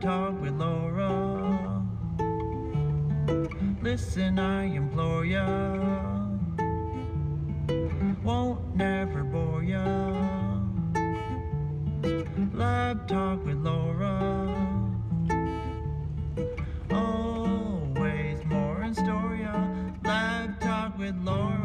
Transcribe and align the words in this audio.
Talk 0.00 0.40
with 0.40 0.52
Laura. 0.54 1.82
Listen, 3.82 4.38
I 4.38 4.64
implore 4.64 5.24
ya. 5.24 5.46
Won't 8.22 8.76
never 8.76 9.22
bore 9.24 9.62
ya. 9.62 9.84
Lab 12.52 13.06
Talk 13.08 13.44
with 13.44 13.58
Laura. 13.58 14.48
Always 16.90 18.44
more 18.46 18.82
in 18.82 18.94
store 18.94 19.36
ya. 19.36 19.68
Lab 20.04 20.60
Talk 20.60 20.98
with 20.98 21.16
Laura. 21.24 21.63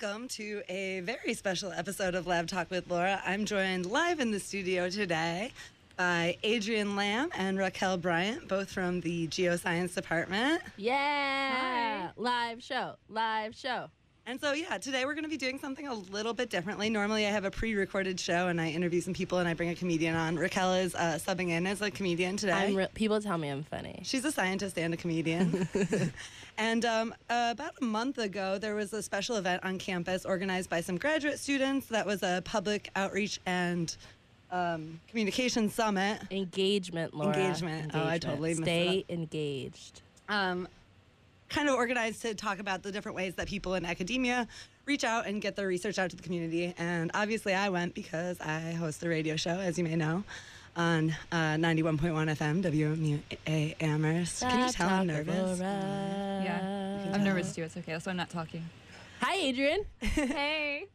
Welcome 0.00 0.28
to 0.28 0.62
a 0.68 1.00
very 1.00 1.34
special 1.34 1.72
episode 1.72 2.14
of 2.14 2.26
Lab 2.26 2.46
Talk 2.46 2.70
with 2.70 2.88
Laura. 2.90 3.20
I'm 3.26 3.44
joined 3.44 3.84
live 3.86 4.18
in 4.20 4.30
the 4.30 4.40
studio 4.40 4.88
today 4.88 5.52
by 5.96 6.38
Adrian 6.42 6.96
Lamb 6.96 7.30
and 7.36 7.58
Raquel 7.58 7.98
Bryant, 7.98 8.48
both 8.48 8.70
from 8.70 9.00
the 9.00 9.26
Geoscience 9.28 9.94
Department. 9.94 10.62
Yeah. 10.78 12.10
Live 12.16 12.62
show. 12.62 12.94
Live 13.10 13.54
show. 13.54 13.90
And 14.30 14.40
so, 14.40 14.52
yeah, 14.52 14.78
today 14.78 15.04
we're 15.06 15.14
going 15.14 15.24
to 15.24 15.28
be 15.28 15.36
doing 15.36 15.58
something 15.58 15.88
a 15.88 15.94
little 15.94 16.32
bit 16.32 16.50
differently. 16.50 16.88
Normally, 16.88 17.26
I 17.26 17.30
have 17.30 17.44
a 17.44 17.50
pre 17.50 17.74
recorded 17.74 18.20
show 18.20 18.46
and 18.46 18.60
I 18.60 18.68
interview 18.68 19.00
some 19.00 19.12
people 19.12 19.38
and 19.38 19.48
I 19.48 19.54
bring 19.54 19.70
a 19.70 19.74
comedian 19.74 20.14
on. 20.14 20.36
Raquel 20.36 20.72
is 20.74 20.94
uh, 20.94 21.18
subbing 21.20 21.48
in 21.48 21.66
as 21.66 21.82
a 21.82 21.90
comedian 21.90 22.36
today. 22.36 22.52
I'm 22.52 22.76
re- 22.76 22.86
people 22.94 23.20
tell 23.20 23.38
me 23.38 23.48
I'm 23.48 23.64
funny. 23.64 23.98
She's 24.04 24.24
a 24.24 24.30
scientist 24.30 24.78
and 24.78 24.94
a 24.94 24.96
comedian. 24.96 25.68
and 26.58 26.84
um, 26.84 27.12
uh, 27.28 27.48
about 27.50 27.72
a 27.82 27.84
month 27.84 28.18
ago, 28.18 28.56
there 28.56 28.76
was 28.76 28.92
a 28.92 29.02
special 29.02 29.34
event 29.34 29.64
on 29.64 29.78
campus 29.78 30.24
organized 30.24 30.70
by 30.70 30.80
some 30.80 30.96
graduate 30.96 31.40
students 31.40 31.86
that 31.86 32.06
was 32.06 32.22
a 32.22 32.40
public 32.44 32.88
outreach 32.94 33.40
and 33.46 33.96
um, 34.52 35.00
communication 35.08 35.68
summit. 35.68 36.20
Engagement, 36.30 37.14
Laura. 37.14 37.36
Engagement. 37.36 37.90
Oh, 37.94 38.06
I 38.06 38.18
totally 38.18 38.54
Stay 38.54 39.04
engaged. 39.08 40.02
Um, 40.28 40.68
kind 41.50 41.68
of 41.68 41.74
organized 41.74 42.22
to 42.22 42.34
talk 42.34 42.58
about 42.60 42.82
the 42.82 42.92
different 42.92 43.16
ways 43.16 43.34
that 43.34 43.48
people 43.48 43.74
in 43.74 43.84
academia 43.84 44.46
reach 44.86 45.04
out 45.04 45.26
and 45.26 45.42
get 45.42 45.56
their 45.56 45.66
research 45.66 45.98
out 45.98 46.10
to 46.10 46.16
the 46.16 46.22
community. 46.22 46.74
And 46.78 47.10
obviously, 47.12 47.52
I 47.52 47.68
went 47.68 47.94
because 47.94 48.40
I 48.40 48.72
host 48.72 49.02
a 49.02 49.08
radio 49.08 49.36
show, 49.36 49.50
as 49.50 49.76
you 49.76 49.84
may 49.84 49.96
know, 49.96 50.24
on 50.76 51.14
uh, 51.32 51.56
91.1 51.56 51.98
FM, 52.00 52.62
WMUA 52.62 53.76
Amherst. 53.80 54.42
Can 54.42 54.66
you 54.66 54.72
tell 54.72 54.88
I'm 54.88 55.06
nervous? 55.06 55.60
Laura. 55.60 56.42
Yeah. 56.44 57.10
I'm 57.12 57.24
nervous 57.24 57.54
too. 57.54 57.64
It's 57.64 57.76
okay. 57.76 57.92
That's 57.92 58.06
why 58.06 58.10
I'm 58.10 58.16
not 58.16 58.30
talking. 58.30 58.64
Hi, 59.20 59.36
Adrian. 59.36 59.84
hey. 60.00 60.86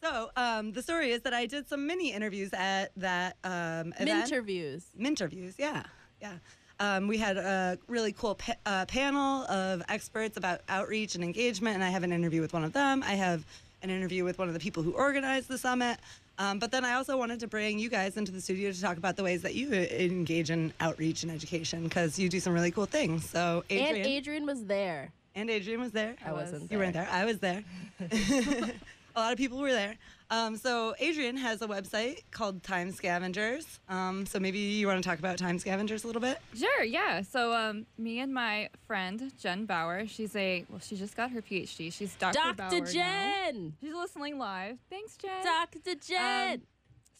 So 0.00 0.30
um, 0.36 0.72
the 0.72 0.82
story 0.82 1.10
is 1.10 1.22
that 1.22 1.34
I 1.34 1.46
did 1.46 1.68
some 1.68 1.86
mini 1.86 2.12
interviews 2.12 2.52
at 2.52 2.92
that 2.96 3.36
um, 3.42 3.92
event. 3.98 4.30
Interviews. 4.30 4.84
Minterviews, 4.98 5.54
yeah, 5.58 5.82
yeah. 6.20 6.34
Um, 6.80 7.06
we 7.08 7.18
had 7.18 7.36
a 7.36 7.78
really 7.88 8.12
cool 8.12 8.34
pa- 8.34 8.54
uh, 8.66 8.84
panel 8.86 9.44
of 9.44 9.82
experts 9.88 10.36
about 10.36 10.60
outreach 10.68 11.14
and 11.14 11.22
engagement, 11.22 11.74
and 11.76 11.84
I 11.84 11.88
have 11.90 12.02
an 12.02 12.12
interview 12.12 12.40
with 12.40 12.52
one 12.52 12.64
of 12.64 12.72
them. 12.72 13.02
I 13.02 13.12
have 13.14 13.44
an 13.82 13.90
interview 13.90 14.24
with 14.24 14.38
one 14.38 14.48
of 14.48 14.54
the 14.54 14.60
people 14.60 14.82
who 14.82 14.92
organized 14.92 15.48
the 15.48 15.58
summit. 15.58 15.98
Um, 16.36 16.58
but 16.58 16.72
then 16.72 16.84
I 16.84 16.94
also 16.94 17.16
wanted 17.16 17.38
to 17.40 17.46
bring 17.46 17.78
you 17.78 17.88
guys 17.88 18.16
into 18.16 18.32
the 18.32 18.40
studio 18.40 18.72
to 18.72 18.80
talk 18.80 18.96
about 18.96 19.14
the 19.16 19.22
ways 19.22 19.42
that 19.42 19.54
you 19.54 19.68
uh, 19.68 19.74
engage 19.94 20.50
in 20.50 20.72
outreach 20.80 21.22
and 21.22 21.30
education 21.30 21.84
because 21.84 22.18
you 22.18 22.28
do 22.28 22.40
some 22.40 22.52
really 22.52 22.72
cool 22.72 22.86
things. 22.86 23.28
So 23.30 23.62
Adrian 23.70 23.96
And 23.96 24.06
Adrian 24.06 24.46
was 24.46 24.64
there. 24.64 25.12
and 25.36 25.48
Adrian 25.48 25.80
was 25.80 25.92
there. 25.92 26.16
I 26.26 26.32
wasn't 26.32 26.72
You 26.72 26.78
weren't 26.78 26.94
there. 26.94 27.08
I 27.08 27.24
was 27.24 27.38
there. 27.38 27.62
a 29.16 29.20
lot 29.20 29.32
of 29.32 29.38
people 29.38 29.58
were 29.58 29.72
there. 29.72 29.96
Um, 30.30 30.56
so 30.56 30.94
Adrian 30.98 31.36
has 31.36 31.62
a 31.62 31.68
website 31.68 32.22
called 32.30 32.62
Time 32.62 32.90
Scavengers. 32.90 33.78
Um, 33.88 34.26
so 34.26 34.40
maybe 34.40 34.58
you 34.58 34.86
want 34.86 35.02
to 35.02 35.08
talk 35.08 35.18
about 35.18 35.38
Time 35.38 35.58
Scavengers 35.58 36.04
a 36.04 36.06
little 36.06 36.22
bit. 36.22 36.38
Sure. 36.54 36.82
Yeah. 36.82 37.22
So, 37.22 37.52
um, 37.52 37.86
me 37.98 38.20
and 38.20 38.32
my 38.32 38.70
friend 38.86 39.30
Jen 39.38 39.66
Bauer. 39.66 40.06
She's 40.06 40.34
a 40.34 40.64
well. 40.68 40.80
She 40.80 40.96
just 40.96 41.16
got 41.16 41.30
her 41.30 41.42
PhD. 41.42 41.92
She's 41.92 42.14
Dr. 42.14 42.38
Bauer 42.38 42.70
Dr. 42.70 42.80
now. 42.80 42.90
Jen. 42.90 43.74
She's 43.80 43.94
listening 43.94 44.38
live. 44.38 44.78
Thanks, 44.90 45.16
Jen. 45.16 45.44
Dr. 45.44 45.94
Jen. 45.94 46.52
Um, 46.54 46.62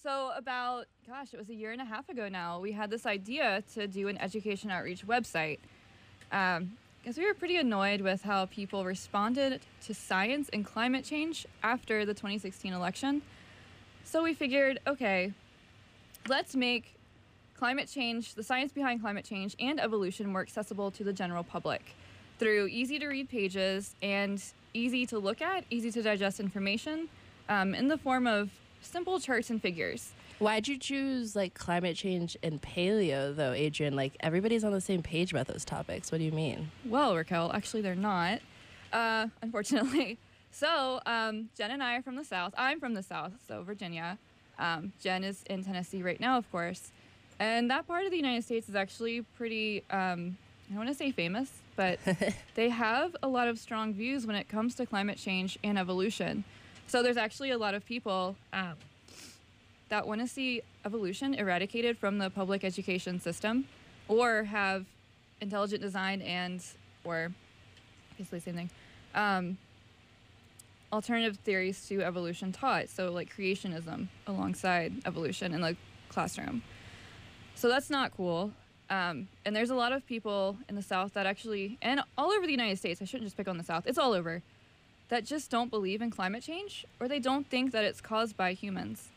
so 0.03 0.33
about 0.37 0.87
gosh, 1.07 1.33
it 1.33 1.39
was 1.39 1.49
a 1.51 1.55
year 1.55 1.73
and 1.73 1.81
a 1.81 1.85
half 1.85 2.09
ago 2.09 2.29
now. 2.29 2.59
We 2.59 2.73
had 2.73 2.91
this 2.91 3.07
idea 3.07 3.63
to 3.75 3.87
do 3.87 4.09
an 4.09 4.19
education 4.19 4.71
outreach 4.71 5.07
website. 5.07 5.59
Um, 6.33 6.73
because 7.05 7.19
we 7.19 7.27
were 7.27 7.35
pretty 7.35 7.59
annoyed 7.59 8.01
with 8.01 8.23
how 8.23 8.47
people 8.47 8.83
responded 8.83 9.61
to 9.85 9.93
science 9.93 10.49
and 10.55 10.65
climate 10.65 11.05
change 11.05 11.47
after 11.63 12.07
the 12.07 12.15
2016 12.15 12.73
election. 12.73 13.21
So 14.05 14.23
we 14.23 14.33
figured, 14.33 14.81
okay, 14.87 15.35
let's 16.29 16.57
make 16.57 16.95
climate 17.59 17.91
change, 17.93 18.33
the 18.35 18.43
science 18.43 18.73
behind 18.73 19.03
climate 19.03 19.27
change 19.27 19.55
and 19.61 19.79
evolution 19.79 20.33
more 20.33 20.41
accessible 20.41 20.91
to 20.93 21.05
the 21.05 21.13
general 21.13 21.45
public 21.45 21.95
through 22.39 22.69
easy 22.69 22.99
to 22.99 23.07
read 23.07 23.29
pages 23.29 23.95
and 24.01 24.43
easy 24.73 25.05
to 25.05 25.19
look 25.19 25.43
at, 25.43 25.67
easy 25.69 25.91
to 25.91 26.01
digest 26.01 26.41
information 26.41 27.11
um, 27.51 27.75
in 27.75 27.89
the 27.89 27.99
form 27.99 28.27
of 28.27 28.49
simple 28.81 29.21
charts 29.21 29.51
and 29.51 29.61
figures. 29.61 30.13
Why'd 30.39 30.67
you 30.67 30.79
choose 30.79 31.37
like 31.37 31.55
climate 31.55 31.97
change 31.97 32.37
and 32.43 32.61
paleo 32.61 33.35
though, 33.35 33.53
Adrian? 33.53 33.95
Like 33.95 34.17
everybody's 34.21 34.65
on 34.65 34.73
the 34.73 34.81
same 34.81 35.03
page 35.03 35.31
about 35.33 35.47
those 35.47 35.65
topics. 35.65 36.11
What 36.11 36.19
do 36.19 36.25
you 36.25 36.33
mean? 36.33 36.71
Well, 36.85 37.17
Raquel, 37.17 37.53
actually, 37.53 37.83
they're 37.83 37.95
not, 37.95 38.41
uh, 38.93 39.29
unfortunately. 39.43 40.19
So, 40.51 41.01
um, 41.07 41.49
Jen 41.57 41.71
and 41.73 41.83
I 41.83 41.97
are 41.97 42.03
from 42.03 42.17
the 42.17 42.25
South. 42.25 42.55
I'm 42.57 42.79
from 42.79 42.95
the 42.95 43.03
South, 43.03 43.33
so 43.47 43.63
Virginia. 43.63 44.19
Um, 44.59 44.93
Jen 45.01 45.25
is 45.25 45.43
in 45.51 45.65
Tennessee 45.65 46.03
right 46.03 46.21
now, 46.21 46.39
of 46.39 46.51
course. 46.51 46.93
And 47.41 47.71
that 47.71 47.89
part 47.89 48.05
of 48.05 48.13
the 48.13 48.17
United 48.17 48.45
States 48.45 48.69
is 48.69 48.77
actually 48.77 49.23
pretty, 49.37 49.83
um, 49.91 50.37
I 50.69 50.75
don't 50.75 50.79
want 50.79 50.91
to 50.91 50.95
say 50.95 51.11
famous, 51.11 51.51
but 51.75 51.99
they 52.55 52.69
have 52.69 53.17
a 53.23 53.27
lot 53.27 53.49
of 53.49 53.59
strong 53.59 53.93
views 53.95 54.27
when 54.27 54.37
it 54.37 54.49
comes 54.49 54.77
to 54.77 54.87
climate 54.87 55.19
change 55.19 55.59
and 55.65 55.77
evolution. 55.77 56.45
So, 56.87 57.03
there's 57.03 57.17
actually 57.17 57.51
a 57.51 57.59
lot 57.59 57.75
of 57.75 57.85
people 57.85 58.37
um, 58.53 58.75
that 59.89 60.07
want 60.07 60.21
to 60.21 60.27
see 60.27 60.63
evolution 60.85 61.35
eradicated 61.35 61.99
from 61.99 62.19
the 62.19 62.31
public 62.31 62.65
education 62.65 63.21
system 63.21 63.67
or 64.09 64.45
have 64.45 64.87
intelligent 65.41 65.81
design 65.83 66.23
and 66.23 66.65
or 67.05 67.33
basically 68.17 68.39
the 68.39 68.45
same 68.45 68.55
thing 68.55 68.71
um, 69.15 69.59
alternative 70.93 71.39
theories 71.39 71.87
to 71.89 72.03
evolution 72.03 72.53
taught. 72.53 72.89
So 72.89 73.11
like 73.11 73.35
creationism 73.35 74.09
alongside 74.27 74.93
evolution 75.07 75.53
in 75.53 75.61
the 75.61 75.77
classroom. 76.09 76.63
So 77.55 77.69
that's 77.69 77.91
not 77.91 78.17
cool. 78.17 78.53
Um, 78.91 79.29
and 79.45 79.57
there's 79.57 79.71
a 79.71 79.75
lot 79.75 79.93
of 79.93 80.07
people 80.07 80.57
in 80.69 80.77
the 80.77 80.83
south 80.83 81.15
that 81.15 81.27
actually 81.27 81.79
and 81.81 82.01
all 82.19 82.31
over 82.31 82.45
the 82.45 82.53
united 82.53 82.77
states 82.77 83.01
i 83.01 83.07
shouldn't 83.07 83.25
just 83.25 83.35
pick 83.35 83.49
on 83.49 83.57
the 83.57 83.65
south 83.65 83.87
it's 83.87 83.97
all 83.97 84.13
over 84.13 84.43
that 85.09 85.25
just 85.25 85.51
don't 85.51 85.71
believe 85.71 86.03
in 86.03 86.11
climate 86.11 86.43
change 86.43 86.85
or 87.01 87.09
they 87.09 87.19
don't 87.19 87.49
think 87.49 87.73
that 87.73 87.83
it's 87.83 88.03
caused 88.03 88.37
by 88.37 88.53
humans 88.53 89.09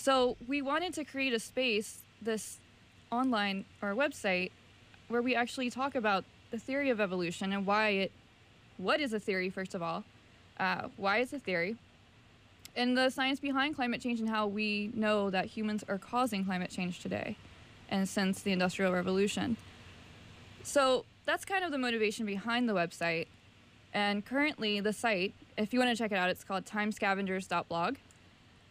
so 0.00 0.38
we 0.48 0.62
wanted 0.62 0.94
to 0.94 1.04
create 1.04 1.34
a 1.34 1.38
space 1.38 1.98
this 2.22 2.58
online 3.12 3.66
or 3.82 3.94
website 3.94 4.50
where 5.08 5.20
we 5.20 5.34
actually 5.34 5.68
talk 5.68 5.94
about 5.94 6.24
the 6.50 6.58
theory 6.58 6.88
of 6.88 7.02
evolution 7.02 7.52
and 7.52 7.66
why 7.66 7.90
it 7.90 8.12
what 8.78 8.98
is 8.98 9.12
a 9.12 9.20
theory 9.20 9.50
first 9.50 9.74
of 9.74 9.82
all. 9.82 10.04
Uh, 10.58 10.88
why 10.96 11.18
is 11.18 11.34
a 11.34 11.38
theory? 11.38 11.76
And 12.74 12.96
the 12.96 13.10
science 13.10 13.40
behind 13.40 13.76
climate 13.76 14.00
change 14.00 14.20
and 14.20 14.30
how 14.30 14.46
we 14.46 14.90
know 14.94 15.28
that 15.28 15.44
humans 15.44 15.84
are 15.86 15.98
causing 15.98 16.46
climate 16.46 16.70
change 16.70 17.00
today 17.00 17.36
and 17.90 18.08
since 18.08 18.40
the 18.40 18.52
industrial 18.52 18.94
revolution. 18.94 19.58
So 20.62 21.04
that's 21.26 21.44
kind 21.44 21.62
of 21.62 21.72
the 21.72 21.78
motivation 21.78 22.24
behind 22.24 22.70
the 22.70 22.72
website. 22.72 23.26
And 23.92 24.24
currently 24.24 24.80
the 24.80 24.94
site 24.94 25.34
if 25.58 25.74
you 25.74 25.78
want 25.78 25.94
to 25.94 26.02
check 26.02 26.10
it 26.10 26.16
out 26.16 26.30
it's 26.30 26.42
called 26.42 26.64
timescavengers.blog 26.64 27.96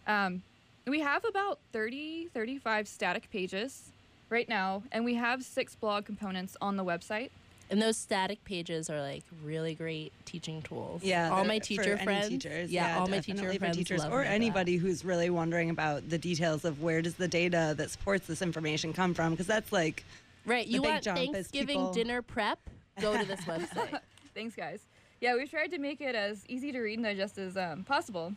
um, 0.08 0.42
we 0.90 1.00
have 1.02 1.24
about 1.26 1.60
30 1.74 2.28
35 2.34 2.88
static 2.88 3.30
pages 3.32 3.92
right 4.30 4.48
now 4.50 4.84
and 4.92 5.04
we 5.06 5.16
have 5.16 5.44
six 5.44 5.76
blog 5.76 6.06
components 6.06 6.56
on 6.62 6.78
the 6.78 6.84
website 6.86 7.30
And 7.72 7.80
those 7.82 7.98
static 7.98 8.44
pages 8.46 8.90
are 8.90 9.00
like 9.02 9.24
really 9.44 9.76
great 9.76 10.12
teaching 10.26 10.62
tools. 10.64 11.04
Yeah, 11.04 11.30
all 11.30 11.38
they're 11.44 11.46
my 11.48 11.60
for 11.60 11.66
teacher 11.66 11.94
any 11.94 12.04
friends. 12.04 12.30
teachers, 12.30 12.72
yeah, 12.72 12.98
all 13.00 13.08
my 13.08 13.20
teacher 13.20 13.54
friends 13.54 13.78
teachers 13.78 14.00
love 14.00 14.12
or 14.12 14.20
me 14.20 14.24
for 14.24 14.30
that. 14.30 14.34
anybody 14.34 14.78
who's 14.78 15.06
really 15.06 15.30
wondering 15.30 15.70
about 15.70 16.10
the 16.10 16.18
details 16.18 16.66
of 16.66 16.82
where 16.82 17.02
does 17.04 17.14
the 17.16 17.28
data 17.28 17.76
that 17.78 17.92
supports 17.92 18.26
this 18.26 18.42
information 18.42 18.92
come 18.92 19.14
from 19.14 19.32
because 19.32 19.48
that's 19.48 19.72
like 19.72 20.04
Right, 20.46 20.66
the 20.66 20.74
you 20.74 20.82
big 20.82 20.90
want 20.92 21.04
jump 21.04 21.18
Thanksgiving 21.20 21.68
people- 21.78 21.94
dinner 21.94 22.22
prep? 22.24 22.58
Go 23.00 23.16
to 23.18 23.26
this 23.26 23.42
website. 23.52 24.00
Thanks, 24.34 24.56
guys. 24.56 24.80
Yeah, 25.22 25.36
we've 25.36 25.50
tried 25.50 25.70
to 25.72 25.78
make 25.78 26.02
it 26.02 26.16
as 26.16 26.44
easy 26.48 26.72
to 26.72 26.80
read 26.80 26.98
and 26.98 27.04
digest 27.06 27.38
as 27.38 27.56
um, 27.58 27.84
possible. 27.84 28.34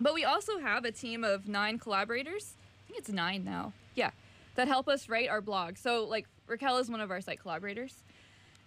But 0.00 0.14
we 0.14 0.24
also 0.24 0.58
have 0.58 0.84
a 0.84 0.92
team 0.92 1.24
of 1.24 1.48
nine 1.48 1.78
collaborators. 1.78 2.54
I 2.84 2.86
think 2.88 2.98
it's 3.00 3.08
nine 3.08 3.44
now. 3.44 3.72
Yeah, 3.94 4.10
that 4.54 4.68
help 4.68 4.88
us 4.88 5.08
write 5.08 5.28
our 5.28 5.40
blog. 5.40 5.76
So, 5.76 6.04
like, 6.04 6.26
Raquel 6.46 6.78
is 6.78 6.90
one 6.90 7.00
of 7.00 7.10
our 7.10 7.20
site 7.20 7.40
collaborators. 7.40 7.94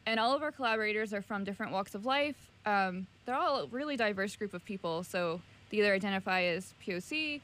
And 0.06 0.20
all 0.20 0.36
of 0.36 0.42
our 0.42 0.52
collaborators 0.52 1.14
are 1.14 1.22
from 1.22 1.44
different 1.44 1.72
walks 1.72 1.96
of 1.96 2.06
life. 2.06 2.36
Um, 2.66 3.08
they're 3.26 3.36
all 3.36 3.62
a 3.62 3.68
really 3.68 3.96
diverse 3.96 4.36
group 4.36 4.54
of 4.54 4.66
people. 4.66 5.04
So, 5.04 5.42
they 5.70 5.78
either 5.78 5.94
identify 5.94 6.44
as 6.44 6.74
POC, 6.86 7.40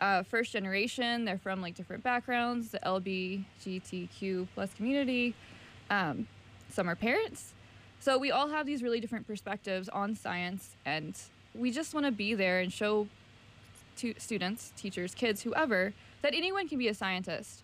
uh, 0.00 0.22
first 0.22 0.52
generation. 0.52 1.24
They're 1.24 1.38
from 1.38 1.60
like 1.60 1.74
different 1.74 2.02
backgrounds, 2.02 2.70
the 2.70 2.78
LBGTQ 2.80 4.48
plus 4.54 4.72
community. 4.74 5.34
Um, 5.90 6.26
some 6.70 6.88
are 6.88 6.96
parents. 6.96 7.52
So 8.00 8.18
we 8.18 8.30
all 8.30 8.48
have 8.48 8.66
these 8.66 8.82
really 8.82 9.00
different 9.00 9.26
perspectives 9.26 9.88
on 9.88 10.14
science, 10.14 10.76
and 10.84 11.16
we 11.54 11.70
just 11.70 11.94
want 11.94 12.04
to 12.04 12.12
be 12.12 12.34
there 12.34 12.60
and 12.60 12.72
show 12.72 13.08
to 13.96 14.14
students, 14.18 14.72
teachers, 14.76 15.14
kids, 15.14 15.42
whoever, 15.42 15.92
that 16.22 16.34
anyone 16.34 16.68
can 16.68 16.78
be 16.78 16.88
a 16.88 16.94
scientist. 16.94 17.62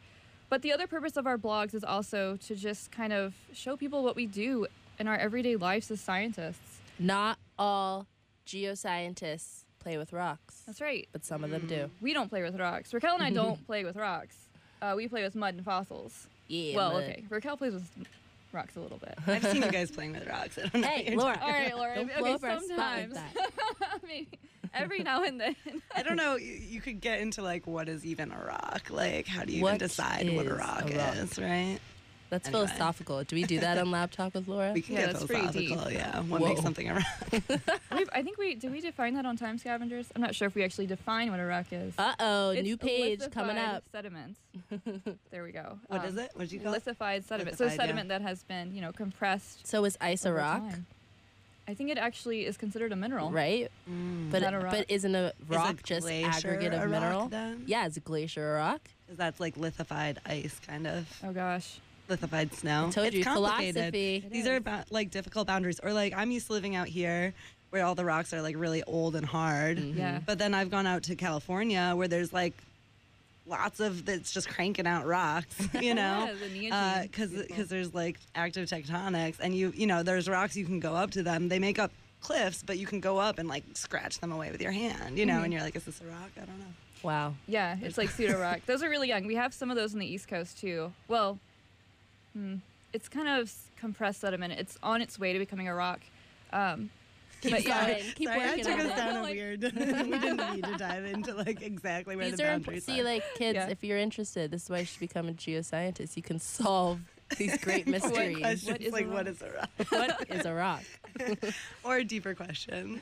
But 0.48 0.62
the 0.62 0.72
other 0.72 0.86
purpose 0.86 1.16
of 1.16 1.26
our 1.26 1.38
blogs 1.38 1.74
is 1.74 1.84
also 1.84 2.36
to 2.46 2.56
just 2.56 2.90
kind 2.90 3.12
of 3.12 3.34
show 3.52 3.76
people 3.76 4.02
what 4.02 4.16
we 4.16 4.26
do 4.26 4.66
in 4.98 5.06
our 5.06 5.16
everyday 5.16 5.56
lives 5.56 5.90
as 5.90 6.00
scientists. 6.00 6.80
Not 6.98 7.38
all 7.58 8.06
geoscientists 8.46 9.64
play 9.78 9.96
with 9.96 10.12
rocks, 10.12 10.62
That's 10.66 10.80
right. 10.80 11.08
but 11.12 11.24
some 11.24 11.42
of 11.44 11.50
them 11.50 11.66
do. 11.66 11.90
We 12.00 12.12
don't 12.12 12.28
play 12.28 12.42
with 12.42 12.58
rocks. 12.58 12.92
Raquel 12.92 13.14
and 13.14 13.22
I 13.22 13.30
don't 13.30 13.64
play 13.66 13.84
with 13.84 13.96
rocks. 13.96 14.36
Uh, 14.82 14.94
we 14.96 15.08
play 15.08 15.22
with 15.22 15.34
mud 15.34 15.54
and 15.54 15.64
fossils. 15.64 16.26
Yeah. 16.48 16.76
well, 16.76 16.92
but- 16.92 17.04
okay. 17.04 17.24
Raquel 17.28 17.56
plays 17.56 17.74
with 17.74 17.88
rocks 18.52 18.76
a 18.76 18.80
little 18.80 18.98
bit. 18.98 19.14
I've 19.26 19.44
seen 19.44 19.62
you 19.62 19.70
guys 19.70 19.90
playing 19.92 20.12
with 20.12 20.26
rocks. 20.26 20.58
I 20.58 20.62
don't 20.68 20.82
know 20.82 20.88
Hey, 20.88 21.14
Laura. 21.16 21.38
All 21.40 21.50
right, 21.50 21.76
Laura. 21.76 21.94
Don't 21.94 22.10
okay, 22.10 22.18
blow 22.20 22.34
up 22.34 22.44
our 22.44 22.60
spot 22.60 22.68
like 22.78 23.12
sometimes. 23.12 23.14
that. 23.14 24.00
Maybe 24.06 24.28
every 24.74 25.00
now 25.00 25.22
and 25.24 25.40
then. 25.40 25.56
I 25.96 26.02
don't 26.02 26.16
know. 26.16 26.36
You, 26.36 26.52
you 26.52 26.80
could 26.80 27.00
get 27.00 27.20
into 27.20 27.42
like 27.42 27.66
what 27.66 27.88
is 27.88 28.04
even 28.04 28.30
a 28.32 28.38
rock? 28.44 28.88
Like 28.90 29.26
how 29.26 29.44
do 29.44 29.52
you 29.52 29.62
What 29.62 29.76
even 29.76 29.78
decide 29.88 30.30
what 30.34 30.46
a 30.46 30.54
rock 30.54 30.90
a 30.90 30.96
rock? 30.96 31.16
is? 31.16 31.38
Right? 31.38 31.78
That's 32.28 32.46
Anyway. 32.46 32.66
philosophical. 32.68 33.24
Do 33.24 33.34
we 33.34 33.42
do 33.42 33.58
that 33.58 33.76
on 33.76 33.90
Lab 33.90 34.12
Talk 34.12 34.34
with 34.34 34.46
Laura? 34.46 34.70
We 34.72 34.82
can 34.82 34.94
Yeah, 34.94 35.06
get 35.06 35.12
that's 35.14 35.24
pretty 35.24 35.48
deep. 35.48 35.70
philosophical. 35.70 35.92
Yeah. 35.92 36.20
What 36.20 36.40
Whoa. 36.40 36.48
makes 36.50 36.62
something 36.62 36.88
a 36.88 36.94
rock? 36.94 37.04
We've, 37.92 38.08
I 38.12 38.22
think 38.22 38.38
we 38.38 38.54
did 38.54 38.70
we 38.70 38.80
define 38.80 39.14
that 39.14 39.26
on 39.26 39.36
Time 39.36 39.58
Scavengers. 39.58 40.06
I'm 40.14 40.22
not 40.22 40.36
sure 40.36 40.46
if 40.46 40.54
we 40.54 40.62
actually 40.62 40.86
define 40.86 41.32
what 41.32 41.40
a 41.40 41.44
rock 41.44 41.66
is. 41.72 41.92
Uh 41.98 42.14
oh, 42.20 42.52
new 42.62 42.76
page 42.76 43.20
coming 43.32 43.58
up. 43.58 43.82
Sediments. 43.90 44.38
there 45.32 45.42
we 45.42 45.50
go. 45.50 45.80
What 45.88 46.04
is 46.04 46.12
Um, 46.12 46.18
it? 46.20 46.30
What 46.34 46.42
did 46.42 46.52
you 46.52 46.60
call 46.60 46.68
it? 46.72 46.76
Lithified 46.76 47.24
sediment. 47.24 47.58
So 47.58 47.64
Lithified, 47.64 47.80
yeah. 47.80 47.86
sediment 47.86 48.08
that 48.10 48.22
has 48.22 48.44
been, 48.44 48.76
you 48.76 48.80
know, 48.80 48.92
compressed. 48.92 49.66
So 49.66 49.84
is 49.84 49.98
ice 50.00 50.24
a 50.24 50.32
rock? 50.32 50.60
time. 50.60 50.86
I 51.68 51.74
think 51.74 51.90
it 51.90 51.98
actually 51.98 52.46
is 52.46 52.56
considered 52.56 52.90
a 52.92 52.96
mineral. 52.96 53.30
Right? 53.30 53.70
Mm. 53.88 54.30
But 54.30 54.42
Not 54.42 54.54
a 54.54 54.58
rock. 54.58 54.70
but 54.72 54.86
isn't 54.88 55.14
a 55.14 55.32
rock 55.48 55.80
a 55.80 55.82
just 55.84 56.02
glacier 56.02 56.28
aggregate 56.48 56.72
a 56.72 56.82
of 56.82 56.90
rock 56.90 57.00
mineral? 57.02 57.28
then? 57.28 57.62
Yeah, 57.66 57.86
it's 57.86 57.96
a 57.96 58.00
glacier 58.00 58.54
a 58.54 58.58
rock? 58.58 58.80
'Cause 59.08 59.16
that's 59.16 59.38
like 59.40 59.56
lithified 59.56 60.18
ice, 60.26 60.58
kind 60.66 60.86
of 60.86 61.06
Oh 61.24 61.32
gosh. 61.32 61.78
lithified 62.08 62.52
snow. 62.54 62.88
I 62.88 62.90
told 62.90 63.06
it's 63.08 63.16
you, 63.16 63.24
complicated. 63.24 63.74
philosophy. 63.76 64.16
It 64.26 64.30
These 64.32 64.44
is. 64.44 64.48
are 64.50 64.56
about, 64.56 64.90
like 64.90 65.10
difficult 65.10 65.46
boundaries. 65.46 65.78
Or 65.80 65.92
like 65.92 66.12
I'm 66.16 66.30
used 66.32 66.46
to 66.48 66.52
living 66.54 66.74
out 66.74 66.88
here 66.88 67.34
where 67.70 67.84
all 67.84 67.94
the 67.94 68.04
rocks 68.04 68.32
are 68.34 68.42
like 68.42 68.56
really 68.58 68.82
old 68.82 69.14
and 69.14 69.24
hard. 69.24 69.78
Mm-hmm. 69.78 69.98
Yeah. 69.98 70.20
But 70.26 70.38
then 70.38 70.54
I've 70.54 70.70
gone 70.70 70.86
out 70.86 71.04
to 71.04 71.14
California 71.14 71.92
where 71.94 72.08
there's 72.08 72.32
like 72.32 72.54
lots 73.50 73.80
of 73.80 74.06
that's 74.06 74.32
just 74.32 74.48
cranking 74.48 74.86
out 74.86 75.06
rocks, 75.06 75.56
you 75.80 75.94
know, 75.94 76.26
Yeah, 76.28 76.34
the 76.34 76.48
Neogene. 76.70 77.02
because 77.02 77.30
Beautiful. 77.30 77.48
because 77.56 77.68
there's 77.68 77.92
like 77.94 78.18
active 78.34 78.68
tectonics, 78.68 79.36
and 79.40 79.54
you 79.54 79.72
you 79.76 79.86
know 79.86 80.02
there's 80.02 80.28
rocks 80.28 80.56
you 80.56 80.64
can 80.64 80.80
go 80.80 80.94
up 80.94 81.10
to 81.12 81.22
them. 81.22 81.48
They 81.48 81.58
make 81.58 81.78
up 81.78 81.90
cliffs, 82.22 82.62
but 82.62 82.78
you 82.78 82.86
can 82.86 83.00
go 83.00 83.18
up 83.18 83.38
and 83.38 83.48
like 83.48 83.64
scratch 83.74 84.20
them 84.20 84.30
away 84.32 84.50
with 84.50 84.60
your 84.62 84.72
hand, 84.72 85.18
you 85.18 85.26
know, 85.26 85.34
Mm-hmm. 85.34 85.44
and 85.44 85.52
you're 85.52 85.62
like, 85.62 85.74
is 85.76 85.84
this 85.84 86.00
a 86.00 86.04
rock? 86.04 86.30
I 86.36 86.40
don't 86.40 86.58
know. 86.58 86.64
Wow. 87.02 87.34
Yeah, 87.48 87.76
it's 87.80 87.96
like 87.96 88.10
pseudo 88.10 88.38
rock. 88.38 88.60
Those 88.66 88.82
are 88.82 88.90
really 88.90 89.08
young. 89.08 89.26
We 89.26 89.36
have 89.36 89.54
some 89.54 89.70
of 89.70 89.76
those 89.76 89.94
on 89.94 90.00
the 90.00 90.06
East 90.06 90.28
Coast 90.28 90.58
too. 90.58 90.92
Well, 91.08 91.38
hmm, 92.34 92.56
it's 92.92 93.08
kind 93.08 93.26
of 93.28 93.50
compressed 93.78 94.20
sediment. 94.20 94.52
It's 94.58 94.78
on 94.82 95.00
its 95.00 95.18
way 95.18 95.32
to 95.32 95.38
becoming 95.38 95.66
a 95.66 95.74
rock. 95.74 96.00
Um, 96.52 96.90
Keep 97.40 97.50
but 97.52 97.64
yeah, 97.64 97.86
going. 97.86 98.02
Keep 98.14 98.28
Sorry, 98.28 98.40
I 98.40 98.46
working 98.48 98.64
took 98.64 98.72
on 98.74 98.80
us 98.80 98.92
it. 98.92 98.96
down 98.96 99.16
a 99.16 99.22
weird. 99.30 99.62
we 99.62 99.70
didn't 99.70 100.54
need 100.54 100.64
to 100.64 100.76
dive 100.78 101.04
into 101.04 101.34
like 101.34 101.62
exactly 101.62 102.16
where 102.16 102.26
These 102.28 102.36
the 102.38 102.44
are 102.48 102.52
imp- 102.54 102.66
boundaries 102.66 102.84
see, 102.84 103.02
like 103.02 103.22
kids, 103.36 103.54
Yeah. 103.56 103.68
if 103.68 103.82
you're 103.82 103.98
interested, 103.98 104.50
this 104.50 104.64
is 104.64 104.70
why 104.70 104.80
you 104.80 104.84
should 104.84 105.00
become 105.00 105.28
a 105.28 105.32
geoscientist. 105.32 106.16
You 106.16 106.22
can 106.22 106.38
solve 106.38 107.00
these 107.38 107.56
great 107.58 107.86
mysteries. 107.86 108.38
questions 108.38 108.66
What 108.70 108.80
is 108.82 108.88
a 108.88 108.96
like 108.96 109.06
what 109.10 109.26
rock? 109.26 109.36
a 109.40 109.54
rock, 109.54 110.18
what 110.18 110.30
is 110.30 110.44
a 110.46 110.52
rock? 110.54 110.82
or 111.84 112.02
deeper 112.02 112.34
questions 112.34 113.00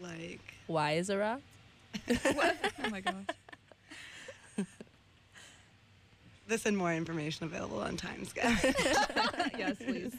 like 0.00 0.40
Why 0.66 0.92
is 0.92 1.08
a 1.10 1.16
rock? 1.18 1.40
what? 2.34 2.56
Oh 2.84 2.90
my 2.90 3.00
gosh. 3.00 3.14
This 6.48 6.66
and 6.66 6.76
more 6.76 6.92
information 6.92 7.46
available 7.46 7.80
on 7.80 7.96
Timescale. 7.96 9.52
yes, 9.58 9.76
please. 9.76 10.14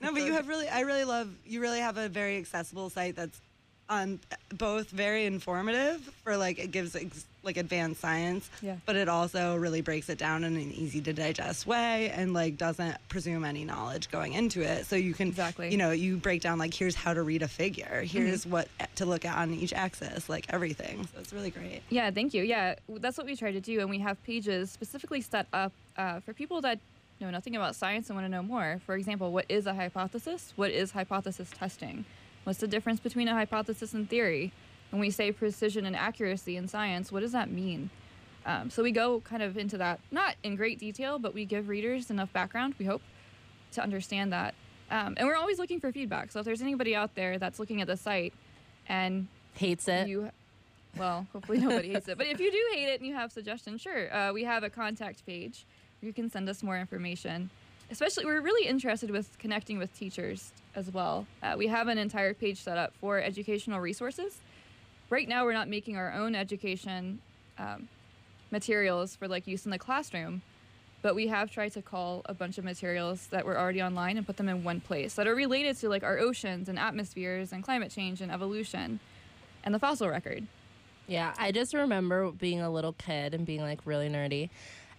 no, 0.00 0.12
but 0.12 0.22
you 0.22 0.32
have 0.32 0.48
really, 0.48 0.68
I 0.68 0.80
really 0.80 1.04
love, 1.04 1.28
you 1.46 1.60
really 1.60 1.80
have 1.80 1.96
a 1.98 2.08
very 2.08 2.38
accessible 2.38 2.90
site 2.90 3.16
that's 3.16 3.40
on 3.88 4.18
both 4.56 4.88
very 4.90 5.26
informative 5.26 6.00
for 6.24 6.36
like, 6.36 6.58
it 6.58 6.70
gives 6.70 6.96
ex- 6.96 7.26
like 7.44 7.56
advanced 7.56 8.00
science, 8.00 8.48
Yeah. 8.62 8.76
but 8.86 8.96
it 8.96 9.08
also 9.08 9.56
really 9.56 9.80
breaks 9.82 10.08
it 10.08 10.18
down 10.18 10.44
in 10.44 10.56
an 10.56 10.72
easy 10.72 11.00
to 11.02 11.12
digest 11.12 11.66
way 11.66 12.10
and 12.10 12.32
like 12.32 12.56
doesn't 12.56 12.96
presume 13.08 13.44
any 13.44 13.64
knowledge 13.64 14.10
going 14.10 14.32
into 14.32 14.62
it. 14.62 14.86
So 14.86 14.96
you 14.96 15.14
can, 15.14 15.28
Exactly. 15.28 15.70
you 15.70 15.76
know, 15.76 15.90
you 15.90 16.16
break 16.16 16.40
down 16.40 16.58
like, 16.58 16.74
here's 16.74 16.94
how 16.94 17.14
to 17.14 17.22
read 17.22 17.42
a 17.42 17.48
figure, 17.48 18.02
here's 18.06 18.46
what 18.46 18.68
to 18.96 19.06
look 19.06 19.24
at 19.24 19.36
on 19.36 19.52
each 19.54 19.72
axis, 19.72 20.28
like 20.28 20.46
everything. 20.52 21.06
So 21.12 21.20
it's 21.20 21.32
really 21.32 21.50
great. 21.50 21.82
Yeah, 21.90 22.10
thank 22.10 22.34
you. 22.34 22.42
Yeah, 22.42 22.74
that's 22.88 23.18
what 23.18 23.26
we 23.26 23.36
try 23.36 23.52
to 23.52 23.60
do, 23.60 23.80
and 23.80 23.90
we 23.90 23.98
have 23.98 24.22
pages 24.24 24.70
specifically 24.70 25.20
set 25.20 25.46
up 25.52 25.72
uh, 25.96 26.20
for 26.20 26.32
people 26.32 26.60
that 26.62 26.78
know 27.20 27.30
nothing 27.30 27.54
about 27.54 27.76
science 27.76 28.08
and 28.08 28.16
want 28.16 28.24
to 28.26 28.30
know 28.30 28.42
more. 28.42 28.80
For 28.86 28.96
example, 28.96 29.30
what 29.32 29.44
is 29.48 29.66
a 29.66 29.74
hypothesis? 29.74 30.52
What 30.56 30.70
is 30.72 30.90
hypothesis 30.92 31.50
testing? 31.56 32.04
What's 32.44 32.58
the 32.58 32.66
difference 32.68 33.00
between 33.00 33.28
a 33.28 33.32
hypothesis 33.32 33.94
and 33.94 34.08
theory? 34.10 34.52
When 34.94 35.00
we 35.00 35.10
say 35.10 35.32
precision 35.32 35.86
and 35.86 35.96
accuracy 35.96 36.56
in 36.56 36.68
science, 36.68 37.10
what 37.10 37.18
does 37.18 37.32
that 37.32 37.50
mean? 37.50 37.90
Um, 38.46 38.70
so 38.70 38.80
we 38.80 38.92
go 38.92 39.18
kind 39.22 39.42
of 39.42 39.58
into 39.58 39.76
that, 39.78 39.98
not 40.12 40.36
in 40.44 40.54
great 40.54 40.78
detail, 40.78 41.18
but 41.18 41.34
we 41.34 41.44
give 41.44 41.68
readers 41.68 42.12
enough 42.12 42.32
background, 42.32 42.76
we 42.78 42.84
hope, 42.84 43.02
to 43.72 43.82
understand 43.82 44.32
that. 44.32 44.54
Um, 44.92 45.14
and 45.16 45.26
we're 45.26 45.34
always 45.34 45.58
looking 45.58 45.80
for 45.80 45.90
feedback. 45.90 46.30
So 46.30 46.38
if 46.38 46.44
there's 46.44 46.62
anybody 46.62 46.94
out 46.94 47.16
there 47.16 47.40
that's 47.40 47.58
looking 47.58 47.80
at 47.80 47.88
the 47.88 47.96
site 47.96 48.34
and 48.88 49.26
Hates 49.54 49.88
it. 49.88 50.06
you 50.06 50.30
well 50.96 51.26
hopefully 51.32 51.58
nobody 51.58 51.92
hates 51.92 52.06
it 52.06 52.16
but 52.16 52.28
if 52.28 52.38
you 52.38 52.52
do 52.52 52.64
hate 52.72 52.88
it 52.88 53.00
and 53.00 53.08
you 53.08 53.14
have 53.14 53.32
suggestions 53.32 53.80
sure 53.80 54.14
uh, 54.14 54.32
we 54.32 54.44
have 54.44 54.62
a 54.62 54.70
contact 54.70 55.26
page 55.26 55.64
you 56.02 56.12
can 56.12 56.30
send 56.30 56.48
us 56.48 56.62
more 56.62 56.78
information 56.78 57.50
especially 57.90 58.24
we're 58.24 58.40
really 58.40 58.68
interested 58.68 59.10
with 59.10 59.36
connecting 59.38 59.78
with 59.78 59.92
teachers 59.96 60.52
as 60.76 60.92
well 60.92 61.26
uh, 61.42 61.54
we 61.56 61.66
have 61.66 61.88
an 61.88 61.98
entire 61.98 62.34
page 62.34 62.60
set 62.60 62.78
up 62.78 62.92
for 63.00 63.20
educational 63.20 63.80
resources 63.80 64.40
right 65.14 65.28
now 65.28 65.44
we're 65.44 65.52
not 65.52 65.68
making 65.68 65.96
our 65.96 66.12
own 66.12 66.34
education 66.34 67.20
um, 67.56 67.88
materials 68.50 69.14
for 69.14 69.28
like 69.28 69.46
use 69.46 69.64
in 69.64 69.70
the 69.70 69.78
classroom 69.78 70.42
but 71.02 71.14
we 71.14 71.28
have 71.28 71.50
tried 71.50 71.68
to 71.68 71.80
call 71.80 72.22
a 72.24 72.34
bunch 72.34 72.58
of 72.58 72.64
materials 72.64 73.28
that 73.28 73.46
were 73.46 73.56
already 73.56 73.80
online 73.80 74.16
and 74.16 74.26
put 74.26 74.36
them 74.36 74.48
in 74.48 74.64
one 74.64 74.80
place 74.80 75.14
that 75.14 75.28
are 75.28 75.34
related 75.34 75.76
to 75.76 75.88
like 75.88 76.02
our 76.02 76.18
oceans 76.18 76.68
and 76.68 76.80
atmospheres 76.80 77.52
and 77.52 77.62
climate 77.62 77.92
change 77.92 78.20
and 78.20 78.32
evolution 78.32 78.98
and 79.62 79.72
the 79.72 79.78
fossil 79.78 80.08
record 80.08 80.44
Yeah, 81.06 81.32
I 81.38 81.52
just 81.52 81.74
remember 81.74 82.32
being 82.32 82.60
a 82.60 82.70
little 82.70 82.94
kid 82.94 83.34
and 83.34 83.46
being 83.46 83.60
like 83.60 83.80
really 83.84 84.08
nerdy 84.08 84.50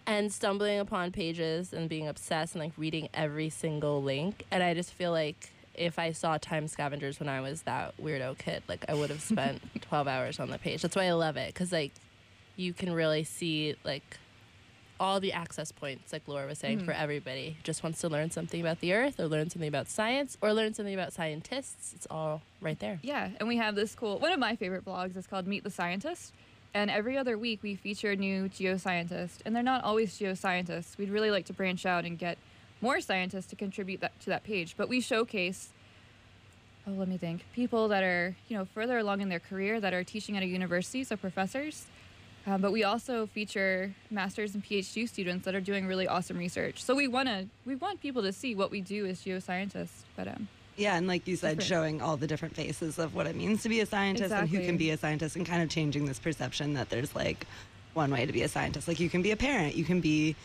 and 0.08 0.32
stumbling 0.32 0.80
upon 0.80 1.12
pages 1.12 1.74
and 1.74 1.90
being 1.90 2.08
obsessed 2.08 2.56
and 2.56 2.64
like 2.64 2.74
reading 2.78 3.10
every 3.14 3.50
single 3.50 4.02
link. 4.04 4.46
And 4.52 4.62
I 4.62 4.74
just 4.74 4.94
feel 4.94 5.12
like 5.12 5.50
if 5.78 6.00
I 6.00 6.12
saw 6.12 6.38
Time 6.38 6.68
Scavengers 6.68 7.20
when 7.20 7.30
I 7.30 7.42
was 7.42 7.64
that 7.64 7.96
weirdo 8.02 8.38
kid, 8.38 8.64
like 8.68 8.86
I 8.88 8.94
would 8.94 9.10
have 9.10 9.22
spent 9.34 9.62
12 9.82 10.08
hours 10.08 10.40
on 10.40 10.50
the 10.50 10.58
page. 10.58 10.82
That's 10.82 10.96
why 10.96 11.06
I 11.06 11.14
love 11.14 11.38
it 11.38 11.54
because 11.54 11.72
like 11.72 11.92
you 12.56 12.74
can 12.74 12.92
really 12.94 13.24
see 13.24 13.76
like 13.84 14.18
all 15.00 15.20
the 15.20 15.34
access 15.34 15.72
points, 15.72 16.14
like 16.14 16.24
Laura 16.28 16.48
was 16.48 16.60
saying, 16.60 16.80
for 16.80 16.94
mm. 16.94 17.02
everybody 17.02 17.52
who 17.58 17.64
just 17.64 17.84
wants 17.84 18.00
to 18.02 18.10
learn 18.10 18.32
something 18.32 18.62
about 18.62 18.80
the 18.80 18.94
earth 18.94 19.20
or 19.20 19.28
learn 19.28 19.50
something 19.50 19.68
about 19.68 19.90
science 19.90 20.38
or 20.42 20.54
learn 20.54 20.74
something 20.74 20.94
about 20.94 21.14
scientists. 21.14 21.94
It's 21.94 22.08
all 22.10 22.42
right 22.62 22.80
there. 22.80 23.00
Yeah, 23.02 23.30
and 23.40 23.48
we 23.48 23.58
have 23.58 23.76
this 23.76 23.96
cool. 23.96 24.20
One 24.20 24.32
of 24.32 24.40
my 24.40 24.56
favorite 24.56 24.86
blogs 24.86 25.18
is 25.18 25.28
called 25.28 25.48
Meet 25.48 25.64
the 25.64 25.70
Scientist, 25.70 26.34
and 26.74 26.90
every 26.90 27.18
other 27.18 27.38
week 27.38 27.62
we 27.62 27.76
feature 27.76 28.12
a 28.12 28.16
new 28.16 28.48
geoscientist, 28.48 29.40
and 29.46 29.56
they're 29.56 29.64
not 29.64 29.84
always 29.84 30.18
geoscientists. 30.18 30.98
We'd 30.98 31.10
really 31.10 31.32
like 31.32 31.46
to 31.48 31.54
branch 31.54 31.86
out 31.86 32.06
and 32.06 32.18
get 32.18 32.38
more 32.86 33.02
scientists 33.02 33.48
to 33.48 33.56
contribute 33.56 34.00
that 34.02 34.18
to 34.22 34.28
that 34.30 34.44
page, 34.44 34.76
but 34.78 34.88
we 34.88 35.02
showcase. 35.02 35.70
Oh, 36.88 36.92
let 36.92 37.08
me 37.08 37.18
think. 37.18 37.44
People 37.54 37.88
that 37.88 38.04
are 38.04 38.36
you 38.48 38.56
know 38.58 38.66
further 38.66 38.98
along 39.00 39.22
in 39.22 39.30
their 39.30 39.40
career 39.40 39.80
that 39.80 39.94
are 39.94 40.04
teaching 40.04 40.38
at 40.38 40.44
a 40.44 40.46
university, 40.46 41.04
so 41.04 41.18
professors. 41.18 41.88
Um, 42.48 42.62
but 42.62 42.72
we 42.72 42.84
also 42.84 43.26
feature 43.26 43.96
masters 44.12 44.54
and 44.54 44.64
PhD 44.64 45.10
students 45.10 45.46
that 45.46 45.56
are 45.56 45.62
doing 45.72 45.88
really 45.88 46.08
awesome 46.08 46.38
research. 46.38 46.84
So 46.84 46.94
we 46.94 47.08
want 47.08 47.28
to 47.28 47.48
we 47.66 47.76
want 47.76 48.02
people 48.02 48.22
to 48.22 48.32
see 48.32 48.54
what 48.54 48.70
we 48.70 48.82
do 48.82 49.08
as 49.08 49.20
geoscientists. 49.24 50.04
But 50.16 50.28
um, 50.28 50.48
Yeah, 50.78 50.96
and 50.96 51.08
like 51.08 51.28
you 51.28 51.36
said, 51.38 51.58
Different. 51.58 51.68
showing 51.68 52.02
all 52.04 52.18
the 52.18 52.28
different 52.28 52.56
faces 52.56 53.00
of 53.00 53.16
what 53.16 53.26
it 53.26 53.36
means 53.36 53.64
to 53.64 53.70
be 53.70 53.80
a 53.80 53.88
scientist 53.88 54.32
and 54.32 54.48
who 54.48 54.60
can 54.64 54.78
be 54.78 54.92
a 54.92 54.98
scientist, 54.98 55.36
and 55.36 55.44
kind 55.44 55.64
of 55.64 55.70
changing 55.70 56.06
this 56.06 56.20
perception 56.20 56.76
that 56.76 56.90
there's 56.92 57.16
like 57.16 57.48
one 57.96 58.12
way 58.12 58.28
to 58.28 58.34
be 58.34 58.44
a 58.44 58.48
scientist. 58.48 58.88
Like 58.88 59.00
you 59.00 59.10
can 59.10 59.24
be 59.24 59.32
a 59.32 59.38
parent, 59.38 59.74
you 59.74 59.86
can 59.86 60.02
be 60.02 60.36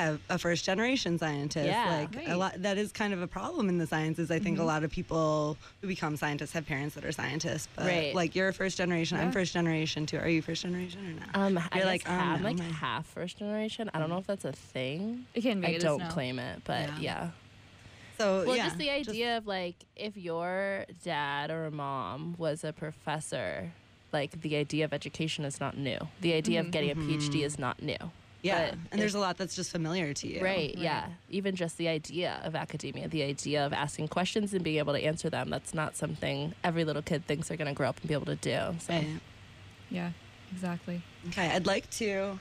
have 0.00 0.20
a 0.28 0.38
first 0.38 0.64
generation 0.64 1.18
scientist. 1.18 1.66
Yeah. 1.66 2.06
like 2.14 2.28
a 2.28 2.36
lot 2.36 2.54
that 2.62 2.76
is 2.78 2.92
kind 2.92 3.12
of 3.12 3.22
a 3.22 3.26
problem 3.26 3.68
in 3.68 3.78
the 3.78 3.86
sciences. 3.86 4.30
I 4.30 4.38
think 4.38 4.56
Mm-hmm. 4.56 4.62
a 4.64 4.66
lot 4.66 4.84
of 4.84 4.90
people 4.90 5.56
who 5.80 5.86
become 5.88 6.16
scientists 6.16 6.52
have 6.52 6.66
parents 6.66 6.94
that 6.96 7.04
are 7.04 7.12
scientists. 7.12 7.68
But 7.76 7.86
Right. 7.86 8.14
like 8.14 8.34
you're 8.34 8.52
first 8.52 8.76
generation, 8.78 9.18
I'm 9.18 9.32
first 9.32 9.52
generation 9.52 10.06
too. 10.06 10.18
Are 10.18 10.28
you 10.28 10.42
first 10.42 10.62
generation 10.62 11.00
or 11.06 11.20
not? 11.20 11.28
Um, 11.34 11.58
I 11.72 11.76
You're 11.78 11.86
like, 11.86 12.06
like, 12.08 12.12
oh, 12.12 12.20
I'm 12.20 12.42
no, 12.42 12.48
like 12.48 12.58
my- 12.58 12.64
half 12.64 13.06
first 13.06 13.38
generation. 13.38 13.90
I 13.94 13.98
don't 13.98 14.08
know 14.08 14.18
if 14.18 14.26
that's 14.26 14.44
a 14.44 14.52
thing. 14.52 15.26
It 15.34 15.42
can 15.42 15.60
be. 15.60 15.66
I 15.68 15.70
it 15.70 15.76
is 15.76 15.82
don't 15.84 15.98
now. 16.00 16.10
claim 16.10 16.38
it, 16.38 16.62
but 16.64 16.88
Yeah. 16.88 16.98
yeah. 17.00 17.30
So 18.18 18.44
Well, 18.46 18.56
yeah, 18.56 18.64
just 18.66 18.78
the 18.78 18.90
idea 18.90 19.36
of 19.38 19.46
like 19.46 19.76
if 19.96 20.16
your 20.16 20.84
dad 21.04 21.50
or 21.50 21.70
mom 21.70 22.34
was 22.36 22.64
a 22.64 22.72
professor, 22.72 23.72
like 24.12 24.42
the 24.42 24.56
idea 24.56 24.84
of 24.84 24.92
education 24.92 25.44
is 25.44 25.58
not 25.60 25.78
new. 25.78 25.96
The 26.20 26.34
idea 26.34 26.60
of 26.60 26.70
getting 26.70 26.90
a 26.90 26.94
PhD 26.96 27.44
is 27.44 27.58
not 27.58 27.80
new. 27.82 27.96
Yeah, 28.42 28.70
but 28.70 28.78
and 28.92 29.00
there's 29.00 29.14
a 29.14 29.18
lot 29.18 29.36
that's 29.36 29.54
just 29.54 29.70
familiar 29.70 30.12
to 30.14 30.26
you. 30.26 30.42
Right, 30.42 30.74
yeah. 30.76 31.08
Even 31.28 31.54
just 31.56 31.76
the 31.78 31.88
idea 31.88 32.40
of 32.44 32.54
academia, 32.54 33.08
the 33.08 33.22
idea 33.22 33.66
of 33.66 33.72
asking 33.72 34.08
questions 34.08 34.54
and 34.54 34.62
being 34.64 34.78
able 34.78 34.92
to 34.94 35.02
answer 35.02 35.30
them, 35.30 35.50
that's 35.50 35.74
not 35.74 35.96
something 35.96 36.54
every 36.64 36.84
little 36.84 37.02
kid 37.02 37.26
thinks 37.26 37.48
they're 37.48 37.56
going 37.56 37.68
to 37.68 37.74
grow 37.74 37.88
up 37.88 37.98
and 38.00 38.08
be 38.08 38.14
able 38.14 38.26
to 38.26 38.36
do. 38.36 38.58
So, 38.78 38.92
Right. 38.92 39.20
Yeah, 39.90 40.10
exactly. 40.52 41.02
Okay, 41.28 41.48
I'd 41.48 41.66
like 41.66 41.90
to 41.90 42.38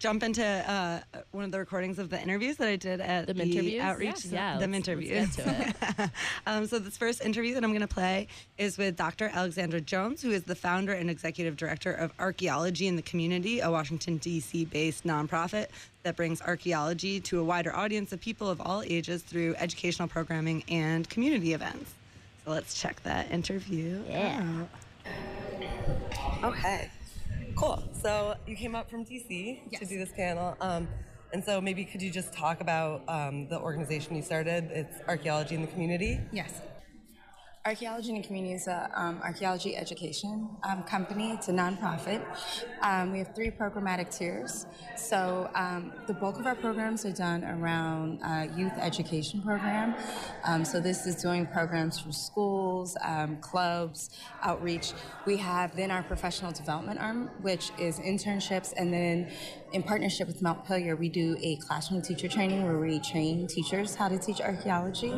jump 0.00 0.22
into 0.24 0.42
uh, 0.44 0.98
one 1.30 1.44
of 1.44 1.52
the 1.52 1.58
recordings 1.58 1.98
of 2.00 2.10
the 2.10 2.20
interviews 2.20 2.56
that 2.56 2.66
I 2.66 2.74
did 2.76 3.00
at 3.00 3.26
The 3.28 3.34
the, 3.34 3.42
Minterviews? 3.44 3.80
outreach. 3.80 4.24
Yeah, 4.24 4.58
the 4.58 4.66
let's- 4.66 4.72
let's 4.72 4.88
interviews. 4.88 5.36
get 5.36 5.44
to 5.44 6.10
um, 6.46 6.66
so 6.66 6.78
this 6.80 6.96
first 6.96 7.20
interview 7.22 7.54
that 7.54 7.62
I'm 7.62 7.70
going 7.70 7.80
to 7.82 7.86
play 7.86 8.26
is 8.58 8.76
with 8.78 8.96
Dr. 8.96 9.30
Alexandra 9.32 9.80
Jones, 9.80 10.22
who 10.22 10.30
is 10.30 10.42
the 10.44 10.56
founder 10.56 10.92
and 10.94 11.08
executive 11.10 11.56
director 11.56 11.92
of 11.92 12.12
Archaeology 12.18 12.88
in 12.88 12.96
the 12.96 13.02
Community, 13.02 13.60
a 13.60 13.70
Washington 13.70 14.16
D.C. 14.16 14.64
based 14.64 15.04
nonprofit 15.04 15.66
that 16.02 16.16
brings 16.16 16.40
archaeology 16.42 17.20
to 17.20 17.38
a 17.38 17.44
wider 17.44 17.76
audience 17.76 18.10
of 18.12 18.20
people 18.20 18.48
of 18.48 18.58
all 18.60 18.82
ages 18.86 19.22
through 19.22 19.54
educational 19.58 20.08
programming 20.08 20.64
and 20.68 21.08
community 21.10 21.52
events. 21.52 21.92
So 22.46 22.52
let's 22.52 22.72
check 22.80 23.02
that 23.02 23.30
interview 23.30 24.02
Yeah. 24.08 24.42
out. 24.62 24.68
Okay, 26.42 26.88
cool. 27.60 27.82
So 27.92 28.34
you 28.46 28.56
came 28.56 28.74
up 28.74 28.90
from 28.90 29.04
DC 29.04 29.78
to 29.78 29.84
do 29.84 29.98
this 29.98 30.12
panel. 30.12 30.56
Um, 30.60 30.88
and 31.32 31.44
so 31.44 31.60
maybe 31.60 31.84
could 31.84 32.02
you 32.02 32.10
just 32.10 32.32
talk 32.32 32.60
about 32.60 33.02
um, 33.06 33.48
the 33.48 33.60
organization 33.60 34.16
you 34.16 34.22
started? 34.22 34.70
It's 34.72 34.96
Archaeology 35.06 35.54
in 35.54 35.60
the 35.60 35.68
Community. 35.68 36.18
Yes. 36.32 36.60
Archaeology 37.66 38.14
the 38.16 38.22
Community 38.22 38.54
is 38.54 38.68
a 38.68 38.90
um, 38.94 39.20
archaeology 39.22 39.76
education 39.76 40.48
um, 40.62 40.82
company. 40.84 41.32
It's 41.32 41.48
a 41.48 41.52
nonprofit. 41.52 42.24
Um, 42.80 43.12
we 43.12 43.18
have 43.18 43.34
three 43.34 43.50
programmatic 43.50 44.16
tiers. 44.16 44.64
So 44.96 45.50
um, 45.54 45.92
the 46.06 46.14
bulk 46.14 46.38
of 46.38 46.46
our 46.46 46.54
programs 46.54 47.04
are 47.04 47.12
done 47.12 47.44
around 47.44 48.22
uh, 48.22 48.46
youth 48.56 48.72
education 48.78 49.42
program. 49.42 49.94
Um, 50.44 50.64
so 50.64 50.80
this 50.80 51.04
is 51.04 51.16
doing 51.16 51.46
programs 51.46 51.98
for 51.98 52.12
schools, 52.12 52.96
um, 53.04 53.36
clubs, 53.42 54.08
outreach. 54.40 54.94
We 55.26 55.36
have 55.36 55.76
then 55.76 55.90
our 55.90 56.02
professional 56.02 56.52
development 56.52 56.98
arm, 56.98 57.30
which 57.42 57.72
is 57.78 58.00
internships, 58.00 58.72
and 58.74 58.90
then 58.90 59.30
in 59.72 59.82
partnership 59.82 60.26
with 60.26 60.42
Montpelier, 60.42 60.96
we 60.96 61.08
do 61.08 61.36
a 61.40 61.56
classroom 61.56 62.02
teacher 62.02 62.28
training 62.28 62.64
where 62.64 62.78
we 62.78 62.98
train 63.00 63.46
teachers 63.46 63.94
how 63.94 64.08
to 64.08 64.18
teach 64.18 64.40
archaeology. 64.40 65.12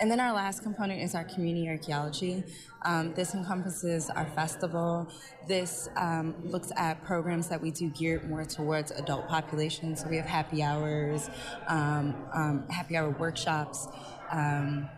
And 0.00 0.10
then 0.10 0.18
our 0.20 0.32
last 0.32 0.62
component 0.62 1.02
is 1.02 1.14
our 1.14 1.24
community 1.24 1.68
archaeology. 1.68 2.42
Um, 2.82 3.12
this 3.14 3.34
encompasses 3.34 4.08
our 4.08 4.26
festival. 4.26 5.08
This 5.46 5.88
um, 5.96 6.34
looks 6.42 6.72
at 6.76 7.04
programs 7.04 7.48
that 7.48 7.60
we 7.60 7.70
do 7.70 7.90
geared 7.90 8.28
more 8.28 8.44
towards 8.44 8.90
adult 8.92 9.28
populations. 9.28 10.00
So 10.00 10.08
we 10.08 10.16
have 10.16 10.26
happy 10.26 10.62
hours, 10.62 11.28
um, 11.66 12.16
um, 12.32 12.68
happy 12.70 12.96
hour 12.96 13.10
workshops. 13.10 13.88
Um, 14.30 14.88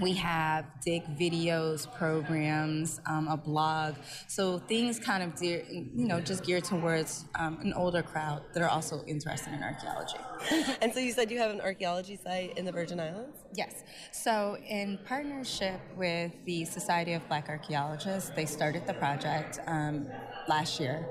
we 0.00 0.12
have 0.14 0.66
dig 0.84 1.04
videos, 1.16 1.92
programs, 1.94 3.00
um, 3.06 3.28
a 3.28 3.36
blog. 3.36 3.94
So 4.28 4.58
things 4.58 4.98
kind 4.98 5.22
of, 5.22 5.34
dear, 5.34 5.64
you 5.70 6.06
know, 6.06 6.20
just 6.20 6.44
geared 6.44 6.64
towards 6.64 7.26
um, 7.34 7.58
an 7.62 7.72
older 7.74 8.02
crowd 8.02 8.42
that 8.52 8.62
are 8.62 8.68
also 8.68 9.04
interested 9.06 9.52
in 9.52 9.62
archaeology. 9.62 10.18
And 10.82 10.92
so 10.92 11.00
you 11.00 11.12
said 11.12 11.30
you 11.30 11.38
have 11.38 11.50
an 11.50 11.60
archaeology 11.60 12.18
site 12.22 12.58
in 12.58 12.64
the 12.64 12.72
Virgin 12.72 13.00
Islands? 13.00 13.38
Yes. 13.54 13.82
So, 14.12 14.58
in 14.68 14.98
partnership 15.06 15.80
with 15.96 16.32
the 16.44 16.64
Society 16.64 17.12
of 17.12 17.26
Black 17.28 17.48
Archaeologists, 17.48 18.30
they 18.30 18.44
started 18.44 18.86
the 18.86 18.94
project 18.94 19.60
um, 19.66 20.06
last 20.48 20.80
year. 20.80 21.06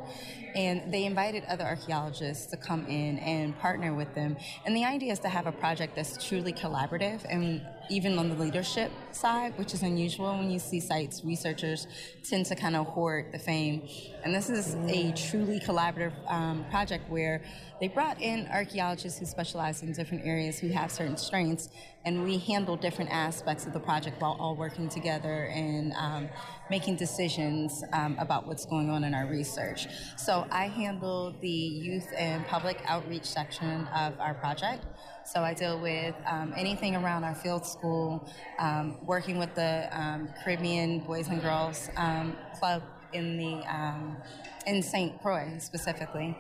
And 0.56 0.94
they 0.94 1.06
invited 1.06 1.44
other 1.46 1.64
archaeologists 1.64 2.46
to 2.48 2.58
come 2.58 2.86
in 2.88 3.20
and 3.20 3.58
partner 3.60 3.94
with 3.94 4.14
them. 4.14 4.38
And 4.66 4.76
the 4.76 4.86
idea 4.86 5.12
is 5.12 5.20
to 5.20 5.30
have 5.30 5.48
a 5.48 5.52
project 5.52 5.96
that's 5.96 6.24
truly 6.24 6.54
collaborative 6.54 7.26
and 7.30 7.62
even 7.90 8.18
on 8.18 8.30
the 8.30 8.36
leadership 8.36 8.92
side, 9.12 9.58
which 9.58 9.74
is 9.74 9.82
unusual 9.84 10.38
when 10.38 10.50
you 10.50 10.60
see 10.60 10.80
sites, 10.80 11.24
researchers 11.24 11.88
tend 12.24 12.46
to 12.46 12.56
kind 12.56 12.76
of 12.76 12.88
hoard 12.88 13.32
the 13.32 13.40
fame. 13.40 13.88
And 14.24 14.34
this 14.34 14.50
is 14.50 14.76
a 14.76 15.12
truly 15.30 15.60
collaborative 15.60 16.14
um, 16.32 16.66
project 16.70 17.10
where 17.10 17.42
they 17.82 17.90
brought 17.90 18.22
in 18.22 18.48
archaeologists 18.48 19.20
who 19.20 19.26
specialize 19.26 19.84
in 19.84 19.92
different 19.92 20.26
areas 20.26 20.58
who 20.58 20.70
have 20.70 20.92
certain 20.92 21.18
strengths, 21.18 21.70
and 22.06 22.24
we 22.24 22.38
handle 22.38 22.78
different 22.78 23.12
aspects 23.12 23.66
of 23.66 23.74
the 23.74 23.80
project 23.80 24.22
while 24.22 24.38
all 24.40 24.56
working 24.56 24.88
together 24.88 25.46
and 25.54 25.94
um, 25.94 26.30
making 26.70 26.96
decisions 26.96 27.84
um, 27.92 28.16
about 28.20 28.48
what's 28.48 28.66
going 28.66 28.90
on 28.90 29.04
in 29.04 29.14
our 29.14 29.26
research. 29.26 29.88
So 30.16 30.43
I 30.52 30.68
handle 30.68 31.36
the 31.42 31.50
youth 31.50 32.08
and 32.18 32.46
public 32.48 32.82
outreach 32.86 33.26
section 33.26 33.88
of 33.88 34.20
our 34.20 34.34
project. 34.34 34.86
So 35.26 35.42
I 35.42 35.54
deal 35.54 35.80
with 35.80 36.16
um, 36.26 36.54
anything 36.58 36.96
around 36.96 37.24
our 37.24 37.36
field 37.36 37.66
school, 37.66 38.30
um, 38.60 38.98
working 39.06 39.38
with 39.40 39.54
the 39.56 39.88
um, 39.92 40.30
Caribbean 40.44 41.00
Boys 41.00 41.28
and 41.28 41.42
Girls 41.42 41.90
um, 41.98 42.36
Club 42.60 42.84
in 43.14 43.38
the 43.38 43.64
um, 43.74 44.18
in 44.66 44.82
St. 44.82 45.22
Croix 45.22 45.56
specifically, 45.60 46.38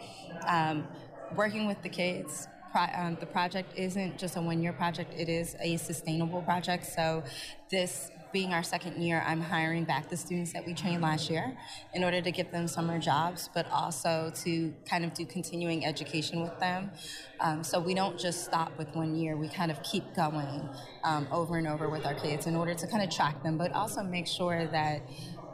working 1.36 1.68
with 1.68 1.82
the 1.82 1.90
kids. 1.90 2.48
Um, 2.76 3.18
the 3.20 3.28
project 3.28 3.72
isn't 3.78 4.18
just 4.18 4.36
a 4.36 4.42
one-year 4.42 4.74
project; 4.74 5.14
it 5.16 5.30
is 5.30 5.56
a 5.62 5.78
sustainable 5.78 6.42
project. 6.42 6.88
So, 6.88 7.24
this 7.70 8.10
being 8.34 8.54
our 8.54 8.63
second 8.63 9.02
year, 9.02 9.24
I'm 9.25 9.40
hiring 9.40 9.86
back 9.86 10.10
the 10.10 10.18
students 10.18 10.52
that 10.54 10.66
we 10.66 10.74
trained 10.74 11.04
last 11.04 11.30
year 11.30 11.56
in 11.94 12.04
order 12.04 12.20
to 12.20 12.32
give 12.32 12.52
them 12.52 12.68
summer 12.68 13.00
jobs, 13.00 13.50
but 13.54 13.70
also 13.72 14.34
to 14.44 14.74
kind 14.90 15.06
of 15.06 15.13
do 15.13 15.25
continuing 15.25 15.86
education 15.86 16.42
with 16.42 16.60
them. 16.60 16.92
Um, 17.40 17.63
so 17.63 17.80
we 17.80 17.94
don't 17.94 18.20
just 18.20 18.44
stop 18.44 18.78
with 18.78 18.94
one 18.96 19.16
year; 19.16 19.38
we 19.38 19.48
kind 19.48 19.72
of 19.72 19.82
keep 19.84 20.04
going 20.16 20.68
um, 21.04 21.28
over 21.32 21.58
and 21.58 21.68
over 21.68 21.90
with 21.90 22.06
our 22.06 22.16
kids 22.16 22.48
in 22.48 22.56
order 22.56 22.74
to 22.74 22.88
kind 22.88 23.04
of 23.04 23.10
track 23.10 23.42
them, 23.44 23.58
but 23.58 23.72
also 23.72 24.02
make 24.02 24.28
sure 24.28 24.66
that 24.68 25.04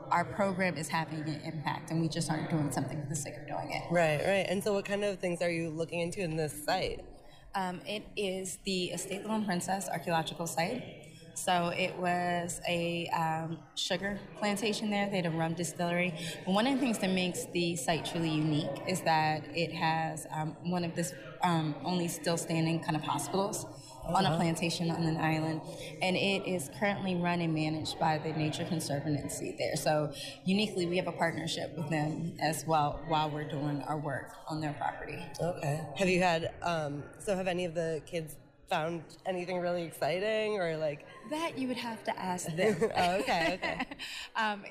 our 0.10 0.26
program 0.26 0.76
is 0.76 0.88
having 0.88 1.20
an 1.20 1.42
impact 1.46 1.92
and 1.92 2.02
we 2.02 2.08
just 2.08 2.32
aren't 2.32 2.50
doing 2.50 2.72
something 2.72 3.00
for 3.00 3.08
the 3.08 3.16
sake 3.16 3.36
of 3.36 3.48
doing 3.48 3.72
it. 3.72 3.84
Right, 3.94 4.20
right. 4.26 4.46
And 4.50 4.64
so 4.64 4.74
what 4.74 4.86
kind 4.86 5.04
of 5.04 5.20
things 5.20 5.40
are 5.44 5.52
you 5.52 5.70
looking 5.70 6.00
into 6.00 6.22
in 6.22 6.36
this 6.36 6.66
site? 6.66 7.06
Um, 7.54 7.82
it 7.86 8.04
is 8.16 8.58
the 8.66 8.86
Estate 8.86 9.22
Little 9.22 9.44
Princess 9.44 9.88
archaeological 9.88 10.48
site. 10.48 11.09
So 11.40 11.70
it 11.70 11.96
was 11.98 12.60
a 12.68 13.08
um, 13.08 13.60
sugar 13.76 14.20
plantation 14.38 14.90
there. 14.90 15.10
They 15.10 15.18
had 15.18 15.26
a 15.26 15.32
rum 15.32 15.54
distillery. 15.54 16.14
And 16.46 16.54
one 16.54 16.68
of 16.68 16.74
the 16.74 16.80
things 16.80 17.00
that 17.00 17.12
makes 17.12 17.46
the 17.46 17.78
site 17.78 18.06
truly 18.06 18.30
unique 18.30 18.82
is 18.88 19.02
that 19.02 19.44
it 19.56 19.72
has 19.72 20.28
um, 20.32 20.58
one 20.64 20.84
of 20.84 20.96
the 20.96 21.10
um, 21.42 21.76
only 21.86 22.10
still 22.10 22.38
standing 22.38 22.82
kind 22.82 22.98
of 22.98 23.04
hospitals 23.04 23.66
on 24.06 24.26
a 24.26 24.36
plantation 24.38 24.90
on 24.90 25.04
an 25.04 25.18
island, 25.18 25.62
and 26.02 26.16
it 26.16 26.48
is 26.48 26.72
currently 26.80 27.16
run 27.16 27.42
and 27.42 27.54
managed 27.54 28.00
by 28.00 28.18
the 28.18 28.32
Nature 28.34 28.66
Conservancy 28.66 29.56
there. 29.58 29.76
So 29.76 30.12
uniquely, 30.46 30.88
we 30.88 30.98
have 30.98 31.08
a 31.08 31.12
partnership 31.12 31.78
with 31.78 31.90
them 31.90 32.34
as 32.42 32.66
well 32.66 33.00
while 33.08 33.30
we're 33.30 33.48
doing 33.48 33.84
our 33.84 33.98
work 33.98 34.32
on 34.48 34.62
their 34.62 34.74
property. 34.74 35.24
Okay. 35.40 35.82
Have 35.96 36.10
you 36.10 36.22
had, 36.22 36.52
um, 36.64 37.04
so 37.20 37.36
have 37.36 37.48
any 37.48 37.66
of 37.66 37.76
the 37.76 38.02
kids 38.08 38.36
found 38.68 39.04
anything 39.26 39.60
really 39.60 39.84
exciting 39.84 40.60
or 40.60 40.78
like, 40.78 41.06
That 41.30 41.58
you 41.58 41.68
would 41.68 41.78
have 41.78 42.04
to 42.06 42.20
ask 42.20 42.48
them. 42.56 42.78
oh, 42.82 43.16
okay, 43.18 43.60
okay. 43.62 43.86
um, 44.36 44.64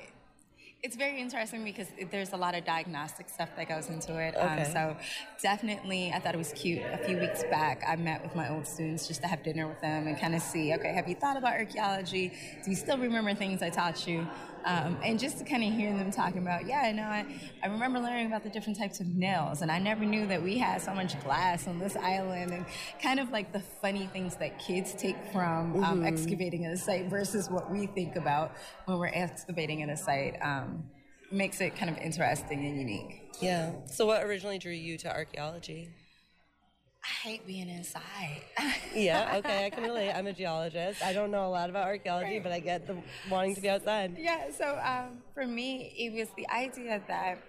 it's 0.81 0.95
very 0.95 1.19
interesting 1.19 1.63
because 1.63 1.87
there's 2.09 2.31
a 2.31 2.37
lot 2.37 2.55
of 2.55 2.63
diagnostic 2.63 3.27
stuff 3.27 3.49
that 3.57 3.67
goes 3.67 3.89
into 3.89 4.17
it. 4.17 4.33
Um, 4.35 4.63
so 4.63 4.95
definitely, 5.41 6.11
I 6.13 6.19
thought 6.19 6.35
it 6.35 6.37
was 6.37 6.53
cute. 6.53 6.81
A 6.93 6.97
few 6.99 7.17
weeks 7.17 7.43
back, 7.51 7.83
I 7.85 7.97
met 7.97 8.23
with 8.23 8.33
my 8.33 8.49
old 8.49 8.65
students 8.65 9.05
just 9.05 9.21
to 9.21 9.27
have 9.27 9.43
dinner 9.43 9.67
with 9.67 9.81
them 9.81 10.07
and 10.07 10.17
kind 10.17 10.35
of 10.35 10.41
see, 10.41 10.73
okay, 10.75 10.93
have 10.93 11.09
you 11.09 11.15
thought 11.15 11.35
about 11.35 11.53
archaeology? 11.53 12.31
Do 12.63 12.69
you 12.69 12.77
still 12.77 12.97
remember 12.97 13.33
things 13.35 13.61
I 13.61 13.69
taught 13.69 14.07
you? 14.07 14.25
Um, 14.65 14.97
and 15.03 15.19
just 15.19 15.37
to 15.39 15.43
kind 15.43 15.63
of 15.63 15.73
hear 15.73 15.91
them 15.93 16.11
talking 16.11 16.39
about, 16.39 16.65
yeah, 16.67 16.81
I 16.81 16.91
know, 16.91 17.03
I, 17.03 17.25
I 17.63 17.67
remember 17.67 17.99
learning 17.99 18.27
about 18.27 18.43
the 18.43 18.49
different 18.49 18.77
types 18.77 18.99
of 18.99 19.07
nails, 19.07 19.61
and 19.61 19.71
I 19.71 19.79
never 19.79 20.05
knew 20.05 20.27
that 20.27 20.41
we 20.41 20.57
had 20.57 20.81
so 20.81 20.93
much 20.93 21.19
glass 21.23 21.67
on 21.67 21.79
this 21.79 21.95
island, 21.95 22.51
and 22.51 22.65
kind 23.01 23.19
of 23.19 23.31
like 23.31 23.51
the 23.51 23.59
funny 23.59 24.07
things 24.07 24.35
that 24.37 24.59
kids 24.59 24.93
take 24.93 25.17
from 25.31 25.83
um, 25.83 26.05
excavating 26.05 26.65
at 26.65 26.73
a 26.73 26.77
site 26.77 27.09
versus 27.09 27.49
what 27.49 27.71
we 27.71 27.87
think 27.87 28.15
about 28.15 28.53
when 28.85 28.97
we're 28.97 29.07
excavating 29.07 29.81
at 29.83 29.89
a 29.89 29.97
site 29.97 30.35
um, 30.41 30.83
makes 31.31 31.61
it 31.61 31.75
kind 31.75 31.89
of 31.89 31.97
interesting 31.97 32.65
and 32.65 32.77
unique. 32.77 33.35
Yeah. 33.41 33.71
So 33.85 34.05
what 34.05 34.23
originally 34.23 34.57
drew 34.57 34.73
you 34.73 34.97
to 34.99 35.11
archaeology? 35.11 35.89
I 37.03 37.07
hate 37.27 37.47
being 37.47 37.69
inside. 37.69 38.41
Yeah, 38.93 39.35
okay, 39.37 39.65
I 39.65 39.69
can 39.69 39.83
relate. 39.83 40.11
I'm 40.11 40.27
a 40.27 40.33
geologist. 40.33 41.01
I 41.03 41.13
don't 41.13 41.31
know 41.31 41.45
a 41.45 41.49
lot 41.49 41.69
about 41.69 41.85
archaeology, 41.87 42.39
but 42.39 42.51
I 42.51 42.59
get 42.59 42.87
the 42.87 42.97
wanting 43.29 43.55
to 43.55 43.61
be 43.61 43.69
outside. 43.69 44.17
yeah, 44.19 44.51
so 44.57 44.79
um, 44.83 45.19
for 45.33 45.45
me, 45.45 45.93
it 45.97 46.13
was 46.13 46.29
the 46.35 46.47
idea 46.49 47.01
that 47.07 47.39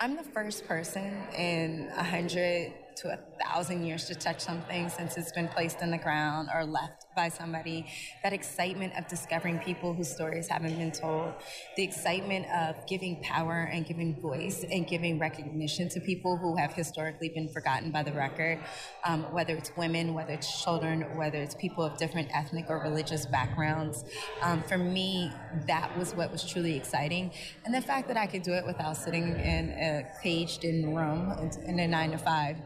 I'm 0.00 0.16
the 0.16 0.22
first 0.24 0.66
person 0.66 1.16
in 1.36 1.90
a 1.96 2.02
hundred 2.04 2.72
to 2.98 3.12
a 3.12 3.18
thousand 3.44 3.84
years 3.84 4.04
to 4.06 4.14
touch 4.14 4.40
something 4.40 4.88
since 4.88 5.16
it's 5.16 5.32
been 5.32 5.48
placed 5.48 5.82
in 5.82 5.90
the 5.90 5.98
ground 5.98 6.48
or 6.52 6.64
left 6.64 7.06
by 7.14 7.28
somebody. 7.28 7.86
That 8.22 8.32
excitement 8.32 8.92
of 8.98 9.06
discovering 9.08 9.58
people 9.60 9.94
whose 9.94 10.08
stories 10.08 10.48
haven't 10.48 10.76
been 10.76 10.90
told, 10.90 11.34
the 11.76 11.84
excitement 11.84 12.46
of 12.50 12.86
giving 12.86 13.22
power 13.22 13.68
and 13.72 13.86
giving 13.86 14.20
voice 14.20 14.64
and 14.68 14.86
giving 14.86 15.18
recognition 15.18 15.88
to 15.90 16.00
people 16.00 16.36
who 16.36 16.56
have 16.56 16.72
historically 16.72 17.28
been 17.28 17.48
forgotten 17.48 17.90
by 17.90 18.02
the 18.02 18.12
record, 18.12 18.58
um, 19.04 19.22
whether 19.32 19.54
it's 19.54 19.70
women, 19.76 20.14
whether 20.14 20.32
it's 20.32 20.62
children, 20.62 21.02
whether 21.16 21.38
it's 21.38 21.54
people 21.54 21.84
of 21.84 21.96
different 21.98 22.28
ethnic 22.34 22.66
or 22.68 22.78
religious 22.78 23.26
backgrounds. 23.26 24.04
Um, 24.42 24.62
for 24.62 24.78
me, 24.78 25.32
that 25.66 25.96
was 25.96 26.14
what 26.14 26.32
was 26.32 26.44
truly 26.44 26.76
exciting. 26.76 27.30
And 27.64 27.74
the 27.74 27.82
fact 27.82 28.08
that 28.08 28.16
I 28.16 28.26
could 28.26 28.42
do 28.42 28.52
it 28.52 28.66
without 28.66 28.96
sitting 28.96 29.28
in 29.38 29.70
a 29.70 30.06
caged 30.22 30.64
in 30.64 30.94
room 30.94 31.50
in 31.64 31.78
a 31.78 31.86
nine 31.86 32.10
to 32.10 32.18
five 32.18 32.56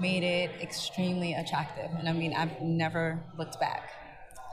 made 0.00 0.22
it 0.22 0.50
extremely 0.60 1.34
attractive. 1.34 1.90
And 1.98 2.08
I 2.08 2.12
mean, 2.12 2.34
I've 2.34 2.60
never 2.60 3.22
looked 3.36 3.58
back. 3.60 3.90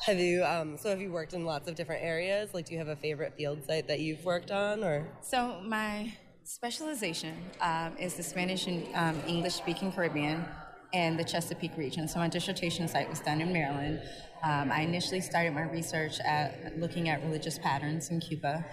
Have 0.05 0.19
you, 0.19 0.43
um, 0.43 0.77
so 0.77 0.89
have 0.89 0.99
you 0.99 1.11
worked 1.11 1.33
in 1.33 1.45
lots 1.45 1.69
of 1.69 1.75
different 1.75 2.03
areas? 2.03 2.53
Like, 2.53 2.65
do 2.65 2.73
you 2.73 2.79
have 2.79 2.89
a 2.89 2.95
favorite 2.95 3.33
field 3.37 3.65
site 3.65 3.87
that 3.87 4.01
you've 4.01 4.23
worked 4.25 4.51
on, 4.51 4.83
or? 4.83 5.07
So 5.21 5.61
my 5.65 6.13
specialization 6.43 7.37
um, 7.61 7.97
is 7.97 8.15
the 8.15 8.23
Spanish 8.23 8.67
and 8.67 8.87
um, 8.93 9.21
English 9.27 9.53
speaking 9.53 9.91
Caribbean 9.91 10.45
and 10.93 11.17
the 11.17 11.23
Chesapeake 11.23 11.75
region. 11.77 12.07
So 12.07 12.19
my 12.19 12.27
dissertation 12.27 12.87
site 12.87 13.09
was 13.09 13.19
done 13.19 13.41
in 13.41 13.51
Maryland. 13.51 14.01
Um, 14.43 14.71
I 14.71 14.81
initially 14.81 15.21
started 15.21 15.53
my 15.53 15.63
research 15.63 16.19
at 16.19 16.77
looking 16.77 17.09
at 17.09 17.23
religious 17.23 17.57
patterns 17.57 18.09
in 18.09 18.19
Cuba. 18.19 18.65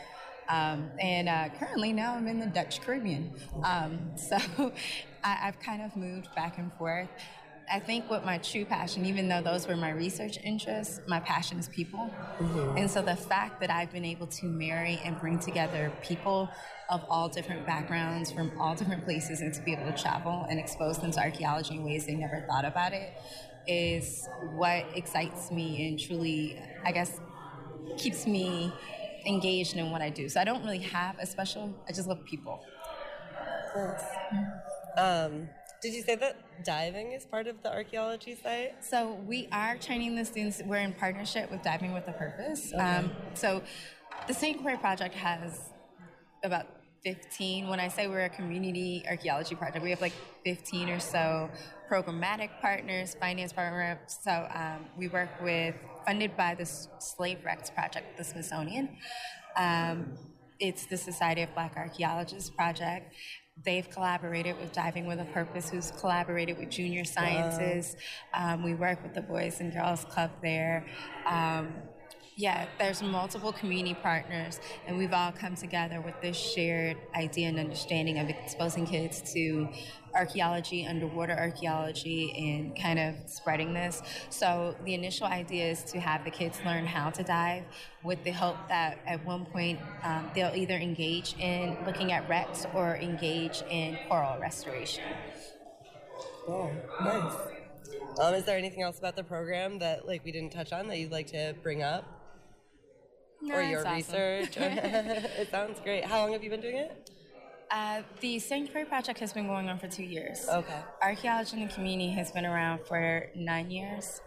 Um, 0.48 0.90
and 1.00 1.28
uh, 1.28 1.48
currently 1.58 1.92
now 1.92 2.14
I'm 2.14 2.26
in 2.26 2.38
the 2.38 2.46
Dutch 2.46 2.80
Caribbean. 2.82 3.32
Um, 3.64 4.12
so 4.16 4.72
I, 5.24 5.38
I've 5.44 5.60
kind 5.60 5.82
of 5.82 5.96
moved 5.96 6.34
back 6.34 6.58
and 6.58 6.72
forth. 6.74 7.08
I 7.70 7.78
think 7.78 8.10
what 8.10 8.24
my 8.24 8.38
true 8.38 8.64
passion, 8.64 9.06
even 9.06 9.28
though 9.28 9.40
those 9.40 9.66
were 9.66 9.76
my 9.76 9.90
research 9.90 10.38
interests, 10.42 11.00
my 11.06 11.20
passion 11.20 11.58
is 11.58 11.68
people. 11.68 12.12
Mm-hmm. 12.38 12.76
And 12.76 12.90
so 12.90 13.02
the 13.02 13.16
fact 13.16 13.60
that 13.60 13.70
I've 13.70 13.92
been 13.92 14.04
able 14.04 14.26
to 14.26 14.46
marry 14.46 15.00
and 15.04 15.18
bring 15.18 15.38
together 15.38 15.92
people 16.02 16.50
of 16.90 17.02
all 17.08 17.28
different 17.28 17.64
backgrounds 17.64 18.30
from 18.30 18.52
all 18.58 18.74
different 18.74 19.04
places 19.04 19.40
and 19.40 19.54
to 19.54 19.62
be 19.62 19.72
able 19.72 19.90
to 19.90 19.96
travel 19.96 20.46
and 20.50 20.58
expose 20.58 20.98
them 20.98 21.12
to 21.12 21.20
archaeology 21.20 21.74
in 21.74 21.84
ways 21.84 22.04
they 22.06 22.14
never 22.14 22.44
thought 22.48 22.64
about 22.64 22.92
it 22.92 23.14
is 23.66 24.28
what 24.56 24.84
excites 24.94 25.50
me 25.50 25.88
and 25.88 25.98
truly, 25.98 26.60
I 26.84 26.92
guess, 26.92 27.20
keeps 27.96 28.26
me 28.26 28.72
engaged 29.26 29.76
in 29.76 29.90
what 29.90 30.02
I 30.02 30.10
do. 30.10 30.28
So 30.28 30.40
I 30.40 30.44
don't 30.44 30.64
really 30.64 30.78
have 30.78 31.18
a 31.18 31.26
special, 31.26 31.72
I 31.88 31.92
just 31.92 32.08
love 32.08 32.24
people. 32.24 32.60
Um, 34.96 35.48
did 35.80 35.94
you 35.94 36.02
say 36.02 36.14
that 36.14 36.64
diving 36.64 37.12
is 37.12 37.24
part 37.24 37.48
of 37.48 37.62
the 37.62 37.72
archaeology 37.72 38.38
site? 38.40 38.84
So 38.84 39.14
we 39.26 39.48
are 39.50 39.76
training 39.76 40.14
the 40.14 40.24
students. 40.24 40.62
We're 40.64 40.76
in 40.76 40.92
partnership 40.92 41.50
with 41.50 41.62
Diving 41.62 41.92
with 41.92 42.06
a 42.06 42.12
Purpose. 42.12 42.72
Um, 42.78 43.10
so 43.34 43.62
the 44.28 44.34
St. 44.34 44.62
Croix 44.62 44.76
Project 44.76 45.14
has 45.14 45.70
about 46.44 46.66
15. 47.02 47.68
When 47.68 47.80
I 47.80 47.88
say 47.88 48.06
we're 48.06 48.26
a 48.26 48.28
community 48.28 49.04
archaeology 49.08 49.56
project, 49.56 49.82
we 49.82 49.90
have 49.90 50.00
like 50.00 50.12
15 50.44 50.88
or 50.88 51.00
so 51.00 51.50
programmatic 51.90 52.50
partners, 52.60 53.16
finance 53.18 53.52
partners. 53.52 53.98
So 54.22 54.48
um, 54.54 54.86
we 54.96 55.08
work 55.08 55.30
with, 55.42 55.74
funded 56.06 56.36
by 56.36 56.54
the 56.54 56.64
Slave 56.64 57.38
Wrecks 57.44 57.70
Project, 57.70 58.16
the 58.16 58.24
Smithsonian. 58.24 58.96
Um, 59.56 60.16
it's 60.62 60.86
the 60.86 60.96
Society 60.96 61.42
of 61.42 61.52
Black 61.54 61.76
Archaeologists 61.76 62.48
project. 62.48 63.12
They've 63.64 63.88
collaborated 63.90 64.56
with 64.58 64.72
Diving 64.72 65.06
with 65.06 65.18
a 65.18 65.24
Purpose, 65.26 65.68
who's 65.68 65.90
collaborated 65.98 66.56
with 66.56 66.70
Junior 66.70 67.04
Sciences. 67.04 67.96
Um, 68.32 68.62
we 68.62 68.74
work 68.74 69.02
with 69.02 69.12
the 69.12 69.22
Boys 69.22 69.60
and 69.60 69.72
Girls 69.72 70.04
Club 70.04 70.30
there. 70.40 70.86
Um, 71.26 71.74
yeah, 72.36 72.66
there's 72.78 73.02
multiple 73.02 73.52
community 73.52 73.94
partners, 73.94 74.60
and 74.86 74.96
we've 74.96 75.12
all 75.12 75.32
come 75.32 75.56
together 75.56 76.00
with 76.00 76.14
this 76.22 76.36
shared 76.36 76.96
idea 77.14 77.48
and 77.48 77.58
understanding 77.58 78.18
of 78.20 78.28
exposing 78.30 78.86
kids 78.86 79.20
to 79.34 79.68
archaeology, 80.14 80.86
underwater 80.86 81.32
archaeology, 81.32 82.32
and 82.36 82.78
kind 82.80 82.98
of 82.98 83.14
spreading 83.30 83.72
this. 83.74 84.02
So 84.30 84.76
the 84.84 84.94
initial 84.94 85.26
idea 85.26 85.70
is 85.70 85.82
to 85.84 86.00
have 86.00 86.24
the 86.24 86.30
kids 86.30 86.60
learn 86.64 86.86
how 86.86 87.10
to 87.10 87.22
dive, 87.22 87.64
with 88.02 88.22
the 88.24 88.32
hope 88.32 88.56
that 88.68 88.98
at 89.06 89.24
one 89.24 89.46
point 89.46 89.78
um, 90.02 90.30
they'll 90.34 90.54
either 90.54 90.74
engage 90.76 91.34
in 91.38 91.76
looking 91.86 92.12
at 92.12 92.28
wrecks 92.28 92.66
or 92.74 92.96
engage 92.96 93.62
in 93.70 93.98
coral 94.08 94.38
restoration. 94.40 95.04
Oh, 96.48 96.70
nice. 97.02 97.32
Um, 98.20 98.34
is 98.34 98.44
there 98.44 98.58
anything 98.58 98.82
else 98.82 98.98
about 98.98 99.16
the 99.16 99.24
program 99.24 99.78
that 99.78 100.06
like 100.06 100.24
we 100.24 100.32
didn't 100.32 100.52
touch 100.52 100.72
on 100.72 100.88
that 100.88 100.98
you'd 100.98 101.12
like 101.12 101.28
to 101.28 101.54
bring 101.62 101.82
up, 101.82 102.04
No, 103.40 103.54
or 103.54 103.62
your 103.62 103.80
awesome. 103.80 103.94
research? 103.94 104.56
it 104.56 105.50
sounds 105.50 105.80
great. 105.80 106.04
How 106.04 106.18
long 106.20 106.32
have 106.32 106.42
you 106.42 106.50
been 106.50 106.60
doing 106.60 106.76
it? 106.76 107.10
Uh, 107.72 108.02
the. 108.20 108.38
Croix 108.70 108.84
project 108.84 109.18
has 109.18 109.32
been 109.32 109.46
going 109.46 109.70
on 109.70 109.78
for 109.78 109.88
two 109.88 110.02
years. 110.02 110.46
Okay. 110.46 110.78
Archaeology 111.02 111.56
in 111.56 111.66
the 111.66 111.72
community 111.72 112.10
has 112.10 112.30
been 112.30 112.44
around 112.44 112.80
for 112.86 113.30
nine 113.34 113.70
years. 113.70 114.20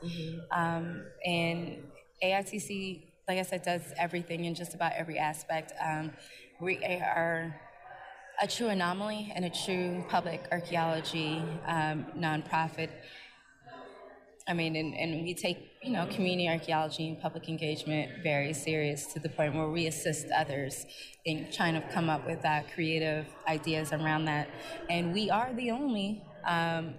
Um, 0.52 1.06
and 1.24 1.78
AITC, 2.24 3.04
like 3.28 3.38
I 3.38 3.44
said, 3.44 3.62
does 3.62 3.82
everything 3.98 4.46
in 4.46 4.56
just 4.56 4.74
about 4.74 4.94
every 4.94 5.20
aspect. 5.20 5.74
Um, 5.80 6.12
we 6.60 6.78
are 6.84 7.56
a 8.42 8.48
true 8.48 8.68
anomaly 8.68 9.32
and 9.36 9.46
a 9.46 9.50
true 9.50 10.04
public 10.10 10.48
archaeology 10.52 11.44
um, 11.68 12.08
nonprofit. 12.18 12.90
I 14.48 14.54
mean, 14.54 14.76
and, 14.76 14.94
and 14.94 15.24
we 15.24 15.34
take, 15.34 15.72
you 15.82 15.92
know, 15.92 16.06
community 16.06 16.48
archaeology 16.48 17.08
and 17.08 17.20
public 17.20 17.50
engagement 17.50 18.22
very 18.22 18.54
serious 18.54 19.08
to 19.14 19.20
the 19.20 19.30
point 19.30 19.56
where 19.56 19.70
we 19.70 19.88
assist 19.88 20.28
others 20.30 20.86
in 21.26 21.52
trying 21.52 21.74
to 21.74 21.82
come 21.90 22.12
up 22.12 22.28
with 22.28 22.46
uh, 22.46 22.62
creative 22.76 23.26
ideas 23.48 23.92
around 23.92 24.26
that. 24.26 24.48
And 24.88 25.14
we 25.14 25.32
are 25.32 25.52
the 25.52 25.72
only 25.72 26.22
um, 26.46 26.94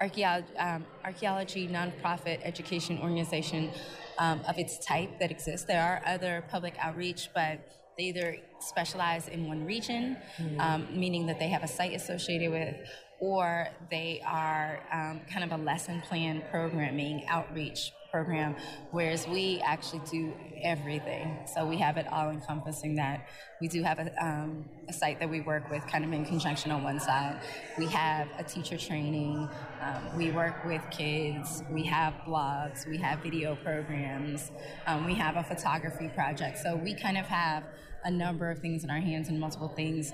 archaeology, 0.00 0.56
um, 0.56 0.86
archaeology 1.04 1.66
nonprofit 1.66 2.38
education 2.44 3.00
organization 3.00 3.72
um, 4.18 4.40
of 4.46 4.56
its 4.56 4.78
type 4.86 5.18
that 5.18 5.32
exists. 5.32 5.66
There 5.66 5.82
are 5.82 6.00
other 6.06 6.44
public 6.48 6.74
outreach, 6.78 7.30
but 7.34 7.66
they 7.98 8.04
either 8.04 8.36
specialize 8.60 9.28
in 9.28 9.48
one 9.48 9.66
region, 9.66 10.16
um, 10.58 10.86
meaning 10.92 11.26
that 11.26 11.38
they 11.38 11.48
have 11.48 11.62
a 11.62 11.68
site 11.68 11.92
associated 11.92 12.50
with, 12.50 12.74
or 13.22 13.68
they 13.88 14.20
are 14.26 14.80
um, 14.92 15.20
kind 15.32 15.44
of 15.44 15.52
a 15.52 15.62
lesson 15.62 16.00
plan 16.00 16.42
programming 16.50 17.24
outreach 17.28 17.92
program, 18.10 18.56
whereas 18.90 19.28
we 19.28 19.62
actually 19.64 20.02
do 20.10 20.34
everything. 20.60 21.38
So 21.54 21.64
we 21.64 21.78
have 21.78 21.96
it 21.98 22.06
all 22.08 22.30
encompassing 22.30 22.96
that. 22.96 23.28
We 23.60 23.68
do 23.68 23.84
have 23.84 24.00
a, 24.00 24.12
um, 24.20 24.68
a 24.88 24.92
site 24.92 25.20
that 25.20 25.30
we 25.30 25.40
work 25.40 25.70
with 25.70 25.86
kind 25.86 26.04
of 26.04 26.12
in 26.12 26.24
conjunction 26.24 26.72
on 26.72 26.82
one 26.82 26.98
side. 26.98 27.40
We 27.78 27.86
have 27.86 28.26
a 28.38 28.42
teacher 28.42 28.76
training, 28.76 29.48
um, 29.80 30.16
we 30.16 30.32
work 30.32 30.64
with 30.64 30.82
kids, 30.90 31.62
we 31.70 31.84
have 31.84 32.14
blogs, 32.26 32.88
we 32.88 32.98
have 32.98 33.20
video 33.20 33.54
programs, 33.54 34.50
um, 34.88 35.06
we 35.06 35.14
have 35.14 35.36
a 35.36 35.44
photography 35.44 36.08
project. 36.08 36.58
So 36.58 36.74
we 36.74 36.92
kind 36.92 37.16
of 37.16 37.26
have 37.26 37.62
a 38.04 38.10
number 38.10 38.50
of 38.50 38.58
things 38.58 38.82
in 38.82 38.90
our 38.90 39.00
hands 39.00 39.28
and 39.28 39.38
multiple 39.38 39.68
things 39.68 40.12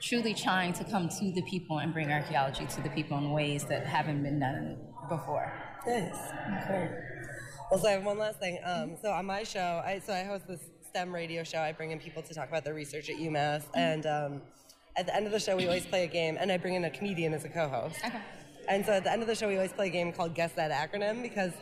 truly 0.00 0.34
trying 0.34 0.72
to 0.74 0.84
come 0.84 1.08
to 1.08 1.32
the 1.32 1.42
people 1.42 1.78
and 1.78 1.92
bring 1.92 2.12
archaeology 2.12 2.66
to 2.66 2.82
the 2.82 2.90
people 2.90 3.18
in 3.18 3.30
ways 3.32 3.64
that 3.64 3.86
haven't 3.86 4.22
been 4.22 4.40
done 4.40 4.78
before. 5.08 5.52
Nice. 5.86 6.14
Great. 6.66 6.90
Well, 7.70 7.80
so 7.80 7.88
I 7.88 7.92
have 7.92 8.04
one 8.04 8.18
last 8.18 8.38
thing. 8.38 8.58
Um, 8.64 8.96
so 9.00 9.10
on 9.10 9.26
my 9.26 9.42
show, 9.42 9.82
I 9.84 10.00
so 10.04 10.12
I 10.12 10.22
host 10.24 10.46
this 10.46 10.60
STEM 10.88 11.12
radio 11.12 11.42
show. 11.42 11.58
I 11.58 11.72
bring 11.72 11.90
in 11.90 11.98
people 11.98 12.22
to 12.22 12.34
talk 12.34 12.48
about 12.48 12.64
their 12.64 12.74
research 12.74 13.10
at 13.10 13.16
UMass, 13.16 13.64
and 13.74 14.06
um, 14.06 14.42
at 14.96 15.06
the 15.06 15.14
end 15.14 15.26
of 15.26 15.32
the 15.32 15.40
show, 15.40 15.56
we 15.56 15.66
always 15.66 15.86
play 15.86 16.04
a 16.04 16.08
game, 16.08 16.36
and 16.38 16.50
I 16.50 16.58
bring 16.58 16.74
in 16.74 16.84
a 16.84 16.90
comedian 16.90 17.34
as 17.34 17.44
a 17.44 17.48
co-host. 17.48 17.96
Okay. 18.04 18.20
And 18.68 18.84
so 18.84 18.92
at 18.92 19.04
the 19.04 19.12
end 19.12 19.22
of 19.22 19.28
the 19.28 19.34
show, 19.34 19.48
we 19.48 19.56
always 19.56 19.72
play 19.72 19.88
a 19.88 19.90
game 19.90 20.12
called 20.12 20.34
Guess 20.34 20.52
That 20.52 20.70
Acronym 20.70 21.22
because 21.22 21.52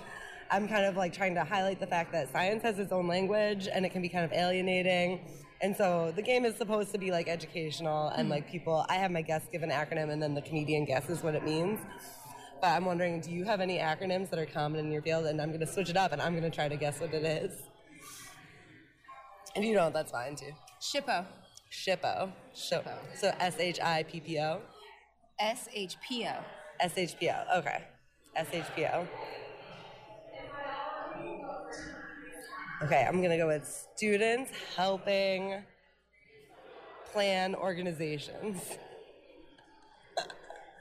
I'm 0.50 0.68
kind 0.68 0.86
of 0.86 0.96
like 0.96 1.12
trying 1.12 1.34
to 1.34 1.44
highlight 1.44 1.80
the 1.80 1.86
fact 1.86 2.12
that 2.12 2.32
science 2.32 2.62
has 2.62 2.78
its 2.78 2.92
own 2.92 3.06
language 3.06 3.68
and 3.70 3.84
it 3.84 3.90
can 3.90 4.00
be 4.02 4.08
kind 4.08 4.24
of 4.24 4.32
alienating. 4.32 5.20
And 5.64 5.74
so 5.74 6.12
the 6.14 6.20
game 6.20 6.44
is 6.44 6.56
supposed 6.56 6.92
to 6.92 6.98
be 6.98 7.10
like 7.10 7.26
educational 7.26 8.08
and 8.08 8.28
like 8.28 8.50
people, 8.50 8.84
I 8.90 8.96
have 8.96 9.10
my 9.10 9.22
guest 9.22 9.50
give 9.50 9.62
an 9.62 9.70
acronym 9.70 10.10
and 10.12 10.22
then 10.22 10.34
the 10.34 10.42
comedian 10.42 10.84
guesses 10.84 11.22
what 11.22 11.34
it 11.34 11.42
means. 11.42 11.80
But 12.60 12.72
I'm 12.72 12.84
wondering, 12.84 13.22
do 13.22 13.30
you 13.30 13.46
have 13.46 13.62
any 13.62 13.78
acronyms 13.78 14.28
that 14.28 14.38
are 14.38 14.44
common 14.44 14.84
in 14.84 14.92
your 14.92 15.00
field? 15.00 15.24
And 15.24 15.40
I'm 15.40 15.48
going 15.48 15.60
to 15.60 15.66
switch 15.66 15.88
it 15.88 15.96
up 15.96 16.12
and 16.12 16.20
I'm 16.20 16.32
going 16.32 16.44
to 16.44 16.54
try 16.54 16.68
to 16.68 16.76
guess 16.76 17.00
what 17.00 17.14
it 17.14 17.24
is. 17.24 17.62
If 19.56 19.64
you 19.64 19.72
don't, 19.72 19.94
that's 19.94 20.12
fine 20.12 20.36
too. 20.36 20.52
Shippo. 20.82 21.24
SHIPPO. 21.72 22.30
SHIPPO. 22.54 22.98
So 23.16 23.32
S 23.40 23.56
H 23.58 23.80
I 23.82 24.02
P 24.02 24.20
P 24.20 24.38
O. 24.40 24.60
S 25.40 25.66
H 25.72 25.96
P 26.06 26.26
O. 26.26 26.44
S 26.78 26.92
H 26.98 27.18
P 27.18 27.30
O. 27.30 27.58
Okay. 27.58 27.84
SHPO. 28.36 29.06
Okay, 32.82 33.04
I'm 33.08 33.22
gonna 33.22 33.36
go 33.36 33.46
with 33.46 33.66
students 33.94 34.50
helping 34.76 35.62
plan 37.12 37.54
organizations. 37.54 38.60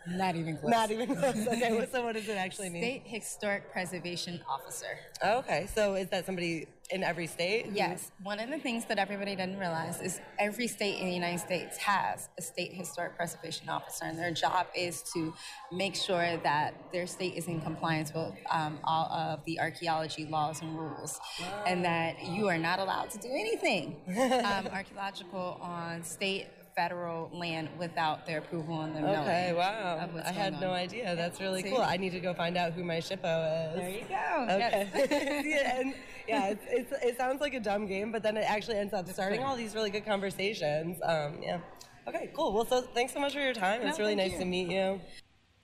Not 0.08 0.36
even 0.36 0.58
close. 0.58 0.72
Not 0.72 0.92
even 0.92 1.16
close. 1.16 1.36
Okay, 1.48 1.88
so 1.92 2.04
what 2.04 2.16
does 2.16 2.28
it 2.28 2.38
actually 2.38 2.70
mean? 2.70 2.82
State 2.84 3.04
Historic 3.06 3.72
Preservation 3.72 4.42
Officer. 4.50 4.98
Okay, 5.24 5.68
so 5.74 5.94
is 5.96 6.10
that 6.10 6.26
somebody 6.26 6.68
in 6.90 7.04
every 7.04 7.28
state? 7.28 7.68
Yes, 7.74 8.12
one 8.22 8.40
of 8.40 8.50
the 8.50 8.60
things 8.60 8.86
that 8.86 8.98
everybody 8.98 9.36
doesn't 9.36 9.58
realize 9.58 10.02
is 10.02 10.20
every 10.40 10.68
state 10.68 11.00
in 11.00 11.08
the 11.08 11.14
United 11.14 11.40
States 11.40 11.78
has 11.78 12.30
a 12.38 12.42
state 12.42 12.74
historic 12.74 13.16
preservation 13.16 13.70
officer, 13.70 14.06
and 14.06 14.18
their 14.18 14.32
job 14.32 14.68
is 14.76 15.02
to 15.14 15.34
make 15.72 15.96
sure 15.96 16.38
that 16.44 16.74
their 16.92 17.08
state 17.08 17.36
is 17.36 17.48
in 17.48 17.62
compliance 17.62 18.14
with 18.14 18.34
um, 18.52 18.80
all 18.84 19.06
of 19.12 19.44
the 19.46 19.60
archaeology 19.60 20.26
laws 20.26 20.62
and 20.62 20.78
rules, 20.78 21.20
and 21.66 21.84
that 21.86 22.24
you 22.26 22.48
are 22.48 22.58
not 22.58 22.80
allowed 22.80 23.10
to 23.12 23.18
do 23.18 23.30
anything 23.30 23.96
um, 24.46 24.68
archaeological 24.68 25.58
on 25.62 26.04
state. 26.04 26.48
Federal 26.76 27.30
land 27.34 27.70
without 27.78 28.26
their 28.26 28.40
approval 28.40 28.82
and 28.82 28.96
them 28.96 29.06
Okay, 29.06 29.54
wow. 29.54 30.10
I 30.26 30.32
had 30.32 30.54
going 30.54 30.62
no 30.62 30.70
on. 30.70 30.76
idea. 30.76 31.16
That's 31.16 31.40
really 31.40 31.62
See? 31.62 31.70
cool. 31.70 31.82
I 31.82 31.98
need 31.98 32.12
to 32.12 32.20
go 32.20 32.34
find 32.34 32.58
out 32.58 32.74
who 32.74 32.84
my 32.84 32.98
shippo 32.98 33.74
is. 33.74 33.80
There 33.80 33.90
you 33.90 34.06
go. 34.10 34.44
Okay. 34.50 34.90
Yes. 34.94 35.46
yeah, 35.46 35.80
and 35.80 35.94
yeah, 36.28 36.48
it's, 36.48 36.66
it's, 36.68 37.04
it 37.04 37.18
sounds 37.18 37.42
like 37.42 37.54
a 37.54 37.60
dumb 37.60 37.86
game, 37.86 38.12
but 38.12 38.24
then 38.24 38.38
it 38.38 38.46
actually 38.50 38.78
ends 38.78 38.94
up 38.94 39.08
starting 39.10 39.44
all 39.44 39.56
these 39.56 39.76
really 39.76 39.90
good 39.90 40.06
conversations. 40.06 41.00
Um, 41.04 41.38
yeah. 41.42 41.60
Okay, 42.08 42.32
cool. 42.36 42.52
Well, 42.54 42.66
so 42.66 42.82
thanks 42.82 43.14
so 43.14 43.20
much 43.20 43.34
for 43.34 43.40
your 43.40 43.54
time. 43.54 43.82
It's 43.84 44.00
really 44.00 44.16
nice 44.16 44.34
you. 44.34 44.40
to 44.40 44.46
meet 44.46 44.70
you. 44.70 45.00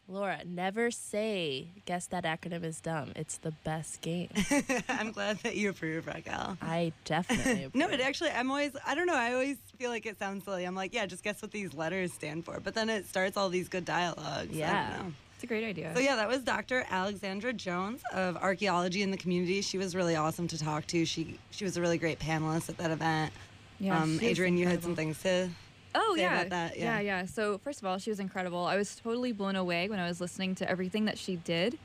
Laura, 0.09 0.39
never 0.45 0.89
say 0.89 1.67
guess 1.85 2.07
that 2.07 2.23
acronym 2.23 2.63
is 2.63 2.81
dumb. 2.81 3.11
It's 3.15 3.37
the 3.37 3.51
best 3.63 4.01
game. 4.01 4.29
I'm 4.89 5.11
glad 5.11 5.37
that 5.43 5.55
you 5.55 5.69
approve, 5.69 6.07
Raquel. 6.07 6.57
I 6.61 6.93
definitely 7.05 7.51
approve. 7.65 7.75
No, 7.75 7.85
approve. 7.85 7.99
it 7.99 8.03
actually, 8.03 8.31
I'm 8.31 8.49
always, 8.49 8.71
I 8.87 8.95
don't 8.95 9.05
know, 9.05 9.15
I 9.15 9.33
always 9.33 9.57
feel 9.77 9.91
like 9.91 10.05
it 10.07 10.17
sounds 10.17 10.43
silly. 10.45 10.65
I'm 10.65 10.73
like, 10.75 10.93
yeah, 10.95 11.05
just 11.05 11.23
guess 11.23 11.41
what 11.41 11.51
these 11.51 11.73
letters 11.75 12.11
stand 12.11 12.43
for. 12.43 12.59
But 12.59 12.73
then 12.73 12.89
it 12.89 13.05
starts 13.05 13.37
all 13.37 13.49
these 13.49 13.69
good 13.69 13.85
dialogues. 13.85 14.51
I 14.55 14.59
Yeah. 14.59 14.89
don't 14.97 15.05
know. 15.07 15.13
It's 15.35 15.43
a 15.45 15.47
great 15.47 15.63
idea. 15.63 15.93
So 15.95 16.01
yeah, 16.01 16.17
that 16.17 16.27
was 16.27 16.39
Dr. 16.43 16.85
Alexandra 16.89 17.53
Jones 17.53 18.01
of 18.11 18.35
Archaeology 18.35 19.03
in 19.03 19.11
the 19.11 19.15
Community. 19.17 19.61
She 19.61 19.77
was 19.77 19.95
really 19.95 20.17
awesome 20.17 20.49
to 20.49 20.57
talk 20.57 20.85
to. 20.87 21.05
She 21.05 21.39
she 21.51 21.63
was 21.63 21.77
a 21.77 21.81
really 21.81 21.97
great 21.97 22.19
panelist 22.19 22.67
at 22.67 22.77
that 22.79 22.91
event. 22.91 23.31
Yeah, 23.79 24.01
um, 24.01 24.19
she 24.19 24.25
was 24.25 24.31
Adrian, 24.31 24.57
you 24.57 24.67
had 24.67 24.83
some 24.83 24.97
things 24.97 25.21
to. 25.21 25.49
Oh 25.95 26.15
yeah. 26.17 26.43
that, 26.45 26.77
yeah. 26.77 26.99
yeah, 26.99 26.99
yeah. 26.99 27.25
So 27.25 27.57
first 27.57 27.79
of 27.79 27.85
all, 27.85 27.97
she 27.97 28.09
was 28.09 28.19
incredible. 28.19 28.65
I 28.65 28.75
was 28.75 28.95
totally 28.95 29.31
blown 29.31 29.55
away 29.55 29.89
when 29.89 29.99
I 29.99 30.07
was 30.07 30.21
listening 30.21 30.55
to 30.55 30.69
everything 30.69 31.05
that 31.05 31.17
she 31.17 31.37
did. 31.37 31.77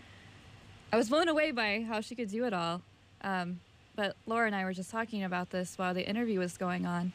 I 0.93 0.97
was 0.97 1.09
blown 1.09 1.29
away 1.29 1.51
by 1.51 1.85
how 1.89 2.01
she 2.01 2.15
could 2.15 2.31
do 2.31 2.45
it 2.45 2.53
all. 2.53 2.83
Um, 3.23 3.61
but 3.97 4.17
Laura 4.27 4.47
and 4.47 4.55
I 4.55 4.65
were 4.65 4.73
just 4.73 4.91
talking 4.91 5.25
about 5.25 5.51
this 5.51 5.79
while 5.79 5.95
the 5.95 6.07
interview 6.07 6.39
was 6.39 6.57
going 6.57 6.87
on. 6.87 7.13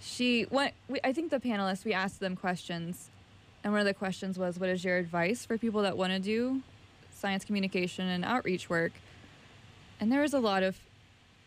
She 0.00 0.46
went. 0.50 0.74
We, 0.88 1.00
I 1.02 1.12
think 1.12 1.30
the 1.30 1.40
panelists 1.40 1.84
we 1.84 1.92
asked 1.92 2.20
them 2.20 2.36
questions, 2.36 3.08
and 3.64 3.72
one 3.72 3.80
of 3.80 3.86
the 3.86 3.94
questions 3.94 4.38
was, 4.38 4.58
"What 4.58 4.68
is 4.68 4.84
your 4.84 4.98
advice 4.98 5.44
for 5.44 5.58
people 5.58 5.82
that 5.82 5.96
want 5.96 6.12
to 6.12 6.18
do 6.18 6.62
science 7.12 7.44
communication 7.44 8.06
and 8.06 8.24
outreach 8.24 8.68
work?" 8.68 8.92
And 9.98 10.12
there 10.12 10.20
was 10.20 10.34
a 10.34 10.38
lot 10.38 10.62
of 10.62 10.76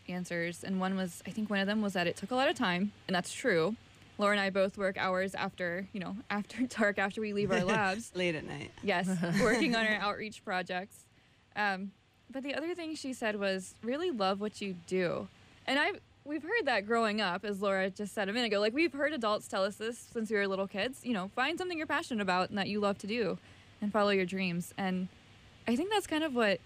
answers, 0.08 0.64
and 0.64 0.80
one 0.80 0.96
was, 0.96 1.22
I 1.28 1.30
think 1.30 1.50
one 1.50 1.60
of 1.60 1.68
them 1.68 1.82
was 1.82 1.94
that 1.94 2.08
it 2.08 2.16
took 2.16 2.32
a 2.32 2.36
lot 2.36 2.50
of 2.50 2.56
time, 2.56 2.92
and 3.08 3.16
that's 3.16 3.32
true. 3.32 3.76
Laura 4.20 4.34
and 4.34 4.40
I 4.42 4.50
both 4.52 4.78
work 4.78 4.98
hours 4.98 5.34
after, 5.34 5.88
you 5.94 6.00
know, 6.00 6.16
after 6.30 6.62
dark, 6.68 7.00
after 7.00 7.22
we 7.22 7.34
leave 7.34 7.52
our 7.52 7.64
labs. 7.64 8.12
Late 8.14 8.36
at 8.36 8.46
night. 8.46 8.72
yes, 8.84 9.08
working 9.42 9.76
on 9.76 9.88
our 9.88 9.96
outreach 9.96 10.44
projects. 10.46 11.06
Um, 11.56 11.92
but 12.30 12.44
the 12.44 12.54
other 12.54 12.76
thing 12.76 12.94
she 12.96 13.14
said 13.14 13.40
was 13.40 13.74
really 13.82 14.12
love 14.12 14.40
what 14.40 14.62
you 14.62 14.76
do, 14.86 15.28
and 15.66 15.80
I 15.80 15.94
we've 16.26 16.44
heard 16.44 16.66
that 16.66 16.86
growing 16.86 17.22
up, 17.22 17.44
as 17.44 17.60
Laura 17.62 17.90
just 17.90 18.14
said 18.14 18.30
a 18.30 18.34
minute 18.34 18.48
ago. 18.48 18.60
Like 18.60 18.74
we've 18.74 18.94
heard 18.94 19.14
adults 19.14 19.48
tell 19.48 19.64
us 19.64 19.78
this 19.78 19.98
since 19.98 20.30
we 20.30 20.36
were 20.36 20.48
little 20.48 20.68
kids. 20.68 21.00
You 21.04 21.14
know, 21.14 21.32
find 21.36 21.58
something 21.58 21.78
you're 21.78 21.88
passionate 21.88 22.22
about 22.22 22.50
and 22.50 22.58
that 22.60 22.68
you 22.68 22.80
love 22.80 23.00
to 23.00 23.08
do, 23.08 23.40
and 23.82 23.92
follow 23.92 24.12
your 24.12 24.26
dreams. 24.26 24.74
And 24.78 25.08
I 25.68 25.76
think 25.76 25.90
that's 25.90 26.06
kind 26.08 26.24
of 26.24 26.36
what 26.36 26.60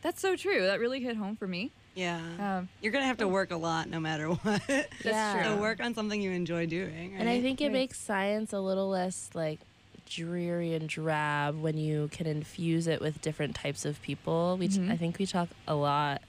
that's 0.00 0.20
so 0.22 0.36
true. 0.36 0.62
That 0.62 0.80
really 0.80 1.00
hit 1.00 1.16
home 1.16 1.36
for 1.36 1.46
me. 1.48 1.72
Yeah. 2.00 2.58
Um, 2.58 2.68
You're 2.80 2.92
gonna 2.92 3.04
have 3.06 3.18
to 3.18 3.28
work 3.28 3.50
a 3.50 3.56
lot 3.56 3.88
no 3.88 4.00
matter 4.00 4.28
what. 4.42 4.62
Yeah. 5.04 5.44
So 5.44 5.60
work 5.60 5.80
on 5.80 5.94
something 5.94 6.20
you 6.20 6.30
enjoy 6.30 6.66
doing. 6.66 7.12
Right? 7.12 7.20
And 7.20 7.28
I 7.28 7.40
think 7.42 7.60
it 7.60 7.64
Right. 7.64 7.72
makes 7.72 7.98
science 8.00 8.52
a 8.52 8.60
little 8.60 8.88
less 8.88 9.28
like 9.34 9.60
dreary 10.08 10.74
and 10.74 10.88
drab 10.88 11.60
when 11.60 11.76
you 11.76 12.08
can 12.10 12.26
infuse 12.26 12.86
it 12.86 13.00
with 13.00 13.20
different 13.20 13.54
types 13.54 13.84
of 13.84 14.00
people. 14.02 14.56
We 14.58 14.68
t- 14.68 14.78
Mhm. 14.78 14.90
I 14.90 14.96
think 14.96 15.18
we 15.18 15.26
talk 15.26 15.48
a 15.68 15.74
lot 15.74 16.22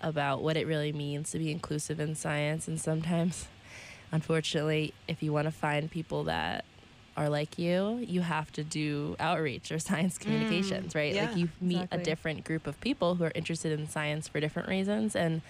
about 0.00 0.42
what 0.42 0.56
it 0.56 0.66
really 0.66 0.92
means 0.92 1.30
to 1.30 1.38
be 1.38 1.50
inclusive 1.50 1.98
in 2.00 2.14
science 2.14 2.68
and 2.68 2.78
sometimes 2.78 3.46
unfortunately 4.12 4.92
if 5.08 5.22
you 5.22 5.32
want 5.32 5.46
to 5.46 5.50
find 5.52 5.90
people 5.90 6.24
that 6.24 6.64
are 7.16 7.28
like 7.28 7.58
you, 7.58 8.04
you 8.06 8.20
have 8.20 8.50
to 8.52 8.64
do 8.64 9.16
outreach 9.20 9.70
or 9.70 9.78
science 9.90 10.18
mm, 10.18 10.22
communications, 10.22 10.94
right? 10.94 11.14
yeah, 11.14 11.26
like 11.26 11.36
you 11.36 11.48
meet 11.60 11.76
exactly. 11.76 12.00
a 12.00 12.04
different 12.04 12.44
group 12.44 12.66
of 12.66 12.80
people 12.80 13.14
who 13.14 13.24
are 13.24 13.32
interested 13.34 13.78
in 13.78 13.88
science 13.88 14.28
for 14.28 14.40
different 14.40 14.68
reasons 14.68 15.14
and 15.14 15.42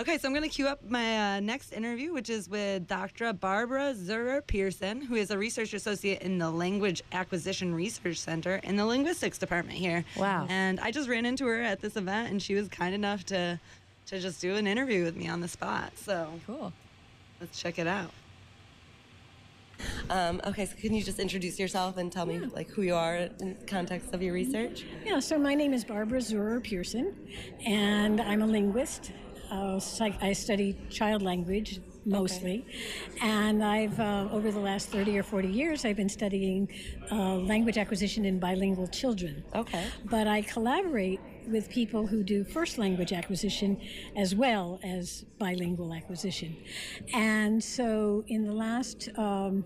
Okay, 0.00 0.18
so 0.18 0.26
I'm 0.26 0.34
going 0.34 0.48
to 0.48 0.54
queue 0.54 0.66
up 0.66 0.80
my 0.88 1.36
uh, 1.36 1.40
next 1.40 1.72
interview, 1.72 2.12
which 2.12 2.28
is 2.28 2.48
with 2.48 2.86
Dr. 2.88 3.32
Barbara 3.32 3.94
Zurer 3.94 4.44
Pearson, 4.44 5.00
who 5.00 5.14
is 5.14 5.30
a 5.30 5.38
research 5.38 5.72
associate 5.72 6.20
in 6.20 6.38
the 6.38 6.50
Language 6.50 7.02
Acquisition 7.12 7.74
Research 7.74 8.16
Center 8.18 8.56
in 8.64 8.76
the 8.76 8.84
Linguistics 8.84 9.38
Department 9.38 9.78
here. 9.78 10.04
Wow. 10.16 10.46
And 10.50 10.80
I 10.80 10.90
just 10.90 11.08
ran 11.08 11.24
into 11.26 11.46
her 11.46 11.62
at 11.62 11.80
this 11.80 11.96
event, 11.96 12.30
and 12.30 12.42
she 12.42 12.54
was 12.54 12.68
kind 12.68 12.94
enough 12.94 13.24
to 13.26 13.60
to 14.06 14.20
just 14.20 14.40
do 14.40 14.54
an 14.56 14.66
interview 14.66 15.04
with 15.04 15.16
me 15.16 15.28
on 15.28 15.40
the 15.40 15.48
spot. 15.48 15.92
So 15.96 16.28
cool. 16.46 16.72
let's 17.40 17.58
check 17.58 17.78
it 17.78 17.86
out. 17.86 18.10
Um, 20.10 20.40
okay, 20.46 20.66
so 20.66 20.76
can 20.76 20.94
you 20.94 21.02
just 21.02 21.18
introduce 21.18 21.58
yourself 21.58 21.96
and 21.96 22.10
tell 22.10 22.26
me 22.26 22.38
like 22.38 22.68
who 22.68 22.82
you 22.82 22.94
are 22.94 23.16
in 23.16 23.56
context 23.66 24.14
of 24.14 24.22
your 24.22 24.34
research? 24.34 24.84
Yeah, 25.04 25.20
so 25.20 25.38
my 25.38 25.54
name 25.54 25.72
is 25.72 25.84
Barbara 25.84 26.20
Zurer 26.20 26.62
Pearson, 26.62 27.14
and 27.66 28.20
I'm 28.20 28.42
a 28.42 28.46
linguist. 28.46 29.12
Uh, 29.50 29.78
psych- 29.78 30.22
I 30.22 30.32
study 30.32 30.76
child 30.90 31.22
language 31.22 31.80
mostly, 32.06 32.66
and 33.22 33.62
I've 33.64 33.98
uh, 34.00 34.28
over 34.30 34.50
the 34.50 34.58
last 34.58 34.88
30 34.88 35.18
or 35.18 35.22
40 35.22 35.48
years 35.48 35.84
I've 35.84 35.96
been 35.96 36.08
studying 36.08 36.68
uh, 37.10 37.36
language 37.36 37.78
acquisition 37.78 38.24
in 38.24 38.38
bilingual 38.38 38.88
children. 38.88 39.44
Okay. 39.54 39.86
But 40.06 40.26
I 40.26 40.42
collaborate 40.42 41.20
with 41.48 41.68
people 41.68 42.06
who 42.06 42.22
do 42.22 42.44
first 42.44 42.78
language 42.78 43.12
acquisition 43.12 43.80
as 44.16 44.34
well 44.34 44.80
as 44.82 45.24
bilingual 45.38 45.92
acquisition. 45.92 46.56
And 47.12 47.62
so 47.62 48.24
in 48.28 48.44
the 48.44 48.52
last 48.52 49.08
um, 49.16 49.64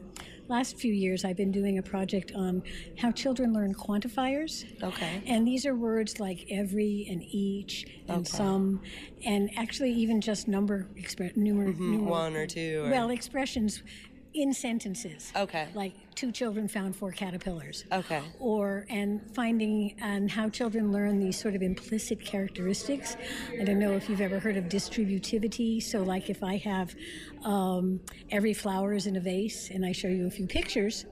last 0.48 0.78
few 0.78 0.92
years, 0.92 1.24
I've 1.26 1.36
been 1.36 1.52
doing 1.52 1.76
a 1.78 1.82
project 1.82 2.32
on 2.34 2.62
how 2.96 3.10
children 3.12 3.52
learn 3.52 3.74
quantifiers. 3.74 4.64
Okay. 4.82 5.22
And 5.26 5.46
these 5.46 5.66
are 5.66 5.74
words 5.74 6.20
like 6.20 6.46
every 6.50 7.06
and 7.10 7.22
each 7.22 7.86
and 8.08 8.18
Okay. 8.26 8.36
some, 8.36 8.80
and 9.26 9.50
actually 9.58 9.92
even 9.92 10.20
just 10.22 10.48
number 10.48 10.88
numer- 10.96 11.76
numer- 11.76 12.00
One 12.00 12.34
or 12.34 12.46
two. 12.46 12.82
Or, 12.86 12.90
well 12.90 13.10
expressions 13.10 13.82
in 14.34 14.52
sentences. 14.52 15.32
Okay. 15.34 15.68
Like 15.74 15.94
two 16.14 16.30
children 16.32 16.68
found 16.68 16.94
four 16.96 17.12
caterpillars 17.12 17.84
Okay. 17.90 18.20
or 18.38 18.86
and 18.90 19.20
finding 19.34 19.94
and 20.00 20.30
how 20.30 20.48
children 20.48 20.92
learn 20.92 21.18
these 21.18 21.40
sort 21.40 21.54
of 21.54 21.62
implicit 21.62 22.24
characteristics. 22.24 23.16
I 23.58 23.64
don't 23.64 23.78
know 23.78 23.92
if 23.92 24.08
you've 24.08 24.20
ever 24.20 24.38
heard 24.38 24.56
of 24.56 24.64
distributivity. 24.64 25.82
So, 25.82 26.02
like 26.02 26.28
if 26.30 26.42
I 26.42 26.56
have 26.58 26.94
um, 27.44 28.00
every 28.30 28.54
flower 28.54 28.92
is 28.94 29.06
in 29.06 29.16
a 29.16 29.20
vase, 29.20 29.70
and 29.70 29.84
I 29.84 29.92
show 29.92 30.08
you 30.08 30.26
a 30.26 30.30
few 30.30 30.46
pictures. 30.46 31.06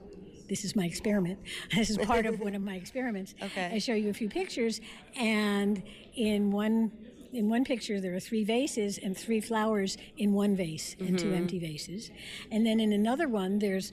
This 0.49 0.63
is 0.63 0.75
my 0.77 0.85
experiment. 0.85 1.39
This 1.75 1.89
is 1.89 1.97
part 1.97 2.25
of 2.25 2.39
one 2.39 2.55
of 2.55 2.61
my 2.61 2.75
experiments. 2.75 3.35
Okay. 3.43 3.69
I 3.73 3.79
show 3.79 3.93
you 3.93 4.09
a 4.09 4.13
few 4.13 4.29
pictures, 4.29 4.79
and 5.17 5.81
in 6.15 6.51
one 6.51 6.91
in 7.33 7.49
one 7.49 7.63
picture 7.63 7.99
there 7.99 8.15
are 8.15 8.19
three 8.19 8.43
vases 8.43 8.97
and 8.97 9.17
three 9.17 9.41
flowers 9.41 9.97
in 10.17 10.33
one 10.33 10.55
vase 10.55 10.95
and 10.99 11.17
two 11.17 11.33
empty 11.33 11.59
vases, 11.59 12.11
and 12.51 12.65
then 12.65 12.79
in 12.79 12.93
another 12.93 13.27
one 13.27 13.59
there's 13.59 13.91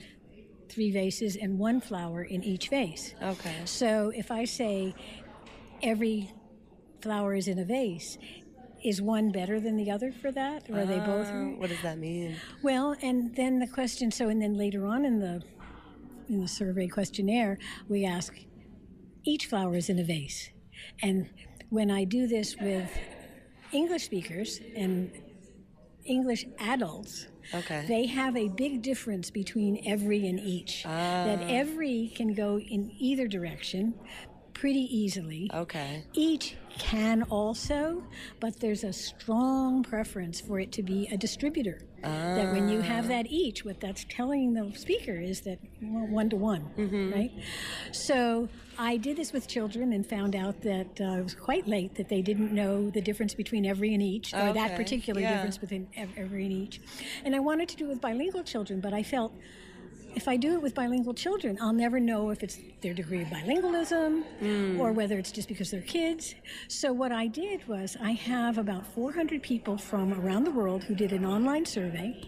three 0.69 0.91
vases 0.91 1.35
and 1.35 1.59
one 1.59 1.79
flower 1.79 2.23
in 2.23 2.43
each 2.43 2.69
vase. 2.69 3.13
Okay. 3.21 3.55
So 3.65 4.11
if 4.15 4.31
I 4.31 4.45
say 4.45 4.95
every 5.83 6.31
flower 7.01 7.35
is 7.35 7.47
in 7.47 7.59
a 7.59 7.65
vase, 7.65 8.17
is 8.83 9.01
one 9.01 9.31
better 9.31 9.59
than 9.59 9.77
the 9.77 9.89
other 9.89 10.11
for 10.11 10.31
that, 10.31 10.69
or 10.69 10.81
are 10.81 10.85
they 10.85 10.99
both? 10.99 11.27
Uh, 11.27 11.57
what 11.57 11.69
does 11.69 11.81
that 11.81 11.97
mean? 11.97 12.35
Well, 12.61 12.95
and 13.01 13.35
then 13.35 13.59
the 13.59 13.67
question. 13.67 14.11
So, 14.11 14.29
and 14.29 14.41
then 14.41 14.55
later 14.55 14.85
on 14.85 15.05
in 15.05 15.19
the 15.19 15.43
in 16.29 16.41
the 16.41 16.47
survey 16.47 16.87
questionnaire, 16.87 17.57
we 17.87 18.05
ask 18.05 18.35
each 19.23 19.47
flower 19.47 19.75
is 19.75 19.89
in 19.89 19.97
a 19.97 20.03
vase, 20.03 20.49
and 21.01 21.29
when 21.69 21.89
I 21.89 22.03
do 22.03 22.27
this 22.27 22.55
with 22.61 22.91
English 23.71 24.03
speakers 24.03 24.59
and 24.75 25.11
English 26.05 26.45
adults, 26.59 27.27
Okay. 27.53 27.85
they 27.87 28.05
have 28.05 28.35
a 28.35 28.47
big 28.49 28.81
difference 28.81 29.29
between 29.29 29.81
every 29.87 30.27
and 30.27 30.39
each. 30.39 30.83
That 30.83 31.39
ah. 31.41 31.47
every 31.47 32.11
can 32.15 32.33
go 32.33 32.59
in 32.59 32.91
either 32.97 33.27
direction 33.27 33.93
pretty 34.53 34.87
easily. 34.95 35.49
Okay. 35.53 36.03
Each 36.13 36.55
can 36.77 37.23
also, 37.23 38.03
but 38.39 38.59
there's 38.59 38.83
a 38.83 38.93
strong 38.93 39.83
preference 39.83 40.41
for 40.41 40.59
it 40.59 40.71
to 40.73 40.83
be 40.83 41.07
a 41.11 41.17
distributor. 41.17 41.81
That 42.01 42.51
when 42.51 42.69
you 42.69 42.81
have 42.81 43.07
that 43.07 43.25
each, 43.27 43.65
what 43.65 43.79
that's 43.79 44.05
telling 44.09 44.53
the 44.53 44.71
speaker 44.77 45.19
is 45.19 45.41
that 45.41 45.59
one 45.81 46.29
to 46.29 46.35
one, 46.35 46.63
right? 47.13 47.31
So 47.91 48.47
I 48.77 48.97
did 48.97 49.17
this 49.17 49.31
with 49.33 49.47
children 49.47 49.93
and 49.93 50.05
found 50.05 50.35
out 50.35 50.61
that 50.61 50.99
uh, 50.99 51.19
it 51.19 51.23
was 51.23 51.33
quite 51.33 51.67
late 51.67 51.95
that 51.95 52.09
they 52.09 52.21
didn't 52.21 52.51
know 52.51 52.89
the 52.89 53.01
difference 53.01 53.33
between 53.33 53.65
every 53.65 53.93
and 53.93 54.03
each, 54.03 54.33
or 54.33 54.53
that 54.53 54.75
particular 54.75 55.21
yeah. 55.21 55.33
difference 55.33 55.57
between 55.57 55.87
every 55.95 56.43
and 56.43 56.53
each. 56.53 56.81
And 57.23 57.35
I 57.35 57.39
wanted 57.39 57.69
to 57.69 57.75
do 57.75 57.85
it 57.85 57.89
with 57.89 58.01
bilingual 58.01 58.43
children, 58.43 58.81
but 58.81 58.93
I 58.93 59.01
felt 59.01 59.33
if 60.15 60.27
I 60.29 60.37
do 60.37 60.53
it 60.53 60.61
with 60.61 60.73
bilingual 60.73 61.13
children, 61.13 61.57
I'll 61.61 61.73
never 61.73 61.99
know 61.99 62.29
if 62.29 62.41
it's 62.41 62.57
their 62.81 62.93
degree 62.93 63.21
of 63.21 63.27
bilingualism 63.27 64.23
hmm. 64.39 64.79
or 64.79 64.93
whether 64.93 65.17
it's 65.17 65.31
just 65.31 65.47
because 65.47 65.71
they're 65.71 65.81
kids. 65.81 66.35
So, 66.67 66.93
what 66.93 67.11
I 67.11 67.27
did 67.27 67.67
was, 67.67 67.97
I 68.01 68.11
have 68.11 68.57
about 68.57 68.87
400 68.87 69.43
people 69.43 69.77
from 69.77 70.13
around 70.13 70.45
the 70.45 70.51
world 70.51 70.83
who 70.85 70.95
did 70.95 71.11
an 71.11 71.25
online 71.25 71.65
survey, 71.65 72.21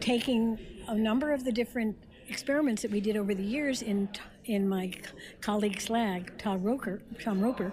taking 0.00 0.58
a 0.86 0.94
number 0.94 1.32
of 1.32 1.44
the 1.44 1.52
different 1.52 1.96
experiments 2.28 2.82
that 2.82 2.90
we 2.90 3.00
did 3.00 3.16
over 3.16 3.34
the 3.34 3.42
years 3.42 3.82
in 3.82 4.08
in 4.44 4.68
my 4.68 4.92
colleague's 5.40 5.90
lab, 5.90 6.38
Tom 6.38 6.62
Roeper, 6.62 7.02
Tom 7.22 7.40
Roeper, 7.40 7.72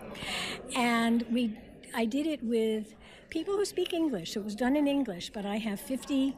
and 0.76 1.26
we 1.32 1.58
I 1.94 2.06
did 2.06 2.26
it 2.28 2.44
with 2.44 2.96
people 3.30 3.56
who 3.56 3.66
speak 3.66 3.94
English. 3.94 4.34
So 4.34 4.40
it 4.40 4.44
was 4.44 4.56
done 4.56 4.76
in 4.76 4.88
English, 4.88 5.32
but 5.32 5.46
I 5.46 5.58
have 5.58 5.80
50 5.80 6.36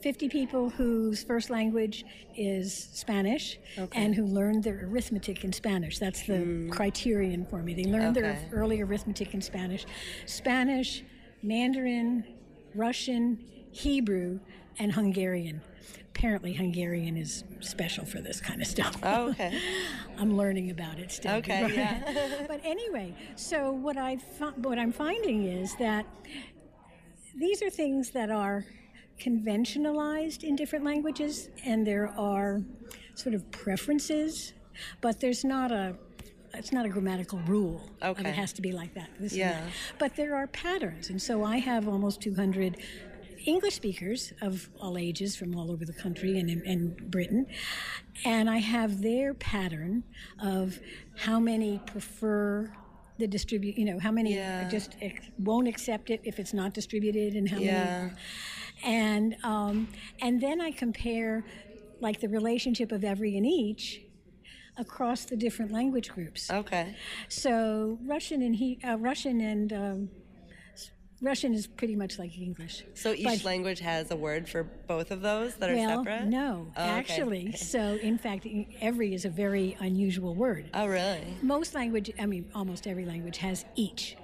50 0.00 0.28
people 0.28 0.70
whose 0.70 1.24
first 1.24 1.50
language 1.50 2.04
is 2.36 2.88
Spanish 2.92 3.58
and 3.92 4.14
who 4.14 4.24
learned 4.24 4.64
their 4.64 4.84
arithmetic 4.84 5.44
in 5.44 5.52
Spanish. 5.52 5.98
That's 5.98 6.26
the 6.26 6.38
hmm. 6.38 6.70
criterion 6.70 7.46
for 7.46 7.62
me. 7.62 7.74
They 7.74 7.84
learned 7.84 8.16
their 8.16 8.38
early 8.52 8.80
arithmetic 8.80 9.34
in 9.34 9.40
Spanish. 9.40 9.86
Spanish, 10.26 11.02
Mandarin, 11.42 12.24
Russian, 12.74 13.38
Hebrew, 13.72 14.40
and 14.78 14.92
Hungarian. 14.92 15.60
Apparently, 16.14 16.54
Hungarian 16.54 17.16
is 17.16 17.44
special 17.60 18.06
for 18.06 18.20
this 18.20 18.40
kind 18.40 18.62
of 18.62 18.66
stuff. 18.66 18.96
Oh, 19.02 19.30
okay. 19.30 19.60
I'm 20.18 20.36
learning 20.36 20.70
about 20.70 20.98
it 20.98 21.12
still. 21.12 21.34
Okay, 21.36 21.72
yeah. 21.74 22.44
but 22.48 22.60
anyway, 22.64 23.14
so 23.34 23.70
what 23.70 23.98
I 23.98 24.14
what 24.56 24.78
I'm 24.78 24.92
finding 24.92 25.44
is 25.44 25.74
that 25.76 26.06
these 27.36 27.62
are 27.62 27.68
things 27.68 28.10
that 28.12 28.30
are 28.30 28.64
conventionalized 29.18 30.44
in 30.44 30.56
different 30.56 30.84
languages, 30.84 31.48
and 31.64 31.86
there 31.86 32.08
are 32.18 32.62
sort 33.14 33.34
of 33.34 33.50
preferences, 33.50 34.52
but 35.00 35.20
there's 35.20 35.44
not 35.44 35.72
a 35.72 35.96
it's 36.54 36.72
not 36.72 36.86
a 36.86 36.88
grammatical 36.88 37.38
rule. 37.40 37.82
Okay. 38.02 38.30
It 38.30 38.34
has 38.34 38.52
to 38.54 38.62
be 38.62 38.72
like 38.72 38.94
that. 38.94 39.10
this 39.20 39.34
Yeah. 39.34 39.52
that. 39.52 39.70
But 39.98 40.16
there 40.16 40.34
are 40.34 40.46
patterns, 40.46 41.10
and 41.10 41.20
so 41.20 41.44
I 41.44 41.58
have 41.58 41.86
almost 41.86 42.22
200 42.22 42.78
English 43.44 43.74
speakers 43.74 44.32
of 44.40 44.68
all 44.80 44.98
ages 44.98 45.36
from 45.36 45.54
all 45.54 45.70
over 45.70 45.84
the 45.84 45.92
country 45.92 46.38
and 46.38 46.50
in 46.50 46.62
and 46.66 47.10
Britain, 47.10 47.46
and 48.24 48.48
I 48.50 48.58
have 48.58 49.02
their 49.02 49.34
pattern 49.34 50.02
of 50.42 50.80
how 51.16 51.38
many 51.38 51.78
prefer 51.86 52.72
the 53.18 53.26
distribute. 53.26 53.76
You 53.78 53.84
know, 53.86 53.98
how 53.98 54.12
many 54.12 54.34
Yeah. 54.34 54.68
just 54.68 54.96
ex- 55.00 55.26
won't 55.38 55.68
accept 55.68 56.10
it 56.10 56.20
if 56.24 56.38
it's 56.38 56.52
not 56.54 56.74
distributed, 56.74 57.34
and 57.34 57.48
how 57.48 57.58
Yeah. 57.60 58.00
many. 58.00 58.12
And 58.84 59.36
um, 59.44 59.88
and 60.20 60.40
then 60.40 60.60
I 60.60 60.70
compare 60.70 61.44
like 62.00 62.20
the 62.20 62.28
relationship 62.28 62.92
of 62.92 63.04
every 63.04 63.36
and 63.36 63.46
each 63.46 64.00
across 64.78 65.24
the 65.24 65.36
different 65.36 65.72
language 65.72 66.10
groups. 66.10 66.50
Okay. 66.50 66.94
So 67.28 67.98
Russian 68.04 68.42
and 68.42 68.54
he, 68.56 68.78
uh, 68.86 68.98
Russian 68.98 69.40
and 69.40 69.72
um, 69.72 70.10
Russian 71.22 71.54
is 71.54 71.66
pretty 71.66 71.96
much 71.96 72.18
like 72.18 72.36
English. 72.38 72.84
So 72.94 73.12
each 73.14 73.24
But- 73.24 73.44
language 73.44 73.80
has 73.80 74.10
a 74.10 74.16
word 74.16 74.48
for 74.48 74.64
both 74.64 75.10
of 75.10 75.22
those 75.22 75.54
that 75.56 75.70
are 75.70 75.74
well, 75.74 76.04
separate? 76.04 76.26
no, 76.26 76.66
Oh, 76.76 76.82
okay. 76.82 76.90
actually. 76.90 77.52
So 77.56 77.96
in 77.96 78.18
fact, 78.18 78.46
every 78.80 79.14
is 79.14 79.24
a 79.24 79.30
very 79.30 79.76
unusual 79.80 80.34
word. 80.34 80.68
Oh, 80.74 80.86
really? 80.86 81.22
Most 81.42 81.74
language, 81.74 82.10
I 82.18 82.26
mean, 82.26 82.50
almost 82.54 82.86
every 82.86 83.06
language 83.06 83.38
has 83.38 83.64
each 83.76 84.16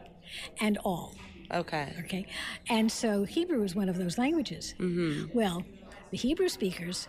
and 0.61 0.77
all. 0.79 1.15
Okay. 1.51 1.95
Okay, 2.01 2.27
and 2.69 2.91
so 2.91 3.25
Hebrew 3.25 3.63
is 3.63 3.75
one 3.75 3.89
of 3.89 3.97
those 3.99 4.17
languages. 4.19 4.75
Mm-hmm. 4.79 5.37
Well, 5.37 5.65
the 6.11 6.17
Hebrew 6.17 6.49
speakers, 6.49 7.09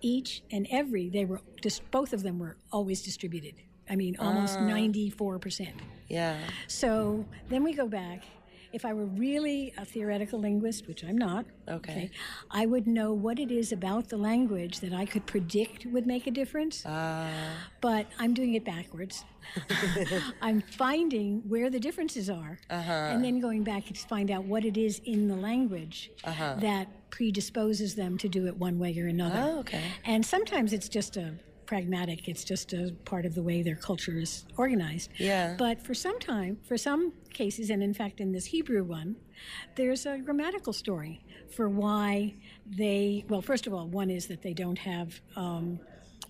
each 0.00 0.42
and 0.50 0.66
every, 0.70 1.08
they 1.08 1.24
were 1.24 1.40
just 1.60 1.88
both 1.90 2.12
of 2.12 2.22
them 2.22 2.38
were 2.38 2.56
always 2.72 3.02
distributed. 3.02 3.54
I 3.90 3.96
mean, 3.96 4.16
almost 4.18 4.58
Ah. 4.58 4.66
ninety-four 4.66 5.38
percent. 5.40 5.74
Yeah. 6.08 6.38
So 6.68 7.24
then 7.48 7.62
we 7.64 7.72
go 7.74 7.86
back. 7.88 8.22
If 8.72 8.86
I 8.86 8.94
were 8.94 9.04
really 9.04 9.74
a 9.76 9.84
theoretical 9.84 10.38
linguist, 10.40 10.88
which 10.88 11.04
I'm 11.04 11.18
not, 11.18 11.44
Okay. 11.68 12.10
I 12.50 12.66
would 12.66 12.86
know 12.86 13.12
what 13.12 13.38
it 13.38 13.50
is 13.52 13.70
about 13.70 14.08
the 14.08 14.16
language 14.16 14.80
that 14.80 14.92
I 14.92 15.04
could 15.06 15.26
predict 15.26 15.86
would 15.86 16.06
make 16.06 16.26
a 16.26 16.30
difference. 16.30 16.84
Uh, 16.86 17.28
But 17.80 18.06
I'm 18.18 18.32
doing 18.34 18.54
it 18.54 18.64
backwards. 18.64 19.24
I'm 20.40 20.60
finding 20.62 21.42
where 21.48 21.68
the 21.70 21.78
differences 21.80 22.30
are, 22.30 22.58
Uh-huh. 22.70 22.92
and 22.92 23.22
then 23.24 23.40
going 23.40 23.62
back 23.62 23.84
to 23.86 23.94
find 23.94 24.30
out 24.30 24.44
what 24.44 24.64
it 24.64 24.76
is 24.76 25.00
in 25.04 25.28
the 25.28 25.36
language 25.36 26.10
Uh-huh. 26.24 26.56
that 26.60 26.88
predisposes 27.10 27.94
them 27.94 28.16
to 28.18 28.28
do 28.28 28.46
it 28.46 28.56
one 28.56 28.78
way 28.78 28.98
or 28.98 29.06
another. 29.06 29.38
Oh, 29.38 29.58
okay. 29.60 29.82
And 30.04 30.24
sometimes 30.24 30.72
it's 30.72 30.88
just 30.88 31.16
a 31.16 31.34
pragmatic. 31.66 32.28
It's 32.28 32.44
just 32.44 32.72
a 32.72 32.94
part 33.04 33.26
of 33.26 33.34
the 33.34 33.42
way 33.42 33.62
their 33.62 33.76
culture 33.76 34.18
is 34.18 34.44
organized. 34.56 35.10
Yeah. 35.16 35.54
But 35.58 35.82
for 35.82 35.94
some 35.94 36.18
time, 36.18 36.58
for 36.66 36.76
some 36.76 37.12
cases, 37.32 37.70
and 37.70 37.82
in 37.82 37.94
fact 37.94 38.20
in 38.20 38.32
this 38.32 38.46
Hebrew 38.46 38.84
one, 38.84 39.16
there's 39.76 40.06
a 40.06 40.18
grammatical 40.18 40.72
story 40.72 41.24
for 41.54 41.68
why 41.68 42.34
they. 42.66 43.24
Well, 43.28 43.42
first 43.42 43.66
of 43.66 43.74
all, 43.74 43.86
one 43.88 44.10
is 44.10 44.26
that 44.26 44.42
they 44.42 44.54
don't 44.54 44.78
have 44.78 45.20
um, 45.36 45.80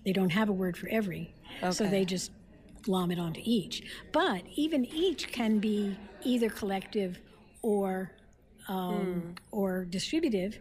they 0.05 0.13
don't 0.13 0.31
have 0.31 0.49
a 0.49 0.53
word 0.53 0.77
for 0.77 0.87
every, 0.89 1.33
so 1.71 1.85
they 1.87 2.05
just 2.05 2.31
glom 2.81 3.11
it 3.11 3.19
onto 3.19 3.41
each. 3.43 3.83
But 4.11 4.43
even 4.55 4.85
each 4.85 5.31
can 5.31 5.59
be 5.59 5.97
either 6.23 6.49
collective 6.49 7.19
or 7.61 8.11
um, 8.67 9.35
or 9.51 9.85
distributive, 9.85 10.59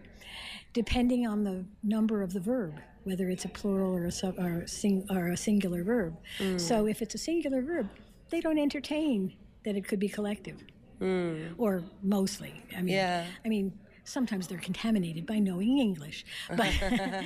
depending 0.72 1.26
on 1.26 1.44
the 1.44 1.64
number 1.82 2.22
of 2.22 2.32
the 2.32 2.40
verb, 2.40 2.80
whether 3.04 3.28
it's 3.28 3.44
a 3.44 3.48
plural 3.48 3.94
or 3.94 4.06
a, 4.06 4.12
sub, 4.12 4.38
or 4.38 4.60
a, 4.60 4.68
sing, 4.68 5.06
or 5.10 5.28
a 5.28 5.36
singular 5.36 5.82
verb. 5.84 6.16
Mm. 6.38 6.60
So 6.60 6.86
if 6.86 7.02
it's 7.02 7.14
a 7.14 7.18
singular 7.18 7.62
verb, 7.62 7.88
they 8.30 8.40
don't 8.40 8.58
entertain 8.58 9.34
that 9.64 9.76
it 9.76 9.86
could 9.86 9.98
be 10.00 10.08
collective, 10.08 10.62
mm. 11.00 11.54
or 11.58 11.84
mostly. 12.02 12.54
I 12.76 12.82
mean, 12.82 12.94
Yeah. 12.94 13.26
I 13.44 13.48
mean. 13.48 13.72
Sometimes 14.04 14.48
they're 14.48 14.58
contaminated 14.58 15.26
by 15.26 15.38
knowing 15.38 15.78
English, 15.78 16.24
but 16.56 16.72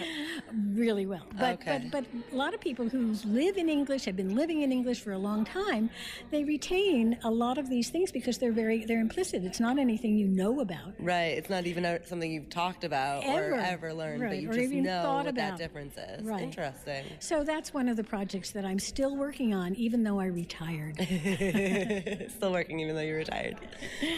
really 0.74 1.06
well. 1.06 1.26
But, 1.38 1.54
Okay. 1.54 1.88
but 1.90 2.04
but 2.04 2.32
a 2.32 2.36
lot 2.36 2.52
of 2.54 2.60
people 2.60 2.88
who 2.88 3.14
live 3.24 3.56
in 3.56 3.68
English 3.68 4.04
have 4.04 4.16
been 4.16 4.34
living 4.34 4.60
in 4.62 4.70
English 4.72 5.00
for 5.00 5.12
a 5.12 5.18
long 5.18 5.44
time. 5.44 5.88
They 6.30 6.44
retain 6.44 7.18
a 7.24 7.30
lot 7.30 7.56
of 7.58 7.68
these 7.70 7.88
things 7.90 8.12
because 8.12 8.38
they're 8.38 8.52
very 8.52 8.84
they're 8.84 9.00
implicit. 9.00 9.44
It's 9.44 9.60
not 9.60 9.78
anything 9.78 10.16
you 10.16 10.28
know 10.28 10.60
about. 10.60 10.92
right. 11.00 11.36
It's 11.38 11.48
not 11.50 11.66
even 11.66 11.98
something 12.04 12.30
you've 12.30 12.50
talked 12.50 12.84
about 12.84 13.24
Ever. 13.24 13.54
or 13.54 13.58
ever 13.58 13.94
learned, 13.94 14.20
but 14.20 14.26
Right, 14.26 14.42
you 14.42 14.50
or 14.50 14.54
just 14.54 14.72
know 14.72 15.22
what 15.24 15.34
that 15.34 15.56
difference 15.56 15.96
is. 15.96 16.22
Right. 16.24 16.42
Interesting. 16.42 17.04
So 17.20 17.42
that's 17.42 17.72
one 17.72 17.88
of 17.88 17.96
the 17.96 18.04
projects 18.04 18.50
that 18.52 18.64
I'm 18.64 18.78
still 18.78 19.16
working 19.16 19.54
on, 19.54 19.74
even 19.76 20.02
though 20.02 20.20
I 20.20 20.26
retired. 20.26 20.96
Still 22.36 22.52
working 22.52 22.80
even 22.80 22.94
though 22.94 23.02
you're 23.02 23.16
retired. 23.18 23.56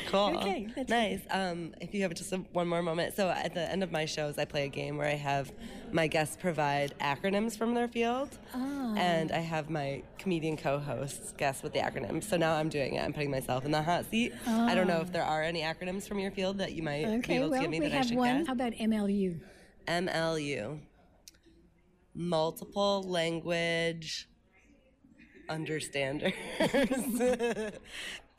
Cool. 0.08 0.38
Okay, 0.38 0.66
nice. 0.88 1.20
Um, 1.30 1.74
if 1.80 1.92
you 1.94 2.02
have 2.02 2.14
just 2.14 2.32
a, 2.32 2.42
one 2.52 2.66
more 2.66 2.82
moment. 2.82 3.14
So 3.14 3.28
at 3.28 3.54
the 3.54 3.70
end 3.70 3.82
of 3.82 3.92
my 3.92 4.04
shows, 4.06 4.38
I 4.38 4.44
play 4.44 4.64
a 4.64 4.68
game 4.68 4.96
where 4.96 5.06
I 5.06 5.14
have 5.14 5.52
my 5.92 6.06
guests 6.06 6.36
provide 6.36 6.94
acronyms 7.00 7.56
from 7.56 7.74
their 7.74 7.88
field. 7.88 8.38
Ah. 8.54 8.94
And 8.96 9.30
I 9.32 9.38
have 9.38 9.68
my 9.70 10.02
comedian 10.18 10.56
co-hosts 10.56 11.34
guess 11.36 11.62
with 11.62 11.72
the 11.72 11.80
acronyms. 11.80 12.24
So 12.24 12.36
now 12.36 12.54
I'm 12.54 12.68
doing 12.68 12.94
it. 12.94 13.04
I'm 13.04 13.12
putting 13.12 13.30
myself 13.30 13.64
in 13.64 13.70
the 13.70 13.82
hot 13.82 14.10
seat. 14.10 14.32
I 14.46 14.74
don't 14.74 14.86
know 14.88 15.00
if 15.00 15.12
there 15.12 15.24
are 15.24 15.42
any 15.42 15.60
acronyms 15.62 16.08
from 16.08 16.18
your 16.18 16.30
field 16.30 16.58
that 16.58 16.72
you 16.72 16.82
might 16.82 17.04
be. 17.04 17.10
Okay, 17.18 17.36
able 17.36 17.50
to 17.50 17.60
give 17.60 17.70
me 17.70 17.80
we 17.80 17.86
that 17.86 17.94
I 17.94 17.96
have 17.98 18.06
should 18.06 18.16
one. 18.16 18.38
guess. 18.38 18.46
How 18.46 18.52
about 18.54 18.72
MLU? 18.72 19.40
MLU. 19.86 20.80
multiple 22.14 23.02
language 23.02 24.28
understanders. 25.48 26.32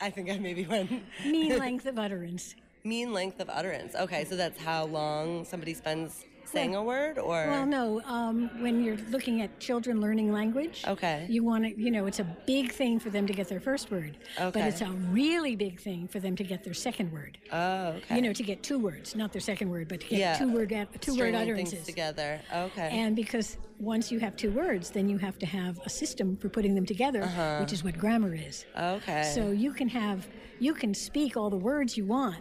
I 0.00 0.10
think 0.10 0.30
I 0.30 0.38
maybe 0.38 0.66
went 0.66 0.90
Mean 1.24 1.58
length 1.58 1.86
of 1.86 1.98
utterance. 1.98 2.54
Mean 2.84 3.12
length 3.12 3.40
of 3.40 3.48
utterance. 3.50 3.94
Okay, 3.94 4.24
so 4.24 4.36
that's 4.36 4.60
how 4.60 4.86
long 4.86 5.44
somebody 5.44 5.74
spends 5.74 6.24
saying 6.46 6.74
a 6.74 6.82
word, 6.82 7.16
or 7.16 7.46
Well, 7.46 7.64
no. 7.66 8.00
Um, 8.06 8.50
when 8.60 8.82
you're 8.82 8.96
looking 9.10 9.40
at 9.40 9.60
children 9.60 10.00
learning 10.00 10.32
language, 10.32 10.82
Okay. 10.84 11.24
you 11.30 11.44
want 11.44 11.62
to, 11.62 11.80
you 11.80 11.92
know, 11.92 12.06
it's 12.06 12.18
a 12.18 12.24
big 12.24 12.72
thing 12.72 12.98
for 12.98 13.08
them 13.08 13.24
to 13.28 13.32
get 13.32 13.46
their 13.48 13.60
first 13.60 13.88
word, 13.92 14.16
okay. 14.36 14.50
but 14.58 14.66
it's 14.68 14.80
a 14.80 14.90
really 15.12 15.54
big 15.54 15.78
thing 15.78 16.08
for 16.08 16.18
them 16.18 16.34
to 16.34 16.42
get 16.42 16.64
their 16.64 16.74
second 16.74 17.12
word. 17.12 17.38
oh, 17.52 17.88
okay, 17.98 18.16
You 18.16 18.22
know, 18.22 18.32
to 18.32 18.42
get 18.42 18.64
two 18.64 18.80
words, 18.80 19.14
not 19.14 19.30
their 19.32 19.40
second 19.40 19.70
word, 19.70 19.86
but 19.86 20.00
to 20.00 20.08
get 20.08 20.18
Yeah. 20.18 20.38
two 20.38 20.50
word 20.52 20.70
two 21.00 21.16
word 21.16 21.36
utterances 21.36 21.86
together. 21.86 22.40
Okay, 22.52 22.88
And 22.92 23.14
because 23.14 23.56
once 23.78 24.10
you 24.10 24.18
have 24.18 24.34
two 24.36 24.50
words, 24.50 24.90
then 24.90 25.08
you 25.08 25.18
have 25.18 25.38
to 25.38 25.46
have 25.46 25.78
a 25.86 25.88
system 25.90 26.36
for 26.36 26.48
putting 26.48 26.74
them 26.74 26.84
together, 26.84 27.24
which 27.60 27.72
is 27.72 27.84
what 27.84 27.96
grammar 27.96 28.34
is. 28.34 28.64
okay, 28.76 29.30
So 29.36 29.52
you 29.52 29.72
can 29.72 29.88
have, 29.90 30.26
you 30.58 30.74
can 30.74 30.94
speak 30.94 31.36
all 31.36 31.48
the 31.48 31.56
words 31.56 31.96
you 31.96 32.06
want, 32.06 32.38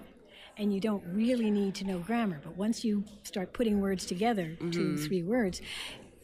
and 0.59 0.73
you 0.73 0.79
don't 0.79 1.03
really 1.13 1.49
need 1.49 1.73
to 1.75 1.85
know 1.85 1.99
grammar. 1.99 2.39
But 2.43 2.55
once 2.57 2.83
you 2.83 3.03
start 3.23 3.53
putting 3.53 3.79
words 3.81 4.05
together, 4.05 4.55
two, 4.71 4.97
three 4.97 5.23
words, 5.23 5.61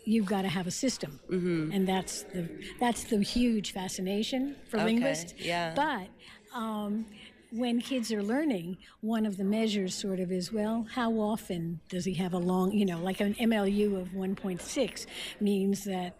you've 0.04 0.26
got 0.28 0.43
to 0.43 0.50
have 0.50 0.67
a 0.67 0.71
system, 0.71 1.19
and 1.30 1.88
that's 1.88 2.24
the 2.24 2.48
that's 2.80 3.06
the 3.06 3.21
huge 3.24 3.71
fascination 3.71 4.56
for 4.69 4.78
Okay, 4.78 4.86
linguists. 4.86 5.34
yeah. 5.39 5.74
But 5.74 6.08
um, 6.56 7.06
when 7.52 7.80
kids 7.80 8.12
are 8.12 8.21
learning, 8.21 8.78
one 9.02 9.26
of 9.26 9.38
the 9.38 9.43
measures 9.45 9.95
sort 9.95 10.19
of 10.19 10.32
is 10.32 10.52
well, 10.52 10.86
how 10.93 11.13
often 11.13 11.80
does 11.89 12.04
he 12.06 12.13
have 12.15 12.34
a 12.34 12.38
long, 12.38 12.71
you 12.74 12.86
know, 12.86 13.00
like 13.00 13.21
an 13.21 13.34
MLU 13.36 14.00
of 14.02 14.10
1.6 14.10 15.06
means 15.39 15.84
that, 15.86 16.17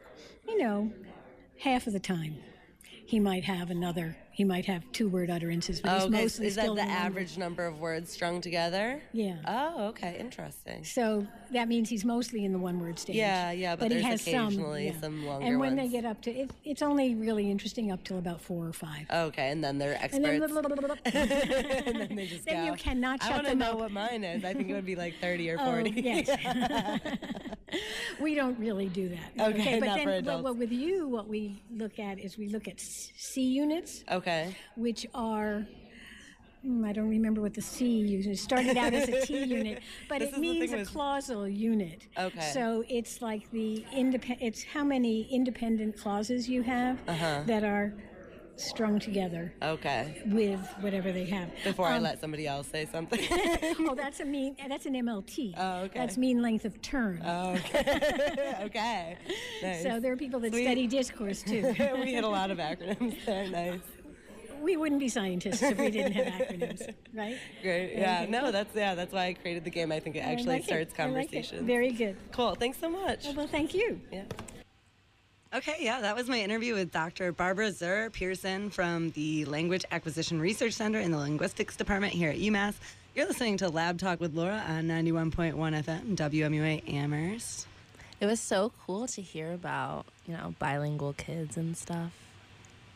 you 0.47 0.58
know, 0.58 0.91
half 1.60 1.88
of 1.88 1.93
the 1.93 1.99
time 1.99 2.36
he 3.06 3.19
might 3.19 3.43
have 3.43 3.69
another, 3.69 4.15
he 4.36 4.43
might 4.43 4.65
have 4.65 4.84
two 4.91 5.08
word 5.08 5.30
utterances, 5.30 5.80
but 5.80 5.93
he's 5.93 6.04
oh, 6.04 6.06
okay. 6.08 6.21
mostly 6.24 6.48
Is 6.48 6.56
that 6.56 6.65
the 6.65 6.71
in 6.71 6.78
one 6.78 6.88
word. 6.89 6.93
average 6.93 7.38
number 7.38 7.65
of 7.65 7.80
words 7.80 8.12
strung 8.12 8.41
together? 8.41 9.02
Yeah. 9.13 9.38
Oh, 9.48 9.88
okay, 9.88 10.17
interesting. 10.19 10.84
So 10.84 11.26
that 11.52 11.69
means 11.69 11.88
he's 11.88 12.04
mostly 12.04 12.43
in 12.43 12.52
the 12.52 12.60
one 12.60 12.82
word 12.82 13.00
stage. 13.00 13.15
Yeah, 13.15 13.52
yeah, 13.52 13.78
but 13.78 13.91
he 13.91 13.93
there's 13.93 14.06
has 14.06 14.21
some, 14.21 14.48
occasionally 14.48 14.88
yeah. 14.88 15.00
some 15.00 15.26
longer 15.26 15.48
And 15.48 15.58
when 15.58 15.78
they 15.78 15.88
get 15.88 16.04
up 16.04 16.21
to, 16.24 16.32
it, 16.32 16.52
it's 16.65 16.82
only 16.82 17.15
really 17.15 17.50
interesting 17.50 17.93
up 17.93 18.04
till 18.04 18.17
about 18.17 18.41
four 18.41 18.67
or 18.67 18.74
five. 18.74 19.06
Okay, 19.10 19.52
and 19.52 19.63
then 19.63 19.78
they're 19.78 19.98
and 20.02 20.26
then, 20.26 20.43
experts. 20.43 21.00
and 21.06 21.95
then 22.02 22.15
they 22.17 22.28
just 22.28 22.43
then 22.45 22.65
go. 22.65 22.71
you 22.74 22.78
cannot 22.78 23.24
I 23.24 23.30
shut 23.30 23.43
to 23.43 23.50
them 23.52 23.60
know 23.60 23.71
up. 23.71 23.80
what 23.80 23.91
mine 23.91 24.26
is. 24.26 24.43
I 24.43 24.54
think 24.54 24.69
it 24.69 24.74
would 24.74 24.86
be 24.86 24.98
like 24.98 25.13
30 25.21 25.50
or 25.52 25.58
Oh, 25.62 25.71
40. 25.71 25.91
yes. 25.91 27.00
we 28.19 28.36
don't 28.36 28.60
really 28.60 28.89
do 28.89 29.08
that. 29.10 29.50
Okay, 29.52 29.80
but 29.80 29.86
not 29.86 29.95
then 29.95 30.04
for 30.06 30.12
but- 30.12 30.17
adults. 30.19 30.43
but 30.43 30.58
with 30.58 30.71
you, 30.74 31.08
what 31.08 31.30
we 31.30 31.63
look 31.71 32.00
at 32.00 32.19
is 32.19 32.38
we 32.38 32.50
look 32.50 32.67
at 32.67 32.82
C 32.82 33.41
units, 33.41 34.04
okay. 34.12 34.25
Which 34.76 35.06
are. 35.14 35.66
hmm, 36.62 36.84
I 36.86 36.94
don't 36.94 37.10
remember 37.10 37.42
what 37.42 37.54
the 37.54 37.62
C 37.62 37.86
unit 38.00 38.26
it 38.28 38.38
started 38.40 38.78
out 38.78 38.94
as 38.94 39.08
a 39.10 39.22
T 39.26 39.44
unit, 39.58 39.82
but 40.10 40.22
it 40.22 40.38
means 40.38 40.72
a 40.74 40.78
with- 40.78 40.90
clausal 40.92 41.48
unit. 41.48 42.08
Okay. 42.18 42.52
So 42.54 42.84
it's 42.90 43.22
like 43.22 43.50
the 43.52 43.86
independent. 43.94 44.42
It's 44.42 44.64
how 44.64 44.84
many 44.84 45.28
independent 45.32 45.98
clauses 46.00 46.50
you 46.50 46.64
have 46.64 46.98
Uh-huh. 47.08 47.44
that 47.46 47.64
are 47.64 47.94
strung 48.58 48.98
together 49.00 49.54
Okay. 49.62 50.22
with 50.28 50.62
whatever 50.80 51.12
they 51.12 51.26
have. 51.26 51.50
Before 51.66 51.88
I 51.88 51.98
Um, 51.98 52.04
let 52.04 52.22
somebody 52.22 52.48
else 52.48 52.68
say 52.68 52.86
something. 52.86 53.20
oh, 53.80 53.96
that's 53.96 54.22
a 54.22 54.26
mean. 54.26 54.56
That's 54.70 54.86
an 54.86 54.94
MLT. 54.94 55.56
Oh, 55.58 55.82
okay. 55.84 56.00
That's 56.00 56.18
mean 56.18 56.42
length 56.42 56.64
of 56.64 56.82
turn. 56.82 57.22
okay. 57.22 58.56
okay. 58.64 59.18
Nice. 59.62 59.84
So 59.84 60.00
there 60.00 60.14
are 60.14 60.18
people 60.18 60.40
that 60.40 60.54
Sweet. 60.54 60.64
study 60.64 60.88
discourse 60.88 61.44
too. 61.44 61.64
we 62.00 62.14
hit 62.14 62.24
a 62.24 62.30
lot 62.30 62.50
of 62.50 62.58
acronyms 62.60 63.18
there. 63.26 63.46
Nice. 63.50 63.82
We 64.65 64.78
wouldn't 64.78 64.99
be 64.99 65.10
scientists 65.10 65.62
if 65.62 65.78
we 65.78 65.91
didn't 65.91 66.13
have 66.13 66.25
acronyms, 66.25 66.91
right? 67.13 67.38
Great. 67.62 67.93
Yeah. 67.95 68.21
Okay. 68.23 68.32
No, 68.32 68.51
that's 68.51 68.75
yeah. 68.75 68.95
That's 68.95 69.13
why 69.13 69.28
I 69.28 69.34
created 69.34 69.63
the 69.63 69.69
game. 69.69 69.91
I 69.91 69.99
think 69.99 70.15
it 70.15 70.21
actually 70.21 70.56
like 70.56 70.63
starts 70.63 70.91
it. 70.91 70.97
conversations. 70.97 71.62
Very 71.62 71.91
good. 71.91 72.17
cool. 72.32 72.56
Thanks 72.56 72.80
so 72.80 72.89
much. 72.89 73.28
Well, 73.36 73.45
thank 73.45 73.75
you. 73.75 74.01
Yeah. 74.12 74.23
Okay, 75.54 75.75
yeah, 75.80 76.01
that 76.01 76.15
was 76.15 76.28
my 76.28 76.41
interview 76.41 76.73
with 76.73 76.91
Dr. 76.91 77.32
Barbara 77.32 77.69
Zurer 77.69 78.12
Pearson 78.12 78.71
from 78.71 79.12
the 79.12 79.45
Language 79.45 79.86
Acquisition 79.91 80.41
Research 80.41 80.73
Center 80.73 80.99
in 80.99 81.12
the 81.12 81.17
Linguistics 81.17 81.78
Department 81.78 82.12
here 82.12 82.32
at 82.32 82.38
UMass. 82.38 82.73
You're 83.13 83.28
listening 83.28 83.56
to 83.58 83.69
Lab 83.69 83.97
Talk 83.99 84.19
with 84.19 84.34
Laura 84.34 84.62
on 84.67 84.86
91.1 84.86 85.54
FM, 85.54 86.15
WMUA 86.17 86.91
Amherst. 86.91 87.67
It 88.19 88.25
was 88.25 88.41
so 88.41 88.73
cool 88.86 89.08
to 89.08 89.21
hear 89.21 89.54
about, 89.54 90.08
you 90.28 90.34
know, 90.34 90.56
bilingual 90.60 91.13
kids 91.13 91.56
and 91.56 91.78
stuff. 91.78 92.12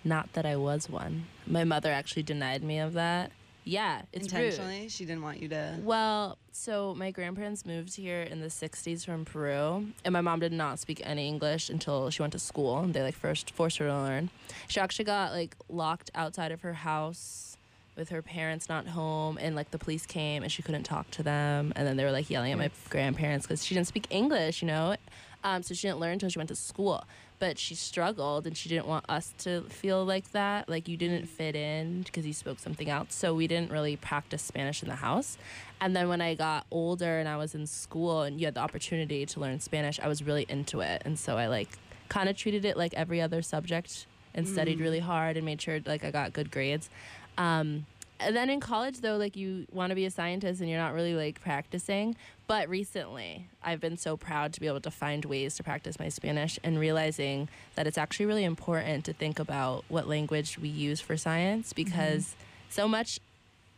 Not 0.03 0.33
that 0.33 0.45
I 0.45 0.55
was 0.55 0.89
one. 0.89 1.25
My 1.45 1.63
mother 1.63 1.91
actually 1.91 2.23
denied 2.23 2.63
me 2.63 2.79
of 2.79 2.93
that. 2.93 3.31
Yeah, 3.65 4.01
it's 4.13 4.33
rude. 4.33 4.43
Intentionally, 4.45 4.89
she 4.89 5.05
didn't 5.05 5.21
want 5.21 5.41
you 5.41 5.49
to. 5.49 5.77
Well, 5.81 6.38
so 6.51 6.95
my 6.95 7.12
grandparents 7.12 7.65
moved 7.65 7.95
here 7.95 8.21
in 8.21 8.39
the 8.41 8.47
60s 8.47 9.05
from 9.05 9.25
Peru, 9.25 9.88
and 10.03 10.13
my 10.13 10.21
mom 10.21 10.39
did 10.39 10.53
not 10.53 10.79
speak 10.79 11.01
any 11.03 11.27
English 11.27 11.69
until 11.69 12.09
she 12.09 12.21
went 12.21 12.31
to 12.33 12.39
school, 12.39 12.79
and 12.79 12.93
they 12.93 13.03
like 13.03 13.15
first 13.15 13.51
forced 13.51 13.77
her 13.77 13.85
to 13.85 13.93
learn. 13.93 14.29
She 14.67 14.79
actually 14.79 15.05
got 15.05 15.33
like 15.33 15.55
locked 15.67 16.09
outside 16.15 16.51
of 16.51 16.62
her 16.62 16.73
house 16.73 17.57
with 17.95 18.09
her 18.09 18.21
parents 18.21 18.69
not 18.69 18.88
home, 18.88 19.38
and 19.39 19.55
like 19.55 19.71
the 19.71 19.77
police 19.77 20.05
came 20.05 20.41
and 20.41 20.51
she 20.51 20.63
couldn't 20.63 20.83
talk 20.83 21.12
to 21.12 21.21
them, 21.21 21.73
and 21.75 21.85
then 21.85 21.97
they 21.97 22.05
were 22.05 22.12
like 22.12 22.29
yelling 22.29 22.53
at 22.53 22.57
my 22.57 22.71
grandparents 22.89 23.45
because 23.45 23.63
she 23.63 23.75
didn't 23.75 23.88
speak 23.88 24.07
English, 24.09 24.62
you 24.62 24.67
know. 24.67 24.95
Um, 25.43 25.63
so 25.63 25.73
she 25.73 25.88
didn't 25.88 25.99
learn 25.99 26.13
until 26.13 26.29
she 26.29 26.39
went 26.39 26.49
to 26.49 26.55
school. 26.55 27.03
But 27.39 27.58
she 27.58 27.73
struggled 27.73 28.45
and 28.45 28.56
she 28.56 28.67
didn't 28.69 28.88
want 28.88 29.06
us 29.10 29.34
to 29.39 29.62
feel 29.69 30.04
like 30.06 30.32
that. 30.34 30.67
Like 30.67 30.88
you 30.88 30.97
didn't 30.97 31.28
fit 31.28 31.56
in 31.56 32.02
because 32.02 32.25
you 32.25 32.34
spoke 32.34 32.60
something 32.60 32.89
else. 32.89 33.13
So 33.15 33.34
we 33.34 33.47
didn't 33.47 33.71
really 33.71 33.95
practice 33.95 34.41
Spanish 34.41 34.84
in 34.84 34.89
the 34.89 34.95
house. 34.95 35.38
And 35.80 35.95
then 35.95 36.10
when 36.10 36.19
I 36.19 36.36
got 36.36 36.65
older 36.69 37.17
and 37.19 37.30
I 37.30 37.38
was 37.38 37.56
in 37.56 37.65
school 37.65 38.23
and 38.23 38.39
you 38.39 38.45
had 38.47 38.56
the 38.56 38.60
opportunity 38.60 39.25
to 39.25 39.39
learn 39.39 39.60
Spanish, 39.62 39.99
I 40.02 40.08
was 40.10 40.21
really 40.21 40.45
into 40.49 40.82
it. 40.82 41.02
And 41.06 41.17
so 41.17 41.38
I 41.38 41.47
like 41.47 41.69
kind 42.10 42.28
of 42.28 42.36
treated 42.36 42.65
it 42.65 42.75
like 42.75 42.93
every 42.95 43.21
other 43.21 43.41
subject 43.41 44.06
and 44.34 44.47
studied 44.47 44.80
really 44.80 44.99
hard 44.99 45.38
and 45.38 45.45
made 45.45 45.62
sure 45.62 45.80
like 45.86 46.04
I 46.04 46.12
got 46.12 46.34
good 46.34 46.52
grades. 46.52 46.89
Um, 47.38 47.86
and 48.19 48.36
then 48.36 48.49
in 48.49 48.60
college 48.60 49.01
though 49.01 49.17
like 49.17 49.36
you 49.36 49.65
want 49.71 49.89
to 49.91 49.95
be 49.95 50.05
a 50.05 50.12
scientist 50.12 50.62
and 50.62 50.69
you're 50.69 50.79
not 50.79 50.93
really 50.93 51.13
like 51.13 51.41
practicing 51.41 52.15
but 52.47 52.67
recently 52.69 53.47
i've 53.63 53.79
been 53.79 53.97
so 53.97 54.17
proud 54.17 54.53
to 54.53 54.60
be 54.60 54.67
able 54.67 54.82
to 54.82 54.91
find 54.91 55.25
ways 55.25 55.55
to 55.55 55.63
practice 55.63 55.99
my 55.99 56.10
spanish 56.10 56.60
and 56.63 56.79
realizing 56.79 57.47
that 57.75 57.88
it's 57.88 57.97
actually 57.97 58.25
really 58.25 58.43
important 58.43 59.05
to 59.05 59.13
think 59.13 59.39
about 59.39 59.84
what 59.88 60.08
language 60.08 60.58
we 60.60 60.69
use 60.69 60.99
for 60.99 61.17
science 61.17 61.73
mm-hmm. 61.73 61.84
because 61.84 62.36
so 62.69 62.88
much 62.88 63.19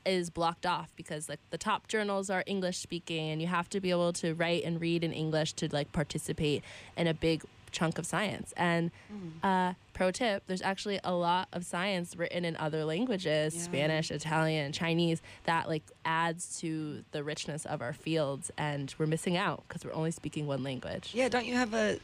is 0.04 0.32
blocked 0.32 0.66
off 0.66 0.92
because 0.96 1.30
like 1.30 1.40
the 1.52 1.58
top 1.58 1.88
journals 1.88 2.30
are 2.30 2.44
english 2.48 2.78
speaking 2.78 3.30
and 3.30 3.42
you 3.42 3.48
have 3.48 3.70
to 3.70 3.80
be 3.80 3.92
able 3.92 4.12
to 4.12 4.34
write 4.34 4.64
and 4.64 4.82
read 4.82 5.04
in 5.04 5.14
english 5.14 5.54
to 5.54 5.70
like 5.72 5.92
participate 5.92 6.64
in 6.98 7.06
a 7.06 7.14
big 7.14 7.44
chunk 7.72 7.98
of 7.98 8.06
science 8.06 8.54
and 8.58 8.92
uh, 9.44 9.74
pro 9.94 10.12
tip 10.12 10.44
there's 10.48 10.62
actually 10.62 11.00
a 11.04 11.14
lot 11.14 11.48
of 11.54 11.66
science 11.66 12.16
written 12.16 12.44
in 12.46 12.56
other 12.58 12.84
languages 12.86 13.54
Yeah. 13.56 13.62
spanish 13.62 14.12
italian 14.12 14.72
chinese 14.72 15.22
that 15.46 15.68
like 15.68 15.84
adds 16.06 16.60
to 16.62 17.04
the 17.12 17.24
richness 17.24 17.66
of 17.66 17.82
our 17.82 17.94
fields 17.94 18.52
and 18.58 18.94
we're 18.98 19.06
missing 19.08 19.38
out 19.38 19.64
because 19.68 19.86
we're 19.86 19.94
only 19.94 20.12
speaking 20.12 20.48
one 20.48 20.64
language 20.64 21.12
Yeah, 21.14 21.30
don't 21.30 21.46
you 21.46 21.56
have 21.56 21.74
a. 21.74 22.00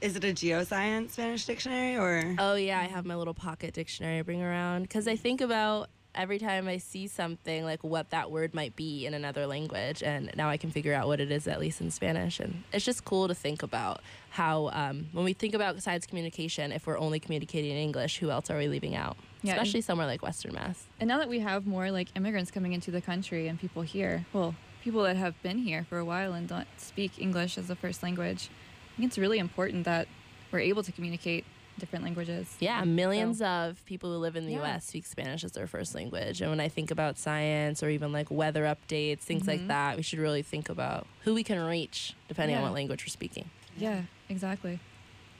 Is 0.00 0.16
it 0.16 0.24
a 0.24 0.28
geoscience 0.34 1.10
Spanish 1.12 1.46
dictionary 1.46 1.96
or? 1.96 2.34
Oh 2.40 2.54
yeah, 2.56 2.80
I 2.80 2.84
have 2.84 3.04
my 3.06 3.14
little 3.14 3.34
pocket 3.34 3.72
dictionary 3.72 4.18
I 4.18 4.22
bring 4.22 4.42
around 4.42 4.82
because 4.82 5.06
I 5.06 5.14
think 5.14 5.40
about 5.40 5.88
every 6.16 6.38
time 6.38 6.66
I 6.66 6.78
see 6.78 7.06
something 7.06 7.64
like 7.64 7.84
what 7.84 8.10
that 8.10 8.30
word 8.30 8.54
might 8.54 8.74
be 8.74 9.06
in 9.06 9.14
another 9.14 9.46
language, 9.46 10.02
and 10.02 10.30
now 10.36 10.48
I 10.48 10.56
can 10.56 10.70
figure 10.70 10.94
out 10.94 11.06
what 11.06 11.20
it 11.20 11.30
is 11.30 11.46
at 11.46 11.60
least 11.60 11.80
in 11.80 11.90
Spanish, 11.90 12.40
and 12.40 12.64
it's 12.72 12.84
just 12.84 13.04
cool 13.04 13.28
to 13.28 13.34
think 13.34 13.62
about 13.62 14.00
how 14.30 14.70
um, 14.72 15.08
when 15.12 15.24
we 15.24 15.32
think 15.32 15.54
about 15.54 15.82
science 15.82 16.06
communication, 16.06 16.72
if 16.72 16.86
we're 16.86 16.98
only 16.98 17.20
communicating 17.20 17.70
in 17.70 17.76
English, 17.76 18.18
who 18.18 18.30
else 18.30 18.50
are 18.50 18.58
we 18.58 18.68
leaving 18.68 18.96
out? 18.96 19.16
Yeah, 19.42 19.52
Especially 19.52 19.80
somewhere 19.82 20.06
like 20.06 20.22
Western 20.22 20.54
Mass. 20.54 20.86
And 20.98 21.08
now 21.08 21.18
that 21.18 21.28
we 21.28 21.40
have 21.40 21.66
more 21.66 21.90
like 21.90 22.08
immigrants 22.16 22.50
coming 22.50 22.72
into 22.72 22.90
the 22.90 23.00
country 23.00 23.48
and 23.48 23.60
people 23.60 23.82
here, 23.82 24.26
well, 24.32 24.54
people 24.82 25.02
that 25.04 25.16
have 25.16 25.40
been 25.42 25.58
here 25.58 25.84
for 25.88 25.98
a 25.98 26.04
while 26.04 26.32
and 26.32 26.48
don't 26.48 26.66
speak 26.76 27.20
English 27.20 27.58
as 27.58 27.70
a 27.70 27.76
first 27.76 28.02
language, 28.02 28.50
I 28.94 28.96
think 28.96 29.08
it's 29.08 29.18
really 29.18 29.38
important 29.38 29.84
that 29.84 30.08
we're 30.50 30.60
able 30.60 30.82
to 30.82 30.92
communicate 30.92 31.44
different 31.78 32.04
languages. 32.04 32.54
Yeah, 32.60 32.80
So- 32.80 32.86
millions 32.86 33.42
of 33.42 33.84
people 33.86 34.12
who 34.12 34.18
live 34.18 34.36
in 34.36 34.46
the 34.46 34.52
Yeah. 34.52 34.74
US 34.74 34.86
speak 34.86 35.06
Spanish 35.06 35.44
as 35.44 35.52
their 35.52 35.66
first 35.66 35.94
language. 35.94 36.40
And 36.40 36.50
when 36.50 36.60
I 36.60 36.68
think 36.68 36.90
about 36.90 37.18
science 37.18 37.82
or 37.82 37.90
even 37.90 38.12
like 38.12 38.30
weather 38.30 38.64
updates, 38.64 39.20
things 39.20 39.46
like 39.46 39.60
mm-hmm. 39.60 39.68
that, 39.68 39.96
we 39.96 40.02
should 40.02 40.18
really 40.18 40.42
think 40.42 40.68
about 40.68 41.06
who 41.24 41.34
we 41.34 41.42
can 41.42 41.58
reach 41.60 42.14
depending 42.28 42.56
on 42.56 42.62
what 42.62 42.72
language 42.72 43.04
we're 43.04 43.08
speaking. 43.08 43.50
Yeah, 43.76 44.02
exactly. 44.28 44.80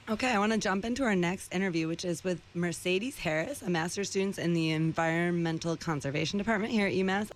Okay, 0.08 0.30
I 0.30 0.38
want 0.38 0.52
to 0.52 0.58
jump 0.58 0.84
into 0.84 1.02
our 1.02 1.16
next 1.16 1.52
interview, 1.52 1.88
which 1.88 2.04
is 2.04 2.22
with 2.22 2.40
Mercedes 2.54 3.18
Harris, 3.18 3.60
a 3.60 3.68
master's 3.68 4.08
student 4.08 4.38
in 4.38 4.54
the 4.54 4.70
Environmental 4.70 5.76
Conservation 5.76 6.38
Department 6.38 6.72
here 6.72 6.86
at 6.86 6.92
UMass. 6.92 7.30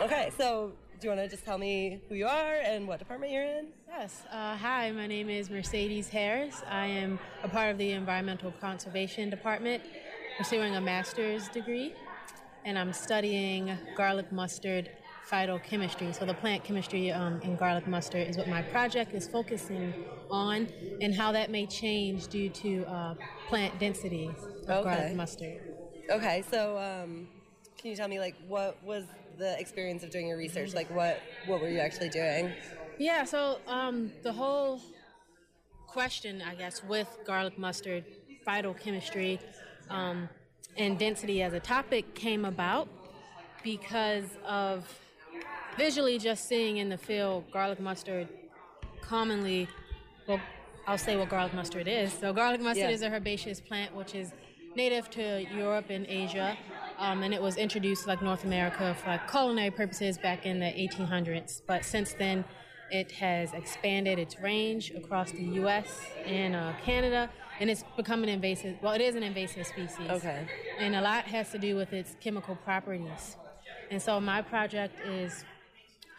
Okay, 0.00 0.30
so 0.38 0.72
do 1.02 1.08
you 1.08 1.16
want 1.16 1.28
to 1.28 1.28
just 1.28 1.44
tell 1.44 1.58
me 1.58 2.00
who 2.08 2.14
you 2.14 2.28
are 2.28 2.54
and 2.62 2.86
what 2.86 3.00
department 3.00 3.32
you're 3.32 3.42
in? 3.42 3.66
Yes. 3.88 4.22
Uh, 4.30 4.56
hi, 4.56 4.92
my 4.92 5.08
name 5.08 5.28
is 5.28 5.50
Mercedes 5.50 6.08
Harris. 6.08 6.62
I 6.70 6.86
am 6.86 7.18
a 7.42 7.48
part 7.48 7.72
of 7.72 7.78
the 7.78 7.90
Environmental 7.90 8.52
Conservation 8.60 9.28
Department, 9.28 9.82
pursuing 10.38 10.76
a 10.76 10.80
master's 10.80 11.48
degree, 11.48 11.92
and 12.64 12.78
I'm 12.78 12.92
studying 12.92 13.76
garlic 13.96 14.30
mustard 14.30 14.90
phytochemistry. 15.28 16.14
So, 16.14 16.24
the 16.24 16.34
plant 16.34 16.62
chemistry 16.62 17.10
um, 17.10 17.40
in 17.42 17.56
garlic 17.56 17.88
mustard 17.88 18.28
is 18.28 18.36
what 18.36 18.46
my 18.46 18.62
project 18.62 19.12
is 19.12 19.26
focusing 19.26 19.92
on, 20.30 20.68
and 21.00 21.12
how 21.12 21.32
that 21.32 21.50
may 21.50 21.66
change 21.66 22.28
due 22.28 22.48
to 22.48 22.84
uh, 22.84 23.14
plant 23.48 23.76
density 23.80 24.30
of 24.68 24.70
Okay. 24.70 24.82
garlic 24.84 25.16
mustard. 25.16 25.60
Okay, 26.10 26.44
so 26.48 26.78
um, 26.78 27.26
can 27.76 27.90
you 27.90 27.96
tell 27.96 28.06
me 28.06 28.20
like 28.20 28.36
what 28.46 28.80
was 28.84 29.04
the 29.42 29.58
experience 29.58 30.02
of 30.04 30.10
doing 30.10 30.28
your 30.28 30.38
research? 30.38 30.72
Like 30.72 30.88
what 30.94 31.20
what 31.46 31.60
were 31.60 31.68
you 31.68 31.80
actually 31.80 32.08
doing? 32.08 32.52
Yeah, 32.98 33.24
so 33.24 33.58
um, 33.66 34.12
the 34.22 34.32
whole 34.32 34.80
question, 35.88 36.42
I 36.42 36.54
guess, 36.54 36.82
with 36.84 37.08
garlic 37.26 37.58
mustard, 37.58 38.04
phytochemistry, 38.46 39.40
um, 39.90 40.28
and 40.76 40.98
density 40.98 41.42
as 41.42 41.52
a 41.52 41.60
topic 41.60 42.14
came 42.14 42.44
about 42.44 42.88
because 43.64 44.24
of 44.46 44.86
visually 45.76 46.18
just 46.18 46.48
seeing 46.48 46.76
in 46.76 46.88
the 46.88 46.98
field 46.98 47.50
garlic 47.52 47.80
mustard 47.80 48.28
commonly, 49.00 49.68
well, 50.28 50.40
I'll 50.86 50.98
say 50.98 51.16
what 51.16 51.28
garlic 51.28 51.54
mustard 51.54 51.88
is. 51.88 52.12
So, 52.12 52.32
garlic 52.32 52.60
mustard 52.60 52.88
Yeah. 52.88 52.94
is 52.94 53.02
a 53.02 53.10
herbaceous 53.10 53.60
plant 53.60 53.94
which 53.94 54.14
is 54.14 54.32
native 54.76 55.10
to 55.10 55.44
Europe 55.54 55.90
and 55.90 56.06
Asia, 56.06 56.56
um, 57.02 57.24
and 57.24 57.34
it 57.34 57.42
was 57.42 57.56
introduced 57.56 58.04
to 58.04 58.08
like 58.08 58.22
North 58.22 58.44
America 58.44 58.96
for 59.02 59.08
like 59.08 59.28
culinary 59.28 59.72
purposes 59.72 60.18
back 60.18 60.46
in 60.46 60.60
the 60.60 60.66
1800s. 60.66 61.60
But 61.66 61.84
since 61.84 62.12
then, 62.12 62.44
it 62.92 63.10
has 63.10 63.52
expanded 63.54 64.20
its 64.20 64.38
range 64.38 64.92
across 64.92 65.32
the 65.32 65.42
U.S. 65.42 66.00
and 66.24 66.54
uh, 66.54 66.74
Canada, 66.84 67.28
and 67.58 67.68
it's 67.68 67.82
become 67.96 68.22
an 68.22 68.28
invasive. 68.28 68.76
Well, 68.80 68.92
it 68.92 69.00
is 69.00 69.16
an 69.16 69.24
invasive 69.24 69.66
species. 69.66 70.08
Okay. 70.08 70.46
And 70.78 70.94
a 70.94 71.00
lot 71.00 71.24
has 71.24 71.50
to 71.50 71.58
do 71.58 71.74
with 71.74 71.92
its 71.92 72.14
chemical 72.20 72.54
properties. 72.54 73.36
And 73.90 74.00
so 74.00 74.20
my 74.20 74.40
project 74.40 74.94
is 75.04 75.44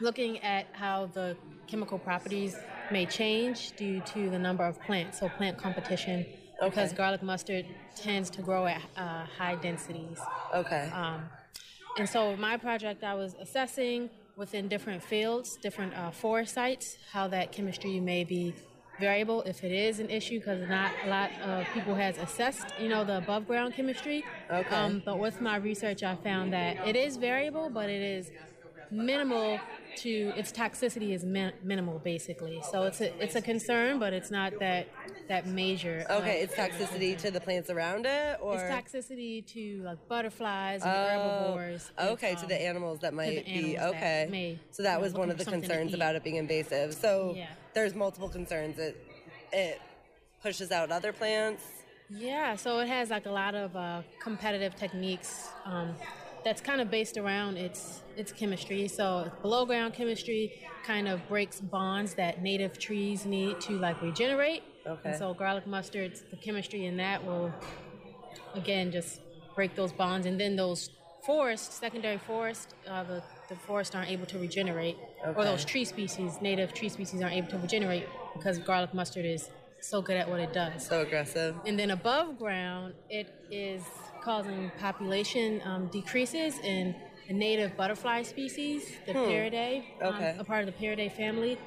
looking 0.02 0.40
at 0.40 0.68
how 0.74 1.06
the 1.14 1.38
chemical 1.66 1.98
properties 1.98 2.58
may 2.92 3.06
change 3.06 3.72
due 3.78 4.02
to 4.02 4.30
the 4.30 4.40
number 4.40 4.66
of 4.66 4.82
plants, 4.82 5.20
so 5.20 5.30
plant 5.30 5.58
competition, 5.58 6.26
because 6.70 6.94
garlic 6.94 7.24
mustard 7.24 7.66
tends 7.96 8.30
to 8.32 8.42
grow 8.42 8.66
at 8.66 8.82
uh, 8.98 9.26
high 9.38 9.56
densities. 9.56 10.20
Okay. 10.54 10.90
Um, 10.94 11.24
and 11.98 12.10
so 12.10 12.36
my 12.38 12.58
project, 12.58 13.04
I 13.04 13.14
was 13.14 13.36
assessing 13.40 14.10
within 14.36 14.68
different 14.68 15.04
fields, 15.04 15.58
different 15.62 15.94
uh, 15.96 16.12
forest 16.12 16.54
sites, 16.54 16.98
how 17.12 17.28
that 17.28 17.52
chemistry 17.52 18.00
may 18.00 18.24
be 18.24 18.54
variable 19.00 19.42
if 19.44 19.64
it 19.64 19.72
is 19.72 20.00
an 20.00 20.10
issue, 20.10 20.40
because 20.40 20.68
not 20.68 20.92
a 21.06 21.10
lot 21.10 21.32
of 21.42 21.68
people 21.74 21.96
has 21.96 22.18
assessed, 22.18 22.68
you 22.80 22.90
know, 22.90 23.04
the 23.04 23.18
above 23.18 23.48
ground 23.48 23.74
chemistry. 23.74 24.24
Okay. 24.52 24.76
Um, 24.76 25.02
but 25.06 25.20
with 25.20 25.42
my 25.42 25.58
research, 25.58 26.04
I 26.04 26.16
found 26.16 26.54
that 26.54 26.88
it 26.88 26.96
is 26.96 27.18
variable, 27.18 27.70
but 27.70 27.90
it 27.90 28.02
is 28.02 28.32
minimal 28.94 29.60
to 29.98 30.34
its 30.38 30.52
toxicity 30.52 31.14
is 31.14 31.24
min- 31.24 31.54
minimal 31.64 32.00
basically. 32.00 32.62
So 32.72 32.84
it's 32.84 33.02
a 33.02 33.24
it's 33.24 33.36
a 33.36 33.42
concern, 33.42 34.00
but 34.00 34.14
it's 34.14 34.32
not 34.32 34.60
that 34.60 34.88
that 35.30 35.48
major. 35.48 36.06
uh, 36.10 36.16
okay, 36.16 36.42
it's 36.42 36.54
toxicity 36.54 37.18
to 37.18 37.32
the 37.32 37.40
plants 37.40 37.70
around 37.70 38.06
it, 38.06 38.38
or 38.42 38.56
it's 38.56 38.64
toxicity 38.64 39.46
to 39.54 39.84
like 39.84 39.98
butterflies 40.08 40.84
and 40.84 40.92
Oh, 40.92 41.08
herbivores. 41.08 41.92
Okay, 42.00 42.32
It's, 42.34 42.42
to 42.42 42.48
the 42.48 42.56
um, 42.62 42.68
animals 42.68 43.00
that 43.00 43.14
might 43.14 43.46
the 43.46 43.52
be 43.52 43.78
animals 43.78 43.92
that 43.92 43.96
okay. 43.96 44.28
may, 44.30 44.60
so 44.72 44.84
that 44.84 44.94
you 44.94 44.98
know, 44.98 45.02
was 45.04 45.14
one 45.14 45.30
of 45.30 45.38
the 45.38 45.44
for 45.44 45.52
something 45.52 45.70
to 45.70 45.76
concerns 45.76 45.94
about 45.94 46.16
it 46.16 46.24
being 46.24 46.36
invasive. 46.38 46.94
So 46.96 47.36
Yeah. 47.38 47.48
there's 47.74 47.96
multiple 47.96 48.30
concerns. 48.30 48.78
It 48.80 48.98
it 49.52 49.82
pushes 50.42 50.72
out 50.72 50.92
other 50.92 51.14
plants. 51.14 51.64
Yeah, 52.10 52.58
so 52.58 52.80
it 52.80 52.88
has 52.90 53.10
like 53.10 53.26
a 53.26 53.32
lot 53.32 53.56
of 53.56 53.76
uh, 53.76 54.02
competitive 54.20 54.76
techniques 54.76 55.50
um, 55.66 55.96
that's 56.44 56.62
kind 56.62 56.82
of 56.82 56.90
based 56.92 57.18
around 57.18 57.58
its 57.58 58.02
its 58.16 58.32
chemistry. 58.32 58.88
So 58.88 59.32
below 59.42 59.66
ground 59.66 59.94
chemistry 59.94 60.54
kind 60.86 61.08
of 61.08 61.28
breaks 61.28 61.60
bonds 61.60 62.14
that 62.16 62.42
native 62.42 62.78
trees 62.78 63.26
need 63.26 63.62
to 63.62 63.74
like 63.74 64.02
regenerate. 64.02 64.64
Okay. 64.86 65.10
And 65.10 65.18
so 65.18 65.34
garlic 65.34 65.66
mustard, 65.66 66.20
the 66.30 66.38
chemistry 66.38 66.86
in 66.86 66.98
that 66.98 67.26
will 67.26 67.54
again 68.54 68.92
just 68.92 69.22
break 69.56 69.76
those 69.76 69.92
bonds, 69.92 70.26
and 70.26 70.40
then 70.40 70.56
those 70.56 70.90
forests, 71.26 71.76
secondary 71.76 72.18
forests, 72.18 72.74
uh, 72.88 73.04
the 73.04 73.24
the 73.50 73.56
forests 73.56 73.96
aren't 73.96 74.10
able 74.10 74.26
to 74.26 74.40
regenerate, 74.40 74.98
or 75.36 75.44
those 75.44 75.64
tree 75.66 75.86
species, 75.86 76.40
native 76.42 76.74
tree 76.74 76.90
species, 76.90 77.22
aren't 77.22 77.36
able 77.36 77.50
to 77.50 77.58
regenerate 77.58 78.08
because 78.34 78.58
garlic 78.60 78.94
mustard 78.94 79.26
is 79.26 79.50
so 79.82 80.02
good 80.02 80.18
at 80.18 80.30
what 80.30 80.40
it 80.40 80.54
does. 80.54 80.88
So 80.88 81.02
aggressive. 81.02 81.56
And 81.66 81.78
then 81.78 81.92
above 81.92 82.38
ground, 82.40 82.94
it 83.10 83.28
is 83.52 83.84
causing 84.24 84.72
population 84.80 85.62
um, 85.66 85.88
decreases 85.88 86.60
in 86.60 86.96
a 87.30 87.34
native 87.34 87.76
butterfly 87.78 88.24
species, 88.24 88.92
the 89.06 89.14
Pieridae, 89.14 89.84
um, 90.02 90.16
Okay. 90.16 90.36
a 90.40 90.44
part 90.44 90.68
of 90.68 90.74
the 90.74 90.86
Pieridae 90.86 91.12
family. 91.12 91.58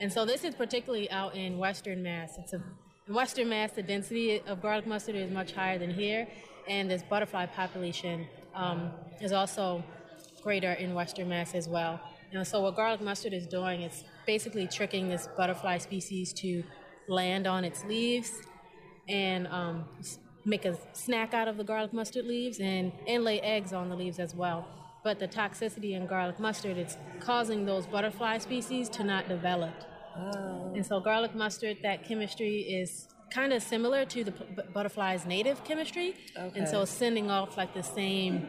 And 0.00 0.12
so 0.12 0.24
this 0.24 0.44
is 0.44 0.54
particularly 0.54 1.10
out 1.10 1.34
in 1.34 1.58
Western 1.58 2.02
Mass. 2.02 2.36
It's 2.38 2.52
a 2.52 2.62
in 3.08 3.14
Western 3.14 3.48
Mass, 3.48 3.70
the 3.70 3.84
density 3.84 4.40
of 4.40 4.60
garlic 4.60 4.84
mustard 4.84 5.14
is 5.14 5.30
much 5.30 5.52
higher 5.52 5.78
than 5.78 5.90
here, 5.90 6.26
and 6.66 6.90
this 6.90 7.04
butterfly 7.04 7.46
population 7.46 8.26
um, 8.52 8.90
is 9.20 9.30
also 9.30 9.84
greater 10.42 10.72
in 10.72 10.92
Western 10.92 11.28
Mass 11.28 11.54
as 11.54 11.68
well. 11.68 12.00
And 12.32 12.44
so 12.44 12.60
what 12.62 12.74
garlic 12.74 13.00
mustard 13.00 13.32
is 13.32 13.46
doing 13.46 13.82
is 13.82 14.02
basically 14.26 14.66
tricking 14.66 15.08
this 15.08 15.28
butterfly 15.36 15.78
species 15.78 16.32
to 16.32 16.64
land 17.06 17.46
on 17.46 17.64
its 17.64 17.84
leaves 17.84 18.32
and 19.08 19.46
um, 19.46 19.84
make 20.46 20.64
a 20.64 20.78
snack 20.94 21.34
out 21.34 21.48
of 21.48 21.56
the 21.56 21.64
garlic 21.64 21.92
mustard 21.92 22.24
leaves 22.24 22.58
and, 22.60 22.92
and 23.06 23.24
lay 23.24 23.40
eggs 23.40 23.72
on 23.72 23.88
the 23.90 23.96
leaves 23.96 24.18
as 24.18 24.34
well. 24.34 24.66
But 25.04 25.18
the 25.18 25.28
toxicity 25.28 25.92
in 25.92 26.06
garlic 26.06 26.40
mustard, 26.40 26.78
it's 26.78 26.96
causing 27.20 27.66
those 27.66 27.86
butterfly 27.86 28.38
species 28.38 28.88
to 28.90 29.04
not 29.04 29.28
develop. 29.28 29.74
Oh. 30.16 30.72
And 30.74 30.84
so 30.86 30.98
garlic 31.00 31.34
mustard, 31.34 31.78
that 31.82 32.04
chemistry 32.08 32.60
is 32.60 33.08
kind 33.30 33.52
of 33.52 33.62
similar 33.62 34.04
to 34.06 34.24
the 34.24 34.32
p- 34.32 34.44
butterfly's 34.72 35.26
native 35.26 35.62
chemistry. 35.64 36.14
And 36.36 36.66
so 36.68 36.82
it's 36.82 36.90
sending 36.90 37.30
off 37.30 37.56
like 37.56 37.74
the 37.74 37.82
same 37.82 38.46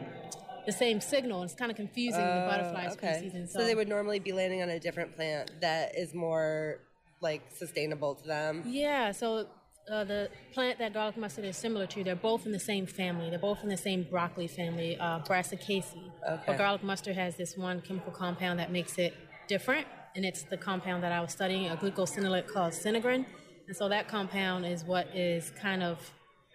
the 0.66 0.72
same 0.72 1.00
signal. 1.00 1.42
It's 1.44 1.54
kind 1.54 1.70
of 1.70 1.76
confusing 1.78 2.20
the 2.20 2.46
butterfly 2.48 2.86
Uh, 2.86 2.92
okay. 2.92 3.14
species. 3.18 3.34
And 3.34 3.48
so 3.50 3.64
they 3.64 3.74
would 3.74 3.88
normally 3.88 4.18
be 4.18 4.32
landing 4.32 4.60
on 4.62 4.68
a 4.68 4.78
different 4.78 5.16
plant 5.16 5.50
that 5.62 5.96
is 5.96 6.12
more 6.14 6.80
like 7.20 7.42
sustainable 7.56 8.14
to 8.16 8.26
them. 8.26 8.62
Yeah, 8.66 9.12
so 9.12 9.46
uh, 9.90 10.04
the 10.04 10.28
plant 10.52 10.78
that 10.78 10.92
garlic 10.92 11.16
mustard 11.16 11.44
is 11.44 11.56
similar 11.56 11.86
to, 11.86 12.04
they're 12.04 12.16
both 12.16 12.46
in 12.46 12.52
the 12.52 12.58
same 12.58 12.86
family. 12.86 13.30
They're 13.30 13.38
both 13.38 13.62
in 13.62 13.68
the 13.68 13.76
same 13.76 14.06
broccoli 14.10 14.48
family, 14.48 14.96
uh, 14.98 15.20
Brassicaceae. 15.20 15.82
Okay. 16.28 16.42
But 16.46 16.58
garlic 16.58 16.82
mustard 16.82 17.16
has 17.16 17.36
this 17.36 17.56
one 17.56 17.80
chemical 17.80 18.12
compound 18.12 18.58
that 18.58 18.70
makes 18.70 18.98
it 18.98 19.14
different, 19.48 19.86
and 20.14 20.24
it's 20.24 20.42
the 20.42 20.56
compound 20.56 21.02
that 21.02 21.12
I 21.12 21.20
was 21.20 21.32
studying, 21.32 21.68
a 21.68 21.76
glucosinolate 21.76 22.48
called 22.48 22.72
sinigrin. 22.72 23.24
And 23.66 23.76
so 23.76 23.88
that 23.88 24.08
compound 24.08 24.66
is 24.66 24.84
what 24.84 25.08
is 25.14 25.50
kind 25.60 25.82
of 25.82 25.98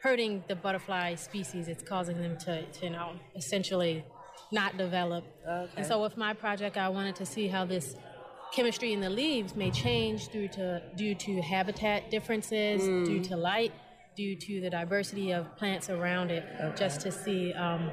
hurting 0.01 0.43
the 0.47 0.55
butterfly 0.55 1.15
species. 1.15 1.67
It's 1.67 1.83
causing 1.83 2.21
them 2.21 2.37
to, 2.39 2.65
to 2.65 2.85
you 2.85 2.91
know, 2.91 3.13
essentially 3.35 4.03
not 4.51 4.77
develop. 4.77 5.23
And 5.77 5.85
so 5.85 6.01
with 6.01 6.17
my 6.17 6.33
project, 6.33 6.77
I 6.77 6.89
wanted 6.89 7.15
to 7.17 7.25
see 7.25 7.47
how 7.47 7.65
this 7.65 7.95
chemistry 8.53 8.93
in 8.93 9.01
the 9.01 9.09
leaves 9.09 9.55
may 9.55 9.71
change 9.71 10.29
due 10.29 10.47
to 10.47 10.81
due 10.95 11.15
to 11.15 11.41
habitat 11.41 12.11
differences, 12.11 12.83
due 13.07 13.23
to 13.23 13.35
light, 13.35 13.73
due 14.15 14.35
to 14.35 14.61
the 14.61 14.69
diversity 14.69 15.31
of 15.31 15.55
plants 15.57 15.89
around 15.89 16.31
it, 16.31 16.45
just 16.75 17.01
to 17.01 17.11
see 17.11 17.51
um, 17.53 17.91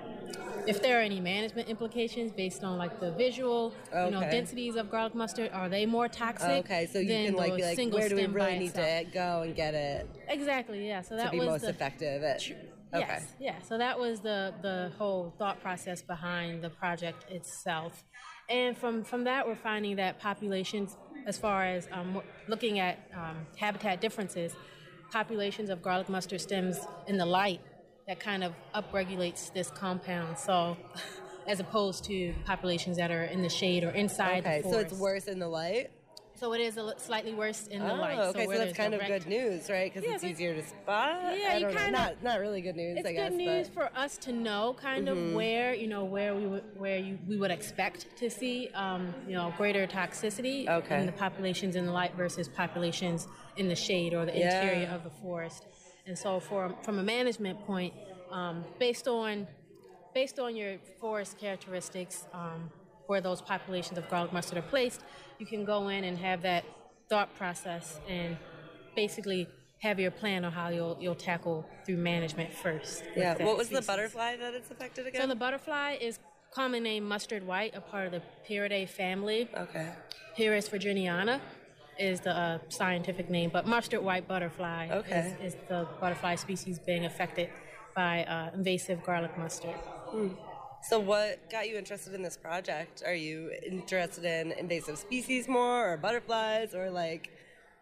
if 0.67 0.83
there 0.83 0.99
are 0.99 1.03
any 1.03 1.21
management 1.21 1.69
implications 1.69 2.33
based 2.33 2.63
on 2.63 2.79
like 2.79 3.01
the 3.01 3.13
visual, 3.13 3.73
you 3.93 4.11
know, 4.11 4.21
densities 4.21 4.77
of 4.77 4.91
garlic 4.91 5.15
mustard. 5.15 5.51
Are 5.53 5.69
they 5.69 5.87
more 5.87 6.09
toxic? 6.09 6.65
Okay, 6.65 6.87
so 6.87 6.99
you 6.99 7.09
can 7.09 7.35
like 7.35 7.57
be 7.57 7.63
like, 7.63 7.77
single 7.77 7.99
where 7.99 8.09
do 8.09 8.17
we 8.17 8.27
really 8.27 8.59
need 8.59 8.67
itself? 8.69 9.07
to 9.07 9.11
go 9.13 9.43
and 9.43 9.55
get 9.55 9.75
it 9.75 10.09
Exactly. 10.29 10.87
Yeah. 10.87 11.03
So 11.03 11.17
that 11.17 11.27
to 11.27 11.31
be 11.31 11.39
was 11.39 11.49
most 11.49 11.63
the, 11.63 11.71
effective? 11.71 12.23
At, 12.23 12.43
okay. 12.43 12.59
Yes, 12.93 13.35
yeah. 13.41 13.63
So 13.63 13.79
that 13.79 13.99
was 13.99 14.21
the 14.21 14.55
the 14.63 14.93
whole 14.99 15.35
thought 15.39 15.61
process 15.61 16.03
behind 16.03 16.63
the 16.63 16.71
project 16.71 17.31
itself, 17.31 18.05
and 18.51 18.76
from 18.76 19.05
from 19.05 19.24
that 19.24 19.46
we're 19.46 19.55
finding 19.55 19.96
that 19.96 20.18
populations, 20.18 20.96
as 21.26 21.38
far 21.38 21.64
as 21.64 21.88
um, 21.92 22.20
looking 22.48 22.78
at 22.78 22.98
um, 23.14 23.46
habitat 23.57 24.01
differences, 24.01 24.55
populations 25.11 25.70
of 25.70 25.80
garlic 25.80 26.09
mustard 26.09 26.40
stems 26.40 26.78
in 27.07 27.16
the 27.16 27.26
light 27.26 27.61
that 28.07 28.20
kind 28.20 28.44
of 28.44 28.53
upregulates 28.74 29.53
this 29.53 29.70
compound. 29.70 30.38
So. 30.38 30.76
As 31.46 31.59
opposed 31.59 32.05
to 32.05 32.32
populations 32.44 32.98
that 32.98 33.11
are 33.11 33.24
in 33.24 33.42
the 33.42 33.48
shade 33.48 33.82
or 33.82 33.90
inside 33.90 34.46
Okay, 34.46 34.61
the 34.61 34.70
so 34.70 34.78
it's 34.78 34.92
worse 34.92 35.24
in 35.24 35.40
the 35.40 35.48
light. 35.48 35.90
So 36.41 36.55
it 36.55 36.62
is 36.62 36.78
a 36.78 36.95
slightly 36.97 37.34
worse 37.34 37.66
in 37.66 37.82
the 37.84 37.93
Oh, 37.93 37.97
light. 37.97 38.18
okay, 38.18 38.45
so, 38.45 38.49
where 38.49 38.57
that's 38.57 38.74
kind 38.74 38.95
of 38.95 39.01
direct- 39.01 39.26
good 39.26 39.28
news, 39.30 39.68
right? 39.68 39.93
Because 39.93 40.09
Yeah, 40.09 40.14
it's 40.14 40.24
easier 40.24 40.55
to 40.55 40.62
spot. 40.62 41.36
Yeah, 41.38 41.59
you 41.59 41.66
don't 41.66 41.76
kinda- 41.76 41.91
Not 41.91 42.22
not 42.22 42.41
really 42.41 42.62
good 42.62 42.76
news, 42.76 42.97
It's 42.97 43.07
I 43.07 43.12
guess. 43.12 43.28
good 43.28 43.36
news 43.36 43.68
but 43.68 43.74
for 43.74 43.99
us 43.99 44.16
to 44.16 44.32
know 44.32 44.74
kind 44.80 45.07
Mhm. 45.07 45.11
of 45.28 45.34
where 45.34 45.74
you 45.74 45.86
know 45.86 46.03
where 46.07 46.34
we 46.34 46.47
would 46.47 46.64
where 46.80 46.97
you, 46.97 47.18
we 47.28 47.36
would 47.36 47.51
expect 47.51 48.16
to 48.16 48.30
see 48.30 48.70
um, 48.72 49.14
you 49.28 49.34
know 49.34 49.53
greater 49.59 49.86
toxicity 49.86 50.66
Okay. 50.66 51.01
in 51.01 51.05
the 51.05 51.12
populations 51.12 51.76
in 51.76 51.84
the 51.84 51.93
light 51.93 52.14
versus 52.14 52.49
populations 52.49 53.28
in 53.59 53.68
the 53.68 53.76
shade 53.76 54.14
or 54.14 54.24
the 54.24 54.34
Yeah. 54.34 54.62
interior 54.62 54.88
of 54.95 55.05
the 55.05 55.11
forest. 55.11 55.66
And 56.07 56.18
so, 56.18 56.41
for 56.41 56.74
from 56.82 56.99
a 56.99 57.03
management 57.03 57.61
point, 57.66 57.93
um, 58.30 58.64
based 58.78 59.07
on 59.07 59.47
based 60.14 60.38
on 60.41 60.57
your 60.57 60.78
forest 61.03 61.36
characteristics, 61.38 62.26
um, 62.32 62.70
where 63.11 63.21
those 63.21 63.43
populations 63.43 63.99
of 63.99 64.09
garlic 64.09 64.33
mustard 64.33 64.57
are 64.57 64.69
placed, 64.75 65.03
you 65.41 65.45
can 65.45 65.65
go 65.65 65.89
in 65.89 66.05
and 66.05 66.17
have 66.17 66.43
that 66.43 66.65
thought 67.09 67.35
process 67.35 67.99
and 68.09 68.37
basically 68.95 69.49
have 69.83 69.99
your 69.99 70.13
plan 70.13 70.45
on 70.45 70.53
how 70.53 70.69
you'll 70.69 70.97
you'll 71.01 71.23
tackle 71.31 71.67
through 71.85 71.97
management 71.97 72.53
first. 72.53 73.03
yeah. 73.17 73.35
What 73.45 73.57
was 73.59 73.69
the 73.69 73.83
butterfly 73.83 74.37
that 74.37 74.55
it's 74.55 74.71
affected 74.71 75.09
again? 75.09 75.23
So 75.23 75.27
the 75.27 75.35
butterfly 75.35 75.97
is 76.01 76.21
common 76.55 76.85
name 76.85 77.03
mustard 77.09 77.45
white, 77.45 77.75
a 77.75 77.81
part 77.81 78.07
of 78.07 78.13
the 78.13 78.23
Pieridae 78.49 78.89
family. 78.89 79.49
Okay. 79.57 79.89
Pieris 80.39 80.71
virginiana 80.71 81.41
is 81.99 82.21
the 82.21 82.31
uh, 82.31 82.59
scientific 82.69 83.29
name, 83.29 83.51
but 83.53 83.67
mustard 83.67 84.03
white 84.03 84.29
butterfly 84.29 84.89
Okay. 85.01 85.35
is, 85.41 85.55
is 85.55 85.61
the 85.69 85.89
butterfly 86.01 86.37
species 86.37 86.79
being 86.79 87.05
affected 87.07 87.49
by 87.97 88.23
uh, 88.25 88.51
invasive 88.55 89.03
garlic 89.03 89.37
mustard. 89.37 89.75
So, 90.83 90.99
what 90.99 91.51
got 91.51 91.68
you 91.68 91.76
interested 91.76 92.14
in 92.14 92.22
this 92.22 92.37
project? 92.37 93.03
Are 93.07 93.14
you 93.14 93.51
interested 93.66 94.24
in 94.24 94.53
invasive 94.53 94.99
species 94.99 95.47
more, 95.47 95.93
or 95.93 95.97
butterflies, 95.97 96.74
or 96.74 96.91
like? 96.91 97.31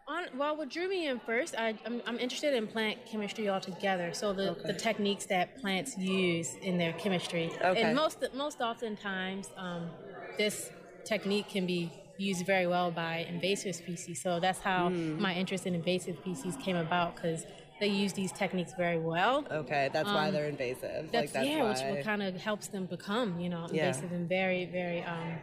On, 0.08 0.24
well, 0.38 0.56
what 0.56 0.70
drew 0.70 0.88
me 0.88 1.06
in 1.06 1.20
first, 1.20 1.54
I, 1.56 1.74
I'm, 1.84 2.00
I'm 2.06 2.18
interested 2.18 2.54
in 2.54 2.66
plant 2.66 2.98
chemistry 3.06 3.48
altogether. 3.48 4.12
So 4.14 4.32
the, 4.32 4.56
the 4.64 4.72
techniques 4.72 5.26
that 5.26 5.60
plants 5.60 5.98
use 5.98 6.54
in 6.62 6.78
their 6.78 6.94
chemistry, 6.94 7.50
Okay. 7.62 7.82
and 7.82 7.94
most 7.94 8.24
most 8.34 8.60
oftentimes, 8.60 9.48
um, 9.56 9.90
this 10.38 10.70
technique 11.04 11.48
can 11.50 11.66
be 11.66 11.92
used 12.16 12.46
very 12.46 12.66
well 12.66 12.90
by 12.90 13.26
invasive 13.28 13.74
species. 13.76 14.22
So 14.22 14.40
that's 14.40 14.60
how 14.60 14.88
Hmm. 14.88 15.22
my 15.22 15.34
interest 15.34 15.66
in 15.66 15.74
invasive 15.74 16.16
species 16.16 16.56
came 16.64 16.76
about 16.76 17.14
because 17.16 17.44
they 17.80 17.88
use 17.88 18.12
these 18.12 18.32
techniques 18.32 18.72
very 18.76 18.98
well. 18.98 19.44
Okay, 19.50 19.88
that's 19.92 20.12
why 20.12 20.28
Um, 20.28 20.34
they're 20.34 20.48
invasive. 20.48 21.10
That's, 21.12 21.14
like 21.14 21.32
that's 21.32 21.48
yeah, 21.48 21.62
why. 21.62 21.68
which 21.68 21.82
what 21.96 22.04
kind 22.04 22.22
of 22.22 22.36
helps 22.36 22.68
them 22.68 22.86
become, 22.86 23.40
you 23.40 23.48
know, 23.48 23.66
Yeah. 23.72 23.86
invasive 23.88 24.12
and 24.12 24.28
very, 24.28 24.66
very, 24.66 25.02
um, 25.04 25.40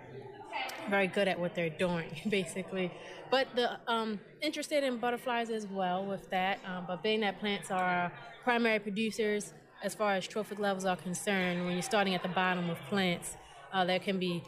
very 0.89 1.07
good 1.07 1.27
at 1.27 1.39
what 1.39 1.55
they're 1.55 1.69
doing, 1.69 2.09
basically. 2.29 2.91
But 3.31 3.47
the 3.55 3.79
um, 3.87 4.19
interested 4.41 4.83
in 4.83 4.97
butterflies 4.97 5.49
as 5.49 5.65
well 5.67 6.05
with 6.05 6.29
that. 6.29 6.59
Um, 6.65 6.85
but 6.87 7.01
being 7.01 7.21
that 7.21 7.39
plants 7.39 7.71
are 7.71 8.11
primary 8.43 8.79
producers 8.79 9.53
as 9.83 9.93
far 9.95 10.13
as 10.13 10.27
trophic 10.27 10.59
levels 10.59 10.85
are 10.85 10.95
concerned, 10.95 11.63
when 11.65 11.73
you're 11.73 11.81
starting 11.81 12.13
at 12.15 12.21
the 12.23 12.29
bottom 12.29 12.69
of 12.69 12.77
plants, 12.87 13.35
uh, 13.73 13.83
there 13.85 13.99
can 13.99 14.19
be, 14.19 14.43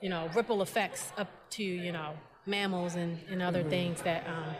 you 0.00 0.08
know, 0.08 0.28
ripple 0.34 0.62
effects 0.62 1.12
up 1.16 1.28
to 1.50 1.62
you 1.62 1.92
know 1.92 2.14
mammals 2.46 2.94
and, 2.96 3.18
and 3.30 3.40
other 3.42 3.62
Mhm. 3.62 3.70
things 3.70 4.02
that 4.02 4.26
um, 4.26 4.54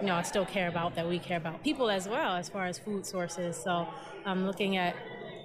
you 0.00 0.06
know 0.06 0.14
I 0.14 0.22
still 0.22 0.44
care 0.46 0.68
about 0.68 0.94
that 0.96 1.08
we 1.08 1.18
care 1.18 1.36
about 1.36 1.62
people 1.62 1.90
as 1.90 2.08
well 2.08 2.36
as 2.36 2.48
far 2.48 2.66
as 2.66 2.78
food 2.78 3.06
sources. 3.06 3.56
So 3.56 3.86
I'm 4.24 4.46
looking 4.46 4.76
at 4.76 4.94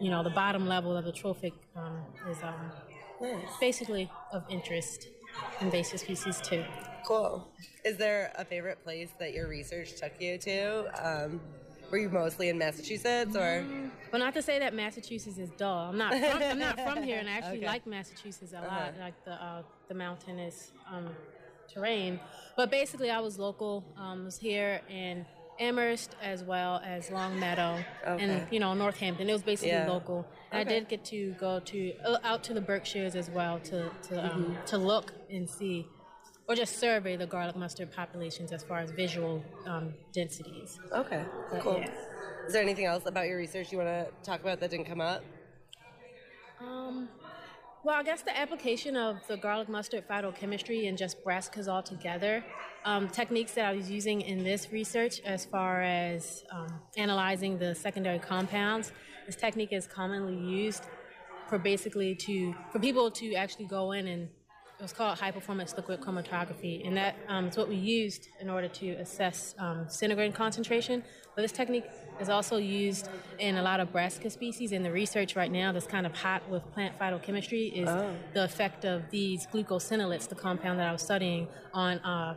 you 0.01 0.09
know 0.09 0.23
the 0.23 0.29
bottom 0.29 0.67
level 0.67 0.95
of 0.95 1.05
the 1.05 1.11
trophic 1.11 1.53
um, 1.75 1.99
is 2.29 2.37
um, 2.43 2.71
basically 3.59 4.09
of 4.31 4.43
interest. 4.49 5.07
Invasive 5.61 5.99
species 6.01 6.41
too. 6.41 6.65
Cool. 7.05 7.47
Is 7.85 7.97
there 7.97 8.33
a 8.37 8.43
favorite 8.43 8.83
place 8.83 9.09
that 9.19 9.33
your 9.33 9.47
research 9.47 9.95
took 9.95 10.11
you 10.19 10.37
to? 10.39 10.87
Um, 11.05 11.39
were 11.91 11.97
you 11.97 12.09
mostly 12.09 12.49
in 12.49 12.57
Massachusetts, 12.57 13.35
or? 13.35 13.65
Well, 14.11 14.19
not 14.19 14.33
to 14.33 14.41
say 14.41 14.59
that 14.59 14.73
Massachusetts 14.73 15.37
is 15.37 15.49
dull. 15.51 15.89
I'm 15.89 15.97
not. 15.97 16.11
From, 16.13 16.43
I'm 16.43 16.59
not 16.59 16.79
from 16.79 17.03
here, 17.03 17.17
and 17.19 17.29
I 17.29 17.33
actually 17.33 17.57
Okay. 17.59 17.65
like 17.67 17.87
Massachusetts 17.87 18.51
a 18.53 18.61
lot. 18.61 18.65
Uh-huh. 18.65 18.91
Like 18.99 19.25
the 19.25 19.31
uh, 19.31 19.61
the 19.87 19.93
mountainous 19.93 20.71
um, 20.91 21.07
terrain. 21.73 22.19
But 22.57 22.69
basically, 22.71 23.09
I 23.09 23.19
was 23.19 23.37
local. 23.39 23.83
Um, 23.97 24.25
was 24.25 24.37
here 24.37 24.81
in 24.89 25.25
Amherst 25.59 26.15
as 26.21 26.43
well 26.43 26.81
as 26.85 27.11
Longmeadow 27.11 27.83
Okay. 28.07 28.23
and 28.23 28.47
you 28.51 28.59
know 28.59 28.73
Northampton. 28.73 29.29
It 29.29 29.33
was 29.33 29.43
basically 29.43 29.71
Yeah. 29.71 29.87
local. 29.89 30.25
And 30.51 30.61
Okay. 30.67 30.75
I 30.75 30.79
did 30.79 30.89
get 30.89 31.03
to 31.05 31.31
go 31.33 31.59
to 31.59 31.93
uh, 32.05 32.17
out 32.23 32.43
to 32.45 32.53
the 32.53 32.61
Berkshires 32.61 33.15
as 33.15 33.29
well 33.29 33.59
to 33.61 33.89
to 34.09 34.25
um, 34.33 34.55
Mhm. 34.55 34.65
to 34.67 34.77
look 34.77 35.13
and 35.29 35.49
see. 35.49 35.87
Or 36.47 36.55
just 36.55 36.79
survey 36.79 37.15
the 37.15 37.27
garlic 37.27 37.55
mustard 37.55 37.91
populations 37.91 38.51
as 38.51 38.63
far 38.63 38.79
as 38.79 38.89
visual 38.89 39.43
um, 39.67 39.93
densities. 40.13 40.79
Okay, 40.91 41.23
But, 41.51 41.61
cool. 41.61 41.77
yeah. 41.79 41.91
Is 42.47 42.53
there 42.53 42.63
anything 42.63 42.85
else 42.85 43.05
about 43.05 43.27
your 43.27 43.37
research 43.37 43.71
you 43.71 43.77
want 43.77 43.89
to 43.89 44.11
talk 44.23 44.39
about 44.41 44.59
that 44.61 44.71
didn't 44.71 44.87
come 44.87 44.99
up? 44.99 45.21
Um, 46.59 47.07
well, 47.83 47.95
I 47.95 48.03
guess 48.03 48.21
the 48.21 48.37
application 48.37 48.97
of 48.97 49.25
the 49.27 49.37
garlic 49.37 49.69
mustard 49.69 50.07
phytochemistry 50.07 50.89
and 50.89 50.97
just 50.97 51.23
brassicas 51.23 51.67
altogether, 51.67 52.43
um, 52.83 53.07
techniques 53.07 53.53
that 53.53 53.65
I 53.65 53.73
was 53.73 53.89
using 53.89 54.21
in 54.21 54.43
this 54.43 54.71
research 54.71 55.21
as 55.21 55.45
far 55.45 55.81
as 55.81 56.43
um, 56.51 56.67
analyzing 56.97 57.57
the 57.57 57.73
secondary 57.73 58.19
compounds, 58.19 58.91
this 59.25 59.35
technique 59.35 59.71
is 59.71 59.87
commonly 59.87 60.35
used 60.35 60.83
for 61.47 61.57
basically 61.57 62.15
to 62.15 62.53
for 62.71 62.79
people 62.79 63.09
to 63.11 63.33
actually 63.35 63.65
go 63.65 63.93
in 63.93 64.07
and 64.07 64.29
it 64.79 64.83
was 64.83 64.93
called 64.93 65.19
high 65.19 65.31
performance 65.31 65.75
liquid 65.75 65.99
chromatography, 65.99 66.87
and 66.87 66.95
that 66.95 67.17
um, 67.27 67.47
is 67.47 67.57
what 67.57 67.67
we 67.67 67.75
used 67.75 68.29
in 68.39 68.49
order 68.49 68.69
to 68.69 68.91
assess 68.91 69.53
um, 69.59 69.85
concentration. 70.31 71.03
But 71.35 71.41
this 71.41 71.51
technique 71.51 71.83
is 72.19 72.29
also 72.29 72.57
used 72.57 73.09
in 73.39 73.57
a 73.57 73.61
lot 73.61 73.79
of 73.79 73.91
brassica 73.91 74.29
species. 74.29 74.71
And 74.71 74.83
the 74.83 74.91
research 74.91 75.35
right 75.35 75.51
now 75.51 75.71
that's 75.71 75.87
kind 75.87 76.05
of 76.05 76.13
hot 76.15 76.47
with 76.49 76.63
plant 76.73 76.97
phytochemistry 76.99 77.71
is 77.73 77.87
Oh. 77.89 78.15
the 78.33 78.43
effect 78.43 78.85
of 78.85 79.09
these 79.09 79.47
glucosinolates, 79.47 80.27
the 80.27 80.35
compound 80.35 80.79
that 80.79 80.87
I 80.87 80.91
was 80.91 81.01
studying, 81.01 81.47
on 81.73 81.99
uh, 81.99 82.35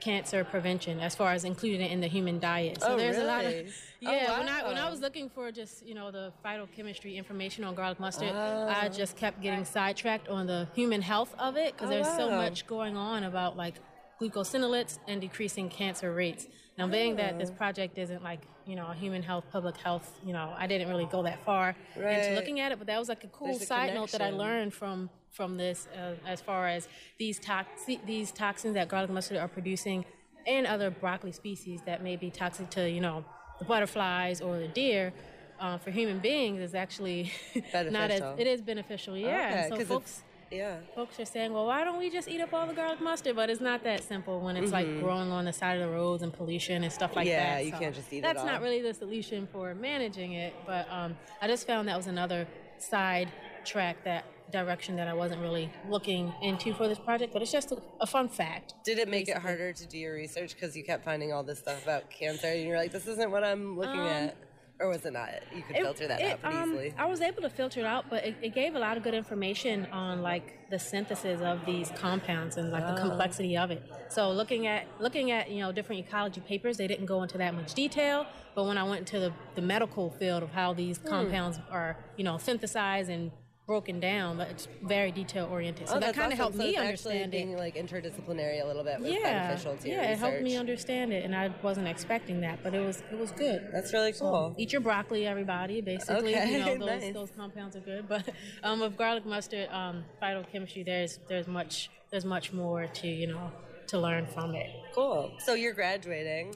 cancer 0.00 0.44
prevention 0.44 1.00
as 1.00 1.14
far 1.14 1.32
as 1.32 1.44
including 1.44 1.80
it 1.80 1.90
in 1.90 2.00
the 2.00 2.06
human 2.08 2.38
diet. 2.38 2.80
So 2.82 2.92
Oh, 2.92 2.96
there's 2.96 3.16
a 3.16 3.24
lot 3.24 3.44
of 3.44 3.52
really? 3.52 3.68
Oh, 4.06 4.10
yeah. 4.12 4.38
When 4.38 4.48
I 4.50 4.66
when 4.66 4.76
I 4.76 4.90
was 4.90 5.00
looking 5.00 5.30
for 5.30 5.50
just 5.50 5.86
you 5.86 5.94
know 5.94 6.10
the 6.10 6.30
phytochemistry 6.44 7.14
information 7.16 7.64
on 7.64 7.74
garlic 7.74 7.98
mustard, 7.98 8.34
I 8.34 8.86
Oh. 8.86 8.88
just 8.90 9.16
kept 9.16 9.40
getting 9.40 9.64
sidetracked 9.64 10.28
on 10.28 10.46
the 10.46 10.68
human 10.74 11.00
health 11.00 11.34
of 11.38 11.56
it 11.56 11.72
because 11.74 11.88
Oh, 11.88 11.94
there's 11.94 12.08
so 12.16 12.30
much 12.30 12.66
going 12.66 12.98
on 12.98 13.24
about 13.24 13.56
like 13.56 13.76
glucosinolates 14.20 14.98
and 15.08 15.20
decreasing 15.22 15.70
cancer 15.70 16.12
rates. 16.12 16.46
Now, 16.76 16.86
being 16.86 17.16
that 17.16 17.38
this 17.38 17.50
Oh. 17.50 17.54
project 17.54 17.96
isn't 17.96 18.22
like 18.22 18.40
you 18.66 18.76
know 18.76 18.86
human 18.92 19.22
health, 19.22 19.44
public 19.52 19.76
health, 19.76 20.18
you 20.24 20.32
know, 20.32 20.52
I 20.56 20.66
didn't 20.66 20.88
really 20.88 21.06
go 21.06 21.22
that 21.24 21.44
far 21.44 21.74
Right. 21.96 22.18
into 22.18 22.34
looking 22.34 22.60
at 22.60 22.72
it, 22.72 22.78
but 22.78 22.86
that 22.86 22.98
was 22.98 23.08
like 23.08 23.24
a 23.24 23.28
cool 23.28 23.48
There's 23.48 23.62
a 23.62 23.66
side 23.66 23.94
note 23.94 24.10
that 24.12 24.22
I 24.22 24.30
learned 24.30 24.72
from 24.74 25.10
from 25.30 25.56
this 25.56 25.88
uh, 25.96 26.14
as 26.26 26.40
far 26.40 26.68
as 26.68 26.88
these 27.18 27.38
tox 27.40 27.84
these 28.06 28.30
toxins 28.32 28.74
that 28.74 28.88
garlic 28.88 29.10
mustard 29.10 29.36
are 29.38 29.48
producing 29.48 30.04
and 30.46 30.66
other 30.66 30.90
broccoli 30.90 31.32
species 31.32 31.80
that 31.86 32.02
may 32.02 32.16
be 32.16 32.30
toxic 32.30 32.70
to 32.70 32.88
you 32.88 33.00
know 33.00 33.24
the 33.58 33.64
butterflies 33.64 34.40
or 34.40 34.58
the 34.58 34.68
deer. 34.68 35.12
Uh, 35.60 35.78
for 35.78 35.92
human 35.92 36.18
beings 36.18 36.60
is 36.60 36.74
actually 36.74 37.30
not 37.54 38.10
as 38.10 38.20
Beneficial. 38.20 38.34
it 38.38 38.46
is 38.48 38.60
beneficial, 38.60 39.16
yeah. 39.16 39.68
Okay, 39.72 39.84
so 39.84 39.84
folks, 39.94 40.22
yeah. 40.50 40.76
folks 40.94 41.18
are 41.20 41.24
saying, 41.24 41.52
well, 41.52 41.66
why 41.66 41.84
don't 41.84 41.98
we 41.98 42.10
just 42.10 42.28
eat 42.28 42.40
up 42.40 42.52
all 42.52 42.66
the 42.66 42.74
garlic 42.74 43.00
mustard? 43.00 43.36
But 43.36 43.50
it's 43.50 43.60
not 43.60 43.82
that 43.84 44.02
simple 44.02 44.40
when 44.40 44.56
it's 44.56 44.70
Mhm. 44.70 44.72
like 44.72 45.00
growing 45.00 45.30
on 45.30 45.44
the 45.44 45.52
side 45.52 45.80
of 45.80 45.88
the 45.88 45.94
roads 45.94 46.22
and 46.22 46.32
pollution 46.32 46.82
and 46.84 46.92
stuff 46.92 47.16
like 47.16 47.26
Yeah, 47.26 47.42
that. 47.54 47.60
Yeah, 47.60 47.66
you 47.66 47.72
So 47.72 47.78
can't 47.78 47.94
just 47.94 48.12
eat 48.12 48.18
it 48.18 48.22
That's 48.22 48.40
all. 48.40 48.46
not 48.46 48.60
really 48.62 48.80
the 48.82 48.94
solution 48.94 49.46
for 49.52 49.74
managing 49.74 50.32
it. 50.32 50.54
But 50.66 50.86
um, 50.90 51.16
I 51.40 51.46
just 51.48 51.66
found 51.66 51.88
that 51.88 51.96
was 51.96 52.06
another 52.06 52.46
side 52.78 53.30
track, 53.64 54.04
that 54.04 54.24
direction 54.52 54.94
that 54.96 55.08
I 55.08 55.14
wasn't 55.14 55.40
really 55.40 55.70
looking 55.88 56.32
into 56.42 56.74
for 56.74 56.86
this 56.86 56.98
project. 56.98 57.32
But 57.32 57.42
it's 57.42 57.50
just 57.52 57.72
a, 57.72 57.78
a 58.00 58.06
fun 58.06 58.28
fact. 58.28 58.74
Did 58.84 58.98
it 58.98 59.08
make 59.08 59.28
it 59.28 59.38
harder 59.38 59.72
to 59.72 59.86
do 59.86 59.98
your 59.98 60.14
research 60.14 60.54
because 60.54 60.76
you 60.76 60.84
kept 60.84 61.04
finding 61.04 61.32
all 61.32 61.42
this 61.42 61.60
stuff 61.60 61.82
about 61.82 62.10
cancer 62.10 62.48
and 62.48 62.62
you're 62.66 62.76
like, 62.76 62.92
this 62.92 63.06
isn't 63.06 63.30
what 63.30 63.42
I'm 63.42 63.76
looking 63.78 64.00
Um, 64.00 64.06
at? 64.06 64.36
Or 64.80 64.88
was 64.88 65.06
it 65.06 65.12
not? 65.12 65.30
You 65.54 65.62
could 65.62 65.76
It- 65.76 65.82
filter 65.82 66.08
that 66.08 66.20
it, 66.20 66.32
out 66.32 66.42
pretty 66.42 66.56
um, 66.56 66.70
easily. 66.70 66.94
I 66.98 67.06
was 67.06 67.20
able 67.20 67.42
to 67.42 67.48
filter 67.50 67.80
it 67.80 67.86
out, 67.86 68.06
but 68.10 68.24
it, 68.24 68.34
it 68.42 68.54
gave 68.54 68.74
a 68.74 68.78
lot 68.78 68.96
of 68.96 69.04
good 69.04 69.14
information 69.14 69.86
on 69.92 70.20
like 70.20 70.68
the 70.68 70.78
synthesis 70.80 71.40
of 71.40 71.64
these 71.64 71.90
compounds 71.92 72.56
and 72.56 72.72
like 72.72 72.84
the 72.84 72.94
Oh. 73.00 73.08
complexity 73.08 73.56
of 73.56 73.70
it. 73.70 73.82
So 74.08 74.30
looking 74.32 74.66
at 74.66 74.86
looking 75.00 75.30
at 75.30 75.48
you 75.50 75.60
know 75.60 75.70
different 75.70 76.04
ecology 76.06 76.40
papers, 76.40 76.76
they 76.76 76.88
didn't 76.88 77.06
go 77.06 77.22
into 77.22 77.38
that 77.38 77.54
much 77.54 77.74
detail. 77.74 78.26
But 78.56 78.64
when 78.64 78.76
I 78.76 78.82
went 78.84 79.00
into 79.00 79.20
the, 79.20 79.32
the 79.54 79.62
medical 79.62 80.10
field 80.10 80.42
of 80.42 80.50
how 80.50 80.72
these 80.74 80.98
Hmm. 80.98 81.08
compounds 81.08 81.60
are 81.70 81.96
you 82.16 82.24
know 82.24 82.36
synthesized 82.38 83.10
and 83.10 83.30
broken 83.66 83.98
down, 83.98 84.36
but 84.36 84.48
it's 84.48 84.68
very 84.82 85.10
detail 85.10 85.48
oriented. 85.50 85.88
So 85.88 85.96
oh, 85.96 86.00
that 86.00 86.14
kind 86.14 86.32
of 86.32 86.38
awesome. 86.38 86.38
helped 86.38 86.56
so 86.56 86.62
me 86.62 86.70
it's 86.70 86.78
understand 86.78 87.16
actually 87.16 87.38
it. 87.38 87.46
being 87.46 87.56
like 87.56 87.76
interdisciplinary 87.76 88.62
a 88.62 88.66
little 88.66 88.84
bit 88.84 89.00
was 89.00 89.10
yeah, 89.10 89.48
beneficial 89.48 89.76
to 89.76 89.88
yeah, 89.88 90.02
it 90.10 90.18
helped 90.18 90.42
me 90.42 90.56
understand 90.56 91.12
it, 91.12 91.24
and 91.24 91.34
I 91.34 91.50
wasn't 91.62 91.88
expecting 91.88 92.40
that, 92.42 92.62
but 92.62 92.74
it 92.74 92.80
was 92.80 93.02
it 93.10 93.18
was 93.18 93.30
good. 93.32 93.68
That's 93.72 93.92
really 93.92 94.12
So, 94.12 94.24
cool. 94.24 94.54
eat 94.58 94.72
your 94.72 94.80
broccoli, 94.80 95.26
everybody. 95.26 95.80
Basically, 95.80 96.34
Okay, 96.34 96.52
you 96.52 96.58
know 96.78 96.86
those 96.86 97.02
nice. 97.02 97.14
those 97.14 97.30
compounds 97.36 97.76
are 97.76 97.80
good. 97.80 98.08
But 98.08 98.28
um, 98.62 98.80
with 98.80 98.96
garlic 98.96 99.24
mustard 99.24 99.68
um, 99.70 100.04
phytochemistry, 100.22 100.84
there's 100.84 101.18
there's 101.28 101.46
much 101.48 101.90
there's 102.10 102.24
much 102.24 102.52
more 102.52 102.86
to 102.86 103.08
you 103.08 103.26
know 103.28 103.50
to 103.88 103.98
learn 103.98 104.26
from 104.26 104.54
it. 104.54 104.70
Cool. 104.94 105.32
So 105.38 105.54
you're 105.54 105.74
graduating. 105.74 106.54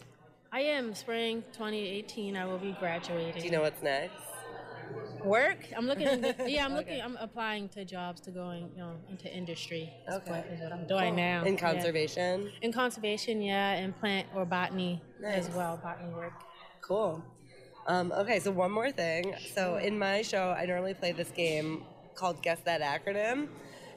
I 0.51 0.61
am 0.61 0.95
spring 0.95 1.43
2018. 1.53 2.37
I 2.37 2.47
will 2.47 2.59
be 2.59 2.75
graduating. 2.81 3.41
Do 3.41 3.45
you 3.47 3.53
know 3.53 3.61
what's 3.63 3.83
next? 3.83 4.15
Work? 5.25 5.59
I'm 5.77 5.87
looking. 5.87 6.07
Into, 6.09 6.35
yeah, 6.47 6.65
I'm 6.65 6.75
looking. 6.81 7.01
I'm 7.01 7.17
applying 7.17 7.69
to 7.71 7.85
jobs 7.85 8.21
to 8.23 8.31
going, 8.31 8.71
you 8.75 8.79
know, 8.83 8.93
into 9.11 9.33
industry. 9.35 9.93
Is 10.09 10.15
Okay. 10.17 10.31
what, 10.31 10.47
is 10.53 10.61
what 10.61 10.73
I'm 10.73 10.87
doing 10.87 11.17
now. 11.17 11.45
In 11.45 11.55
Yeah. 11.55 11.61
conservation. 11.61 12.51
In 12.63 12.73
conservation, 12.73 13.41
yeah, 13.43 13.73
and 13.73 13.97
plant 13.99 14.27
or 14.35 14.45
botany 14.45 15.03
as 15.25 15.49
well. 15.51 15.79
Botany 15.83 16.13
work. 16.15 16.33
Cool. 16.81 17.23
Um, 17.87 18.13
okay, 18.13 18.39
so 18.39 18.51
one 18.51 18.71
more 18.71 18.91
thing. 18.93 19.35
So 19.55 19.77
in 19.77 19.99
my 19.99 20.23
show, 20.23 20.51
I 20.51 20.67
normally 20.67 20.95
play 20.95 21.13
this 21.13 21.31
game 21.31 21.85
called 22.15 22.43
Guess 22.43 22.61
That 22.65 22.81
Acronym, 22.83 23.49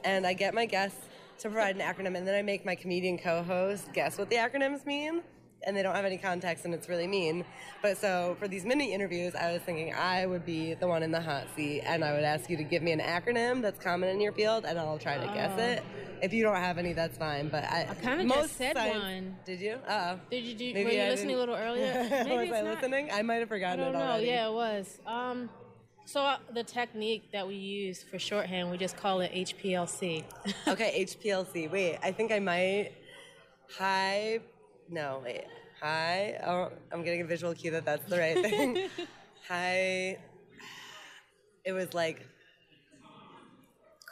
and 0.06 0.26
I 0.26 0.34
get 0.34 0.54
my 0.54 0.66
guests 0.66 1.00
to 1.40 1.50
provide 1.50 1.76
an 1.76 1.82
acronym, 1.82 2.16
and 2.16 2.26
then 2.28 2.36
I 2.36 2.42
make 2.42 2.66
my 2.66 2.76
comedian 2.76 3.18
co-host 3.18 3.92
guess 3.94 4.18
what 4.18 4.30
the 4.30 4.36
acronyms 4.38 4.86
mean. 4.86 5.24
And 5.64 5.78
they 5.78 5.84
don't 5.84 5.94
have 5.96 6.06
any 6.06 6.18
context, 6.18 6.66
and 6.66 6.74
it's 6.74 6.90
really 6.90 7.06
mean. 7.08 7.46
But 7.84 7.98
so 7.98 8.36
for 8.40 8.48
these 8.48 8.66
mini 8.66 8.94
interviews, 8.94 9.36
I 9.36 9.52
was 9.54 9.62
thinking 9.62 9.94
I 9.94 10.26
would 10.26 10.44
be 10.46 10.74
the 10.74 10.88
one 10.88 11.04
in 11.04 11.12
the 11.12 11.22
hot 11.22 11.46
seat, 11.56 11.82
and 11.86 12.04
I 12.04 12.14
would 12.14 12.24
ask 12.24 12.50
you 12.50 12.58
to 12.58 12.64
give 12.64 12.82
me 12.82 12.92
an 12.92 13.00
acronym 13.00 13.62
that's 13.62 13.80
common 13.80 14.10
in 14.10 14.20
your 14.20 14.32
field, 14.32 14.66
and 14.66 14.80
I'll 14.80 14.98
try 14.98 15.18
to 15.18 15.26
guess 15.36 15.60
it. 15.60 15.84
If 16.24 16.34
you 16.34 16.44
don't 16.44 16.56
have 16.56 16.78
any, 16.80 16.94
that's 16.94 17.18
fine. 17.18 17.50
But 17.50 17.64
I, 17.66 17.88
I 17.90 17.94
kinda 17.96 18.26
just 18.34 18.58
said 18.58 18.76
science- 18.76 19.04
one. 19.04 19.38
Did 19.46 19.60
you? 19.62 19.74
Uh 19.88 20.16
oh. 20.16 20.20
Did 20.32 20.44
you 20.44 20.56
do? 20.56 20.74
Maybe 20.74 20.84
were 20.86 20.92
you 20.92 21.02
I 21.02 21.10
listening 21.10 21.36
a 21.36 21.40
didn't- 21.40 21.50
little 21.52 21.56
earlier? 21.56 22.08
Maybe 22.28 22.50
was 22.50 22.58
I 22.58 22.62
not. 22.62 22.76
listening? 22.76 23.10
I 23.12 23.22
might 23.22 23.36
have 23.36 23.48
I 23.48 23.50
forgotten 23.50 23.80
don't 23.80 23.96
it 23.96 24.00
know. 24.00 24.16
Yeah, 24.18 24.48
it 24.48 24.54
was. 24.54 25.00
Um, 25.06 25.50
so 26.06 26.22
uh, 26.22 26.38
the 26.54 26.64
technique 26.64 27.32
that 27.34 27.48
we 27.48 27.56
use 27.56 28.02
for 28.04 28.18
shorthand, 28.20 28.70
we 28.72 28.78
just 28.78 28.98
call 28.98 29.22
it 29.22 29.32
HPLC. 29.32 30.24
Okay, 30.68 31.06
HPLC. 31.06 31.72
Wait, 31.72 31.98
I 32.04 32.12
think 32.12 32.32
I 32.32 32.40
might. 32.40 32.92
High. 33.78 34.40
No, 34.92 35.22
wait. 35.24 35.46
High. 35.82 36.38
Oh, 36.46 36.70
I'm 36.92 37.04
getting 37.04 37.22
a 37.22 37.26
visual 37.26 37.54
cue 37.56 37.72
that 37.72 37.86
that's 37.86 38.08
the 38.10 38.18
right 38.20 38.38
thing. 38.38 38.90
Hi. 39.48 40.18
It 41.66 41.72
was 41.72 41.94
like. 41.94 42.28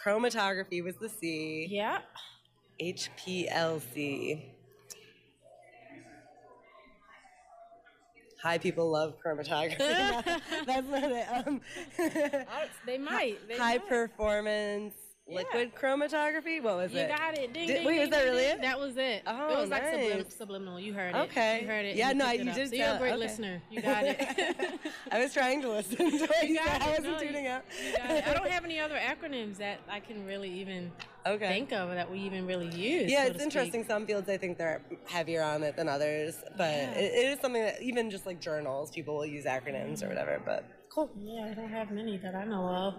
Chromatography 0.04 0.82
was 0.84 0.96
the 0.96 1.10
C. 1.10 1.68
yeah. 1.70 2.00
HPLC. 2.82 4.42
High 8.42 8.58
people 8.58 8.90
love 8.90 9.16
chromatography. 9.24 9.78
that's 10.66 10.88
not 10.88 11.12
it. 11.12 11.28
Um, 11.46 11.60
They 12.86 12.98
might. 12.98 13.46
They 13.50 13.58
high 13.58 13.78
might. 13.80 13.90
performance 13.90 14.94
liquid 15.30 15.72
chromatography. 15.76 16.62
What 16.62 16.78
was 16.78 16.92
You 16.92 17.00
it? 17.00 17.10
You 17.12 17.18
got 17.18 17.38
it. 17.38 17.54
Ding, 17.54 17.68
Did- 17.68 17.74
ding, 17.78 17.86
wait, 17.86 18.00
was 18.00 18.10
that 18.10 18.24
really 18.24 18.44
ding. 18.44 18.56
it? 18.58 18.62
That 18.62 18.80
was 18.80 18.98
it. 18.98 19.24
Oh, 19.28 19.54
it 19.54 19.58
was 19.62 19.70
like 19.70 19.84
sublim- 19.84 20.32
subliminal. 20.38 20.80
You 20.80 20.94
heard 20.94 21.16
it. 21.16 21.20
Okay. 21.20 21.62
You 21.62 21.68
heard 21.68 21.86
it. 21.86 21.96
Yeah, 21.96 22.14
no, 22.14 22.32
you 22.32 22.52
did 22.52 22.70
So 22.70 22.76
you're 22.76 22.88
a 22.96 22.98
great 22.98 23.10
okay. 23.12 23.18
listener. 23.18 23.62
You 23.70 23.82
got 23.84 24.04
it. 24.04 24.20
I 25.12 25.20
was 25.20 25.34
trying 25.34 25.62
to 25.62 25.70
listen 25.70 25.98
to 25.98 26.04
what 26.26 26.44
you 26.44 26.50
You 26.56 26.58
said. 26.58 26.66
got 26.66 26.82
I 26.82 26.90
wasn't 26.90 27.08
No, 27.14 27.20
tuning 27.20 27.48
out. 27.48 27.64
it. 27.72 28.28
I 28.28 28.34
don't 28.34 28.48
have 28.50 28.66
any 28.66 28.80
other 28.80 28.96
acronyms 28.98 29.58
that 29.58 29.80
I 29.90 30.00
can 30.00 30.26
really 30.26 30.50
even 30.60 30.92
Okay. 31.28 31.48
think 31.48 31.74
of 31.74 31.90
that 31.90 32.10
we 32.10 32.20
even 32.20 32.48
really 32.48 32.68
use. 32.76 33.12
Yeah, 33.12 33.26
so 33.26 33.32
it's 33.32 33.44
interesting. 33.44 33.86
Some 33.86 34.06
fields 34.08 34.30
I 34.30 34.38
think 34.38 34.58
they're 34.58 34.82
heavier 35.06 35.44
on 35.44 35.64
it 35.64 35.76
than 35.76 35.88
others, 35.90 36.36
but 36.58 36.74
it, 36.74 36.98
it 36.98 37.28
is 37.34 37.40
something 37.40 37.62
that 37.62 37.82
even 37.82 38.10
just 38.10 38.26
like 38.26 38.40
journals, 38.40 38.90
people 38.92 39.16
will 39.16 39.26
use 39.26 39.46
acronyms 39.46 40.02
or 40.04 40.08
whatever. 40.08 40.42
But 40.44 40.66
cool, 40.90 41.12
Yeah, 41.20 41.50
I 41.52 41.54
don't 41.54 41.70
have 41.70 41.92
many 41.92 42.18
that 42.18 42.36
I 42.36 42.46
know 42.46 42.66
of. 42.68 42.94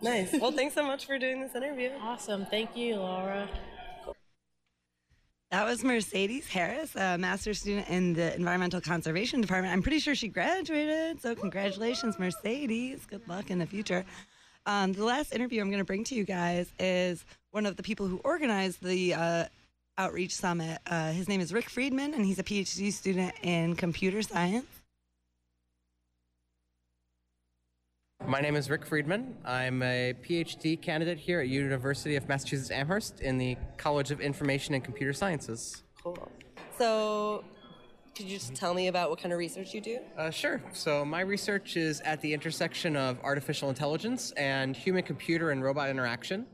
Nice. 0.00 0.32
Well, 0.40 0.52
thanks 0.52 0.74
so 0.74 0.82
much 0.82 1.06
for 1.06 1.18
doing 1.18 1.40
this 1.40 1.54
interview. 1.54 1.90
Awesome. 2.00 2.46
Thank 2.46 2.76
you, 2.76 2.96
Laura. 2.96 3.48
That 5.52 5.66
was 5.66 5.84
Mercedes 5.84 6.48
Harris, 6.48 6.96
a 6.96 7.18
master's 7.18 7.60
student 7.60 7.86
in 7.90 8.14
the 8.14 8.34
Environmental 8.34 8.80
Conservation 8.80 9.42
Department. 9.42 9.72
I'm 9.72 9.82
pretty 9.82 9.98
sure 9.98 10.14
she 10.14 10.28
graduated, 10.28 11.20
so 11.20 11.34
congratulations, 11.34 12.18
Mercedes. 12.18 13.04
Good 13.04 13.28
luck 13.28 13.50
in 13.50 13.58
the 13.58 13.66
future. 13.66 14.06
Um, 14.64 14.94
the 14.94 15.04
last 15.04 15.34
interview 15.34 15.60
I'm 15.60 15.68
going 15.68 15.80
to 15.80 15.84
bring 15.84 16.04
to 16.04 16.14
you 16.14 16.24
guys 16.24 16.72
is 16.78 17.24
one 17.50 17.66
of 17.66 17.76
the 17.76 17.82
people 17.82 18.06
who 18.06 18.18
organized 18.24 18.82
the 18.82 19.12
uh, 19.12 19.44
Outreach 19.98 20.34
Summit. 20.34 20.78
Uh, 20.86 21.12
his 21.12 21.28
name 21.28 21.42
is 21.42 21.52
Rick 21.52 21.68
Freedman, 21.68 22.14
and 22.14 22.24
he's 22.24 22.38
a 22.38 22.44
PhD 22.44 22.90
student 22.90 23.34
in 23.42 23.76
computer 23.76 24.22
science. 24.22 24.64
My 28.26 28.40
name 28.40 28.56
is 28.56 28.70
Rick 28.70 28.86
Freedman. 28.86 29.36
I'm 29.44 29.82
a 29.82 30.14
PhD 30.22 30.80
candidate 30.80 31.18
here 31.18 31.40
at 31.40 31.48
University 31.48 32.16
of 32.16 32.28
Massachusetts 32.28 32.70
Amherst 32.70 33.20
in 33.20 33.36
the 33.36 33.56
College 33.76 34.10
of 34.10 34.20
Information 34.20 34.74
and 34.74 34.82
Computer 34.82 35.12
Sciences. 35.12 35.82
Cool. 36.02 36.30
So, 36.78 37.44
could 38.16 38.26
you 38.26 38.38
just 38.38 38.54
tell 38.54 38.74
me 38.74 38.88
about 38.88 39.10
what 39.10 39.20
kind 39.20 39.32
of 39.32 39.38
research 39.38 39.74
you 39.74 39.80
do? 39.80 39.98
Uh, 40.16 40.30
sure. 40.30 40.62
So 40.72 41.04
my 41.04 41.20
research 41.20 41.76
is 41.76 42.00
at 42.02 42.20
the 42.20 42.32
intersection 42.32 42.96
of 42.96 43.18
artificial 43.22 43.68
intelligence 43.68 44.30
and 44.32 44.76
human-computer 44.76 45.50
and 45.50 45.62
robot 45.62 45.90
interaction, 45.90 46.46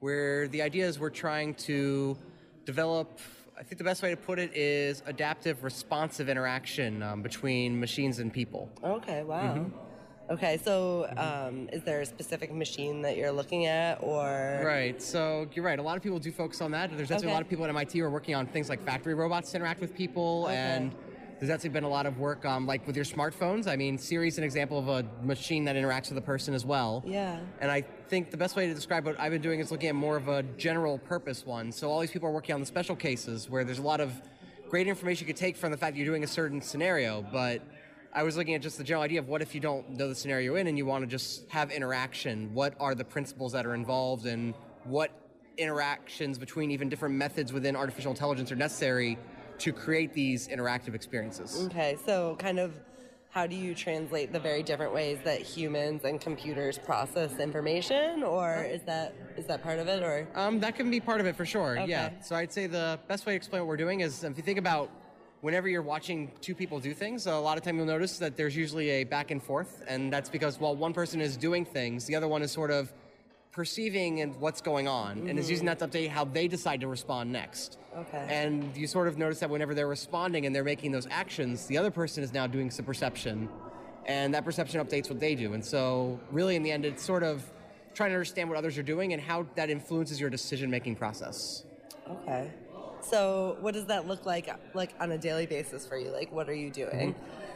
where 0.00 0.48
the 0.48 0.62
idea 0.62 0.86
is 0.86 0.98
we're 0.98 1.10
trying 1.10 1.54
to 1.54 2.16
develop. 2.64 3.18
I 3.58 3.62
think 3.62 3.78
the 3.78 3.84
best 3.84 4.02
way 4.02 4.10
to 4.10 4.16
put 4.16 4.38
it 4.38 4.56
is 4.56 5.02
adaptive, 5.06 5.62
responsive 5.62 6.28
interaction 6.28 7.02
um, 7.02 7.22
between 7.22 7.78
machines 7.78 8.18
and 8.18 8.32
people. 8.32 8.70
Okay. 8.82 9.22
Wow. 9.22 9.70
Okay. 10.32 10.58
So, 10.64 11.06
um, 11.18 11.68
is 11.74 11.82
there 11.82 12.00
a 12.00 12.06
specific 12.06 12.52
machine 12.54 13.02
that 13.02 13.18
you're 13.18 13.30
looking 13.30 13.66
at, 13.66 13.98
or 14.02 14.62
Right. 14.64 15.00
So 15.02 15.46
you're 15.52 15.64
right. 15.64 15.78
A 15.78 15.82
lot 15.82 15.98
of 15.98 16.02
people 16.02 16.18
do 16.18 16.32
focus 16.32 16.62
on 16.62 16.70
that. 16.70 16.88
There's 16.96 17.10
actually 17.10 17.26
Okay. 17.26 17.32
a 17.32 17.34
lot 17.34 17.42
of 17.42 17.50
people 17.50 17.64
at 17.66 17.68
MIT 17.70 17.98
who 17.98 18.04
are 18.06 18.10
working 18.10 18.34
on 18.34 18.46
things 18.46 18.70
like 18.70 18.82
factory 18.82 19.12
robots 19.12 19.50
to 19.50 19.58
interact 19.58 19.80
with 19.82 19.94
people, 19.94 20.44
Okay. 20.46 20.56
and 20.56 20.94
there's 21.38 21.50
actually 21.50 21.68
been 21.70 21.84
a 21.84 21.88
lot 21.88 22.06
of 22.06 22.18
work, 22.18 22.46
um, 22.46 22.66
like 22.66 22.86
with 22.86 22.96
your 22.96 23.04
smartphones. 23.04 23.66
I 23.66 23.76
mean, 23.76 23.98
Siri's 23.98 24.38
an 24.38 24.44
example 24.44 24.78
of 24.78 24.88
a 24.88 25.04
machine 25.22 25.64
that 25.64 25.76
interacts 25.76 26.08
with 26.08 26.16
a 26.16 26.22
person 26.22 26.54
as 26.54 26.64
well. 26.64 27.02
Yeah. 27.06 27.38
And 27.60 27.70
I 27.70 27.82
think 28.08 28.30
the 28.30 28.36
best 28.38 28.56
way 28.56 28.66
to 28.68 28.72
describe 28.74 29.04
what 29.04 29.20
I've 29.20 29.32
been 29.32 29.42
doing 29.42 29.60
is 29.60 29.70
looking 29.70 29.90
at 29.90 29.94
more 29.96 30.16
of 30.16 30.28
a 30.28 30.44
general 30.56 30.96
purpose 30.98 31.44
one. 31.44 31.72
So 31.72 31.90
all 31.90 32.00
these 32.00 32.10
people 32.12 32.28
are 32.28 32.32
working 32.32 32.54
on 32.54 32.60
the 32.60 32.66
special 32.66 32.96
cases 32.96 33.50
where 33.50 33.64
there's 33.64 33.80
a 33.80 33.82
lot 33.82 34.00
of 34.00 34.12
great 34.70 34.86
information 34.86 35.26
you 35.26 35.34
could 35.34 35.38
take 35.38 35.56
from 35.58 35.72
the 35.72 35.76
fact 35.76 35.92
that 35.94 35.98
you're 35.98 36.06
doing 36.06 36.24
a 36.24 36.28
certain 36.28 36.62
scenario, 36.62 37.20
but 37.32 37.60
I 38.14 38.22
was 38.22 38.36
looking 38.36 38.54
at 38.54 38.60
just 38.60 38.76
the 38.76 38.84
general 38.84 39.02
idea 39.02 39.20
of 39.20 39.28
what 39.28 39.40
if 39.40 39.54
you 39.54 39.60
don't 39.60 39.88
know 39.90 40.08
the 40.08 40.14
scenario 40.14 40.44
you're 40.44 40.58
in 40.58 40.66
and 40.66 40.76
you 40.76 40.84
want 40.84 41.02
to 41.02 41.06
just 41.06 41.48
have 41.50 41.70
interaction? 41.70 42.52
What 42.52 42.74
are 42.78 42.94
the 42.94 43.04
principles 43.04 43.52
that 43.52 43.64
are 43.64 43.74
involved 43.74 44.26
and 44.26 44.54
what 44.84 45.10
interactions 45.56 46.38
between 46.38 46.70
even 46.70 46.88
different 46.90 47.14
methods 47.14 47.52
within 47.52 47.74
artificial 47.74 48.10
intelligence 48.10 48.52
are 48.52 48.56
necessary 48.56 49.18
to 49.58 49.72
create 49.72 50.12
these 50.12 50.48
interactive 50.48 50.94
experiences? 50.94 51.66
Okay, 51.66 51.96
so 52.04 52.36
kind 52.38 52.58
of 52.58 52.74
how 53.30 53.46
do 53.46 53.56
you 53.56 53.74
translate 53.74 54.30
the 54.30 54.40
very 54.40 54.62
different 54.62 54.92
ways 54.92 55.18
that 55.24 55.40
humans 55.40 56.04
and 56.04 56.20
computers 56.20 56.78
process 56.78 57.38
information, 57.38 58.22
or 58.22 58.62
is 58.64 58.82
that 58.82 59.14
is 59.38 59.46
that 59.46 59.62
part 59.62 59.78
of 59.78 59.88
it, 59.88 60.02
or 60.02 60.28
Um, 60.34 60.60
that 60.60 60.76
can 60.76 60.90
be 60.90 61.00
part 61.00 61.18
of 61.18 61.26
it 61.26 61.34
for 61.34 61.46
sure. 61.46 61.76
Yeah. 61.86 62.06
Okay. 62.06 62.14
So 62.20 62.36
I'd 62.36 62.52
say 62.52 62.66
the 62.66 62.98
best 63.08 63.24
way 63.24 63.32
to 63.32 63.36
explain 63.36 63.62
what 63.62 63.68
we're 63.68 63.78
doing 63.78 64.00
is 64.00 64.22
if 64.22 64.36
you 64.36 64.42
think 64.42 64.58
about 64.58 64.90
whenever 65.42 65.68
you're 65.68 65.82
watching 65.82 66.30
two 66.40 66.54
people 66.54 66.80
do 66.80 66.94
things, 66.94 67.26
a 67.26 67.34
lot 67.34 67.58
of 67.58 67.64
time 67.64 67.76
you'll 67.76 67.84
notice 67.84 68.18
that 68.18 68.36
there's 68.36 68.56
usually 68.56 68.88
a 68.90 69.04
back 69.04 69.30
and 69.30 69.42
forth, 69.42 69.82
and 69.86 70.10
that's 70.10 70.30
because 70.30 70.58
while 70.58 70.74
one 70.74 70.94
person 70.94 71.20
is 71.20 71.36
doing 71.36 71.64
things, 71.64 72.06
the 72.06 72.16
other 72.16 72.28
one 72.28 72.42
is 72.42 72.50
sort 72.50 72.70
of 72.70 72.90
perceiving 73.50 74.20
and 74.20 74.34
what's 74.40 74.62
going 74.62 74.88
on, 74.88 75.28
and 75.28 75.38
is 75.38 75.50
using 75.50 75.66
mm-hmm. 75.66 75.78
that 75.78 75.92
to 75.92 75.98
update 75.98 76.08
how 76.08 76.24
they 76.24 76.48
decide 76.48 76.80
to 76.80 76.86
respond 76.86 77.30
next. 77.30 77.76
Okay. 77.94 78.26
And 78.30 78.74
you 78.74 78.86
sort 78.86 79.08
of 79.08 79.18
notice 79.18 79.40
that 79.40 79.50
whenever 79.50 79.74
they're 79.74 79.88
responding 79.88 80.46
and 80.46 80.54
they're 80.54 80.64
making 80.64 80.92
those 80.92 81.06
actions, 81.10 81.66
the 81.66 81.76
other 81.76 81.90
person 81.90 82.22
is 82.22 82.32
now 82.32 82.46
doing 82.46 82.70
some 82.70 82.86
perception, 82.86 83.48
and 84.06 84.32
that 84.34 84.44
perception 84.44 84.84
updates 84.84 85.10
what 85.10 85.20
they 85.20 85.34
do. 85.34 85.52
And 85.54 85.64
so, 85.64 86.18
really, 86.30 86.56
in 86.56 86.62
the 86.62 86.70
end, 86.70 86.86
it's 86.86 87.02
sort 87.02 87.24
of 87.24 87.42
trying 87.94 88.10
to 88.10 88.14
understand 88.14 88.48
what 88.48 88.56
others 88.56 88.78
are 88.78 88.82
doing 88.82 89.12
and 89.12 89.20
how 89.20 89.44
that 89.56 89.68
influences 89.68 90.18
your 90.20 90.30
decision-making 90.30 90.96
process. 90.96 91.64
okay? 92.08 92.50
So 93.02 93.56
what 93.60 93.74
does 93.74 93.86
that 93.86 94.06
look 94.06 94.24
like, 94.26 94.48
like 94.74 94.94
on 95.00 95.12
a 95.12 95.18
daily 95.18 95.46
basis 95.46 95.86
for 95.86 95.96
you? 95.98 96.10
Like, 96.10 96.32
what 96.32 96.48
are 96.48 96.54
you 96.54 96.70
doing 96.70 97.14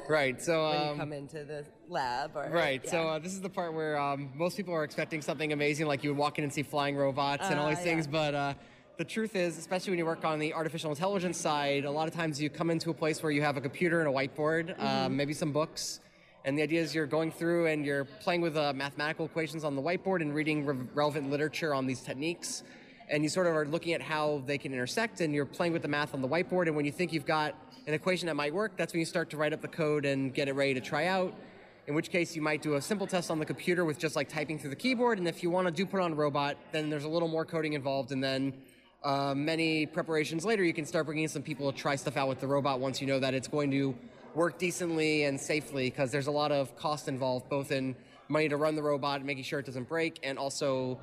Right. 0.09 0.41
So. 0.41 0.69
when 0.71 0.81
you 0.81 0.87
um, 0.91 0.99
come 0.99 1.13
into 1.13 1.45
the 1.45 1.65
lab? 1.89 2.37
Or 2.37 2.49
Right. 2.51 2.81
yeah. 2.85 2.91
So 2.91 3.09
uh, 3.09 3.19
this 3.19 3.33
is 3.33 3.41
the 3.41 3.49
part 3.49 3.75
where 3.75 3.99
um, 3.99 4.31
most 4.35 4.57
people 4.57 4.73
are 4.75 4.85
expecting 4.85 5.21
something 5.21 5.53
amazing, 5.53 5.87
like 5.87 6.05
you 6.05 6.11
would 6.11 6.19
walk 6.19 6.39
in 6.39 6.45
and 6.45 6.53
see 6.53 6.63
flying 6.63 6.97
robots 6.97 7.49
and 7.51 7.59
all 7.59 7.67
Uh, 7.67 7.71
these 7.71 7.81
things. 7.81 8.07
But 8.07 8.35
uh, 8.35 8.55
the 8.99 9.05
truth 9.05 9.35
is, 9.35 9.59
especially 9.59 9.91
when 9.91 9.99
you 9.99 10.07
work 10.07 10.25
on 10.25 10.39
the 10.39 10.55
artificial 10.55 10.91
intelligence 10.91 11.37
side, 11.39 11.85
a 11.85 11.91
lot 11.91 12.07
of 12.07 12.15
times 12.15 12.41
you 12.41 12.49
come 12.51 12.71
into 12.71 12.91
a 12.91 12.95
place 12.95 13.23
where 13.23 13.33
you 13.33 13.43
have 13.43 13.57
a 13.57 13.61
computer 13.61 13.99
and 14.01 14.09
a 14.09 14.13
whiteboard, 14.13 14.77
Mm-hmm. 14.77 14.87
um, 14.87 15.17
maybe 15.17 15.33
some 15.33 15.51
books. 15.53 16.01
And 16.45 16.57
the 16.57 16.63
idea 16.63 16.81
is 16.81 16.95
you're 16.95 17.07
going 17.07 17.33
through 17.33 17.67
and 17.67 17.85
you're 17.85 18.05
playing 18.05 18.41
with 18.41 18.57
uh, 18.57 18.73
mathematical 18.73 19.27
equations 19.27 19.65
on 19.65 19.75
the 19.75 19.83
whiteboard 19.83 20.23
and 20.23 20.33
reading 20.33 20.65
re- 20.65 20.77
relevant 20.95 21.29
literature 21.31 21.75
on 21.75 21.87
these 21.87 22.01
techniques. 22.01 22.63
And 23.09 23.23
you 23.23 23.29
sort 23.29 23.47
of 23.47 23.55
are 23.55 23.67
looking 23.67 23.93
at 23.93 24.03
how 24.03 24.43
they 24.47 24.59
can 24.59 24.73
intersect 24.73 25.21
and 25.21 25.35
you're 25.35 25.47
playing 25.47 25.73
with 25.73 25.83
the 25.83 25.89
math 25.89 26.15
on 26.15 26.23
the 26.23 26.29
whiteboard. 26.29 26.67
And 26.67 26.77
when 26.77 26.85
you 26.85 26.93
think 26.93 27.13
you've 27.13 27.27
got 27.27 27.55
an 27.87 27.95
equation 27.95 28.27
that 28.27 28.35
might 28.35 28.53
work, 28.53 28.77
that's 28.77 28.93
when 28.93 29.01
you 29.01 29.07
start 29.07 29.31
to 29.31 29.37
write 29.37 29.53
up 29.53 29.61
the 29.61 29.69
code 29.69 30.05
and 30.05 30.35
get 30.35 30.49
it 30.49 30.55
ready 30.55 30.75
to 30.75 30.81
try 30.81 31.07
out 31.07 31.33
in 31.87 31.95
which 31.95 32.11
case 32.11 32.35
you 32.35 32.43
might 32.43 32.63
do 32.63 32.75
a 32.75 32.83
simple 32.83 33.07
test 33.07 33.31
on 33.31 33.39
the 33.39 33.45
computer 33.45 33.85
with 33.85 33.99
just 33.99 34.17
like 34.17 34.29
typing 34.29 34.59
through 34.59 34.71
the 34.71 34.77
keyboard. 34.77 35.19
And 35.19 35.29
if 35.29 35.43
you 35.43 35.51
want 35.51 35.69
to 35.69 35.73
do 35.73 35.87
put 35.87 36.01
on 36.01 36.13
a 36.13 36.15
robot, 36.15 36.57
then 36.73 36.91
there's 36.91 37.05
a 37.05 37.09
little 37.09 37.29
more 37.29 37.45
coding 37.45 37.75
involved, 37.75 38.13
and 38.13 38.23
then 38.23 38.55
uh, 39.05 39.35
many 39.37 39.87
preparations 39.87 40.45
later, 40.45 40.65
you 40.65 40.75
can 40.75 40.85
start 40.85 41.07
bringing 41.07 41.25
in 41.25 41.29
some 41.29 41.43
people 41.43 41.71
to 41.71 41.79
try 41.79 41.95
stuff 41.95 42.17
out 42.17 42.29
with 42.29 42.41
the 42.41 42.47
robot 42.47 42.81
once 42.81 43.01
you 43.01 43.07
know 43.07 43.21
that 43.21 43.35
it's 43.35 43.47
going 43.47 43.71
to 43.71 43.95
work 44.35 44.59
decently 44.59 45.25
and 45.25 45.41
safely 45.41 45.89
because 45.89 46.11
there's 46.11 46.27
a 46.27 46.33
lot 46.33 46.51
of 46.51 46.75
cost 46.77 47.07
involved, 47.07 47.49
both 47.49 47.71
in 47.71 47.95
money 48.29 48.49
to 48.49 48.57
run 48.57 48.75
the 48.75 48.83
robot, 48.83 49.25
making 49.25 49.45
sure 49.45 49.61
it 49.61 49.67
doesn't 49.67 49.89
break, 49.89 50.19
and 50.25 50.39
also 50.39 50.99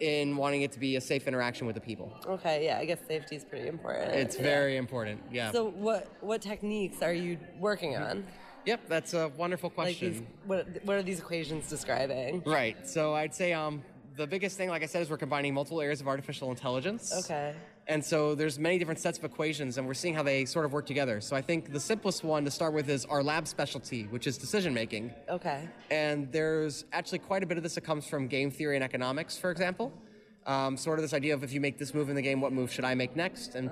in 0.00 0.36
wanting 0.36 0.62
it 0.62 0.72
to 0.72 0.78
be 0.78 0.96
a 0.96 1.00
safe 1.00 1.26
interaction 1.26 1.66
with 1.66 1.74
the 1.74 1.80
people. 1.80 2.12
Okay, 2.26 2.64
yeah, 2.64 2.78
I 2.78 2.84
guess 2.84 2.98
safety 3.06 3.36
is 3.36 3.44
pretty 3.44 3.68
important. 3.68 4.12
It's 4.14 4.36
Yeah. 4.36 4.42
very 4.42 4.76
important. 4.76 5.20
Yeah. 5.32 5.50
So 5.52 5.70
what 5.70 6.08
what 6.20 6.40
techniques 6.42 7.02
are 7.02 7.12
you 7.12 7.38
working 7.58 7.96
on? 7.96 8.24
yep, 8.64 8.80
that's 8.88 9.14
a 9.14 9.28
wonderful 9.36 9.68
Like 9.70 9.74
question. 9.74 10.12
these, 10.12 10.22
what 10.46 10.66
what 10.84 10.96
are 10.96 11.02
these 11.02 11.18
equations 11.20 11.68
describing? 11.68 12.42
Right. 12.46 12.76
So 12.88 13.14
I'd 13.14 13.34
say 13.34 13.52
um, 13.52 13.82
the 14.16 14.26
biggest 14.26 14.56
thing, 14.56 14.68
like 14.68 14.82
I 14.82 14.86
said, 14.86 15.02
is 15.02 15.10
we're 15.10 15.16
combining 15.16 15.54
multiple 15.54 15.80
areas 15.80 16.00
of 16.00 16.08
artificial 16.08 16.50
intelligence. 16.50 17.12
Okay. 17.24 17.54
And 17.88 18.04
so 18.04 18.34
there's 18.34 18.58
many 18.58 18.78
different 18.78 19.00
sets 19.00 19.16
of 19.16 19.24
equations, 19.24 19.78
and 19.78 19.86
we're 19.86 19.94
seeing 19.94 20.14
how 20.14 20.22
they 20.22 20.44
sort 20.44 20.66
of 20.66 20.72
work 20.74 20.84
together. 20.84 21.22
So 21.22 21.34
I 21.34 21.40
think 21.40 21.72
the 21.72 21.80
simplest 21.80 22.22
one 22.22 22.44
to 22.44 22.50
start 22.50 22.74
with 22.74 22.90
is 22.90 23.06
our 23.06 23.22
lab 23.22 23.48
specialty, 23.48 24.04
which 24.04 24.26
is 24.26 24.36
decision 24.36 24.74
making. 24.74 25.10
Okay. 25.28 25.66
And 25.90 26.30
there's 26.30 26.84
actually 26.92 27.20
quite 27.20 27.42
a 27.42 27.46
bit 27.46 27.56
of 27.56 27.62
this 27.62 27.76
that 27.76 27.84
comes 27.84 28.06
from 28.06 28.28
game 28.28 28.50
theory 28.50 28.76
and 28.76 28.84
economics, 28.84 29.38
for 29.38 29.50
example. 29.50 29.90
Um, 30.46 30.76
sort 30.76 30.98
of 30.98 31.02
this 31.02 31.14
idea 31.14 31.32
of 31.32 31.42
if 31.42 31.52
you 31.52 31.60
make 31.62 31.78
this 31.78 31.94
move 31.94 32.10
in 32.10 32.16
the 32.16 32.22
game, 32.22 32.42
what 32.42 32.52
move 32.52 32.70
should 32.70 32.84
I 32.84 32.94
make 32.94 33.16
next? 33.16 33.54
And 33.54 33.70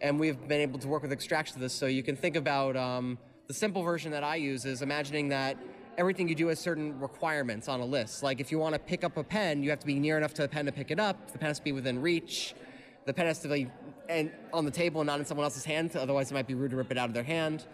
and 0.00 0.20
we've 0.20 0.46
been 0.46 0.60
able 0.60 0.78
to 0.78 0.88
work 0.88 1.02
with 1.02 1.12
extracts 1.12 1.52
to 1.52 1.58
this. 1.58 1.72
So 1.72 1.86
you 1.86 2.02
can 2.02 2.16
think 2.16 2.36
about 2.36 2.76
um, 2.76 3.18
the 3.46 3.54
simple 3.54 3.82
version 3.82 4.12
that 4.12 4.24
I 4.24 4.36
use 4.36 4.64
is 4.64 4.82
imagining 4.82 5.28
that 5.30 5.56
everything 5.96 6.28
you 6.28 6.34
do 6.34 6.48
has 6.48 6.60
certain 6.60 6.98
requirements 7.00 7.66
on 7.66 7.80
a 7.80 7.84
list. 7.84 8.22
Like 8.22 8.40
if 8.40 8.52
you 8.52 8.58
want 8.58 8.74
to 8.74 8.78
pick 8.78 9.02
up 9.02 9.16
a 9.16 9.24
pen, 9.24 9.62
you 9.62 9.70
have 9.70 9.80
to 9.80 9.86
be 9.86 9.98
near 9.98 10.16
enough 10.16 10.34
to 10.34 10.42
the 10.42 10.48
pen 10.48 10.66
to 10.66 10.72
pick 10.72 10.90
it 10.90 11.00
up. 11.00 11.32
The 11.32 11.38
pen 11.38 11.48
has 11.48 11.58
to 11.58 11.64
be 11.64 11.72
within 11.72 12.00
reach. 12.00 12.54
The 13.08 13.14
pen 13.14 13.24
has 13.24 13.38
to 13.38 13.48
be 13.48 13.70
and 14.10 14.30
on 14.52 14.66
the 14.66 14.70
table 14.70 15.00
and 15.00 15.06
not 15.06 15.18
in 15.18 15.24
someone 15.24 15.44
else's 15.44 15.64
hand. 15.64 15.96
Otherwise, 15.96 16.30
it 16.30 16.34
might 16.34 16.46
be 16.46 16.52
rude 16.52 16.72
to 16.72 16.76
rip 16.76 16.90
it 16.90 16.98
out 16.98 17.08
of 17.08 17.14
their 17.14 17.22
hand. 17.22 17.64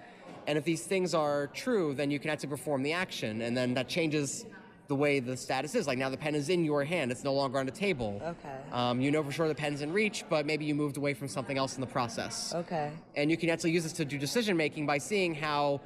And 0.46 0.56
if 0.56 0.62
these 0.62 0.84
things 0.84 1.12
are 1.12 1.48
true, 1.48 1.92
then 1.92 2.08
you 2.12 2.20
can 2.20 2.30
actually 2.30 2.50
perform 2.50 2.84
the 2.84 2.92
action, 2.92 3.42
and 3.42 3.56
then 3.56 3.74
that 3.74 3.88
changes 3.88 4.46
the 4.86 4.94
way 4.94 5.18
the 5.18 5.36
status 5.36 5.74
is. 5.74 5.88
Like 5.88 5.98
now, 5.98 6.08
the 6.08 6.16
pen 6.16 6.36
is 6.36 6.50
in 6.50 6.64
your 6.64 6.84
hand; 6.84 7.10
it's 7.10 7.24
no 7.24 7.34
longer 7.34 7.58
on 7.58 7.66
the 7.66 7.72
table. 7.72 8.22
Okay. 8.24 8.56
Um, 8.70 9.00
you 9.00 9.10
know 9.10 9.24
for 9.24 9.32
sure 9.32 9.48
the 9.48 9.56
pen's 9.56 9.82
in 9.82 9.92
reach, 9.92 10.24
but 10.28 10.46
maybe 10.46 10.64
you 10.66 10.74
moved 10.76 10.98
away 10.98 11.14
from 11.14 11.26
something 11.26 11.58
else 11.58 11.74
in 11.74 11.80
the 11.80 11.88
process. 11.88 12.54
Okay. 12.54 12.92
And 13.16 13.28
you 13.28 13.36
can 13.36 13.50
actually 13.50 13.72
use 13.72 13.82
this 13.82 13.94
to 13.94 14.04
do 14.04 14.18
decision 14.18 14.56
making 14.56 14.86
by 14.86 14.98
seeing 14.98 15.34
how, 15.34 15.80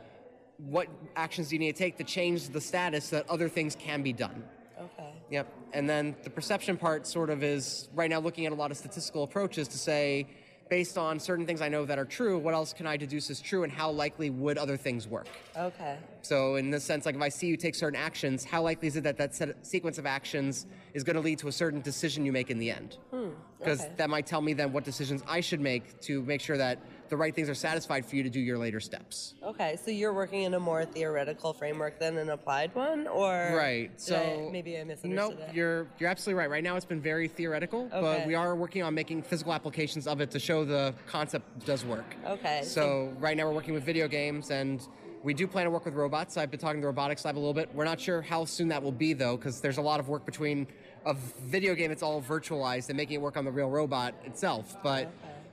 what 0.59 0.89
actions 1.17 1.49
do 1.49 1.55
you 1.55 1.61
need 1.61 1.73
to 1.73 1.79
take 1.79 1.97
to 1.97 2.05
change 2.05 2.51
the 2.51 2.61
status 2.61 3.07
so 3.07 3.17
that 3.17 3.31
other 3.31 3.49
things 3.49 3.75
can 3.77 4.03
be 4.03 4.13
done. 4.13 4.45
Okay. 4.81 5.13
Yep. 5.31 5.53
And 5.73 5.89
then 5.89 6.17
the 6.23 6.31
perception 6.31 6.77
part 6.77 7.07
sort 7.07 7.31
of 7.31 7.43
is 7.43 7.89
right 7.95 8.11
now 8.11 8.21
looking 8.21 8.47
at 8.47 8.53
a 8.53 8.55
lot 8.55 8.71
of 8.71 8.77
statistical 8.77 9.25
approaches 9.25 9.69
to 9.69 9.79
say, 9.79 10.27
based 10.69 10.99
on 10.99 11.19
certain 11.19 11.47
things 11.47 11.61
I 11.61 11.69
know 11.69 11.85
that 11.87 11.99
are 11.99 12.05
true, 12.05 12.39
what 12.39 12.55
else 12.55 12.73
can 12.73 12.87
I 12.87 12.97
deduce 12.97 13.31
as 13.31 13.41
true 13.41 13.65
and 13.65 13.73
how 13.73 13.91
likely 13.91 14.31
would 14.31 14.59
other 14.59 14.77
things 14.77 15.09
work? 15.09 15.29
Okay. 15.57 15.97
So 16.23 16.57
in 16.57 16.71
this 16.71 16.85
sense, 16.85 17.07
like 17.07 17.15
if 17.15 17.23
I 17.23 17.29
see 17.29 17.47
you 17.47 17.57
take 17.57 17.75
certain 17.75 17.99
actions, 17.99 18.45
how 18.45 18.63
likely 18.63 18.89
is 18.89 18.97
it 18.97 19.05
that 19.05 19.17
that 19.17 19.35
set, 19.35 19.67
sequence 19.67 19.99
of 19.99 20.07
actions 20.07 20.67
is 20.95 21.05
going 21.05 21.17
to 21.17 21.23
lead 21.23 21.39
to 21.41 21.49
a 21.49 21.53
certain 21.53 21.81
decision 21.81 22.25
you 22.25 22.33
make 22.33 22.51
in 22.51 22.59
the 22.59 22.71
end? 22.71 22.99
Hmm, 23.11 23.31
because 23.59 23.81
okay. 23.81 23.93
that 23.97 24.11
might 24.11 24.27
tell 24.27 24.41
me 24.41 24.53
then 24.53 24.73
what 24.73 24.85
decisions 24.85 25.23
I 25.27 25.41
should 25.41 25.61
make 25.61 26.01
to 26.03 26.23
make 26.23 26.41
sure 26.41 26.59
that 26.59 26.79
the 27.09 27.17
right 27.17 27.35
things 27.35 27.49
are 27.49 27.55
satisfied 27.55 28.05
for 28.05 28.17
you 28.17 28.23
to 28.23 28.31
do 28.31 28.41
your 28.41 28.59
later 28.59 28.81
steps. 28.81 29.35
Okay. 29.43 29.77
So 29.83 29.91
you're 29.91 30.13
working 30.13 30.43
in 30.43 30.55
a 30.55 30.61
more 30.61 30.85
theoretical 30.85 31.53
framework 31.53 31.99
than 31.99 32.17
an 32.19 32.31
applied 32.31 32.75
one, 32.75 33.07
or 33.07 33.53
Right. 33.57 33.91
So 33.97 34.17
I- 34.17 34.53
maybe 34.53 34.79
I 34.79 34.85
misunderstood 34.85 35.39
Nope, 35.39 35.49
it. 35.49 35.55
you're 35.55 35.87
you're 35.99 36.11
absolutely 36.11 36.39
right. 36.41 36.51
Right 36.51 36.65
now, 36.65 36.77
it's 36.77 36.85
been 36.85 37.01
very 37.01 37.29
theoretical, 37.29 37.89
but 37.91 38.27
we 38.27 38.35
are 38.35 38.55
working 38.55 38.83
on 38.83 38.95
making 38.95 39.23
physical 39.23 39.53
applications 39.53 40.07
of 40.07 40.21
it 40.21 40.31
to 40.33 40.39
show 40.39 40.65
the 40.65 40.95
concept 41.07 41.65
does 41.67 41.85
work. 41.85 42.17
Okay. 42.27 42.63
So 42.65 43.13
right 43.19 43.37
now, 43.37 43.47
we're 43.47 43.55
working 43.55 43.75
with 43.75 43.85
video 43.85 44.09
games, 44.09 44.51
and 44.51 44.87
we 45.23 45.35
do 45.35 45.47
plan 45.47 45.65
to 45.65 45.71
work 45.71 45.85
with 45.85 45.95
robots. 45.95 46.37
I've 46.37 46.51
been 46.51 46.61
talking 46.61 46.81
to 46.81 46.83
the 46.83 46.87
robotics 46.89 47.25
lab 47.25 47.37
a 47.37 47.41
little 47.41 47.55
bit. 47.55 47.69
We're 47.75 47.85
not 47.85 48.01
sure 48.01 48.23
how 48.23 48.45
soon 48.45 48.69
that 48.69 48.83
will 48.83 48.93
be, 48.93 49.13
though, 49.15 49.37
because 49.37 49.61
there's 49.61 49.79
a 49.79 49.83
lot 49.83 49.99
of 49.99 50.09
work 50.09 50.25
between 50.25 50.67
a 51.07 51.15
video 51.47 51.75
game 51.75 51.89
that's 51.89 52.03
all 52.03 52.21
virtualized 52.23 52.89
and 52.89 52.97
making 52.97 53.15
it 53.15 53.21
work 53.21 53.37
on 53.37 53.45
the 53.45 53.51
real 53.51 53.69
robot 53.71 54.15
itself. 54.25 54.77
But 54.83 55.11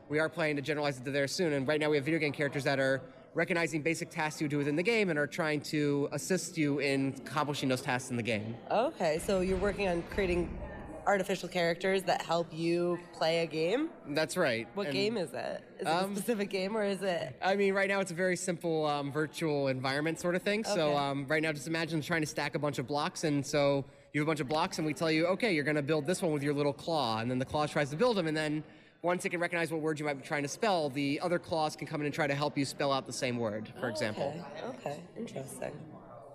we 0.09 0.19
are 0.19 0.29
planning 0.29 0.55
to 0.55 0.61
generalize 0.61 0.97
it 0.97 1.05
to 1.05 1.11
there 1.11 1.27
soon. 1.27 1.53
And 1.53 1.67
right 1.67 1.79
now, 1.79 1.89
we 1.89 1.97
have 1.97 2.05
video 2.05 2.19
game 2.19 2.31
characters 2.31 2.63
that 2.65 2.79
are 2.79 3.01
recognizing 3.33 3.81
basic 3.81 4.09
tasks 4.09 4.39
you 4.41 4.47
do 4.47 4.57
within 4.57 4.75
the 4.75 4.83
game 4.83 5.09
and 5.09 5.19
are 5.19 5.27
trying 5.27 5.59
to 5.61 6.07
assist 6.11 6.57
you 6.57 6.79
in 6.79 7.13
accomplishing 7.25 7.67
those 7.67 7.81
tasks 7.81 8.09
in 8.11 8.17
the 8.17 8.23
game. 8.23 8.55
Okay. 8.71 9.19
So 9.19 9.41
you're 9.41 9.57
working 9.57 9.87
on 9.87 10.03
creating 10.03 10.57
artificial 11.05 11.47
characters 11.49 12.01
that 12.03 12.21
help 12.23 12.47
you 12.51 12.97
play 13.13 13.43
a 13.43 13.45
game. 13.45 13.89
That's 14.09 14.37
right. 14.37 14.67
What 14.73 14.87
And- 14.87 14.93
game 14.95 15.17
is 15.17 15.33
it? 15.33 15.61
Is 15.75 15.81
it 15.81 15.87
Um, 15.87 16.11
a 16.11 16.15
specific 16.15 16.49
game, 16.49 16.75
or 16.75 16.83
is 16.83 17.03
it? 17.03 17.35
I 17.43 17.55
mean, 17.55 17.73
right 17.75 17.87
now 17.87 17.99
it's 17.99 18.09
a 18.11 18.15
very 18.15 18.35
simple 18.35 18.85
um, 18.85 19.11
virtual 19.11 19.67
environment 19.67 20.19
sort 20.19 20.33
of 20.35 20.41
thing. 20.41 20.63
So 20.63 20.95
um, 20.97 21.27
right 21.27 21.43
now, 21.43 21.51
just 21.51 21.67
imagine 21.67 22.01
trying 22.01 22.21
to 22.21 22.27
stack 22.27 22.55
a 22.55 22.59
bunch 22.59 22.79
of 22.79 22.87
blocks, 22.87 23.23
and 23.23 23.45
so 23.45 23.85
you 24.13 24.21
have 24.21 24.27
a 24.27 24.29
bunch 24.31 24.39
of 24.39 24.47
blocks, 24.47 24.77
and 24.79 24.87
we 24.87 24.93
tell 24.95 25.11
you, 25.11 25.27
okay, 25.27 25.53
you're 25.53 25.63
going 25.65 25.75
to 25.75 25.83
build 25.83 26.07
this 26.07 26.21
one 26.23 26.31
with 26.31 26.41
your 26.41 26.53
little 26.55 26.73
claw, 26.73 27.19
and 27.19 27.29
then 27.29 27.37
the 27.37 27.45
claw 27.45 27.67
tries 27.67 27.89
to 27.91 27.95
build 27.97 28.17
them, 28.17 28.25
and 28.25 28.35
then 28.35 28.63
once 29.05 29.23
it 29.23 29.29
can 29.29 29.39
recognize 29.39 29.71
what 29.71 29.81
word 29.81 29.99
you 29.99 30.05
might 30.05 30.17
be 30.17 30.23
trying 30.23 30.41
to 30.41 30.49
spell, 30.49 30.89
the 30.89 31.19
other 31.21 31.37
claws 31.37 31.75
can 31.75 31.85
come 31.85 32.01
in 32.01 32.07
and 32.07 32.13
try 32.13 32.25
to 32.25 32.33
help 32.33 32.57
you 32.57 32.65
spell 32.65 32.91
out 32.91 33.05
the 33.05 33.13
same 33.13 33.37
word, 33.37 33.71
for 33.79 33.85
oh, 33.85 33.89
example. 33.89 34.33
Okay. 34.67 34.89
Okay. 34.89 34.99
Interesting. 35.15 35.71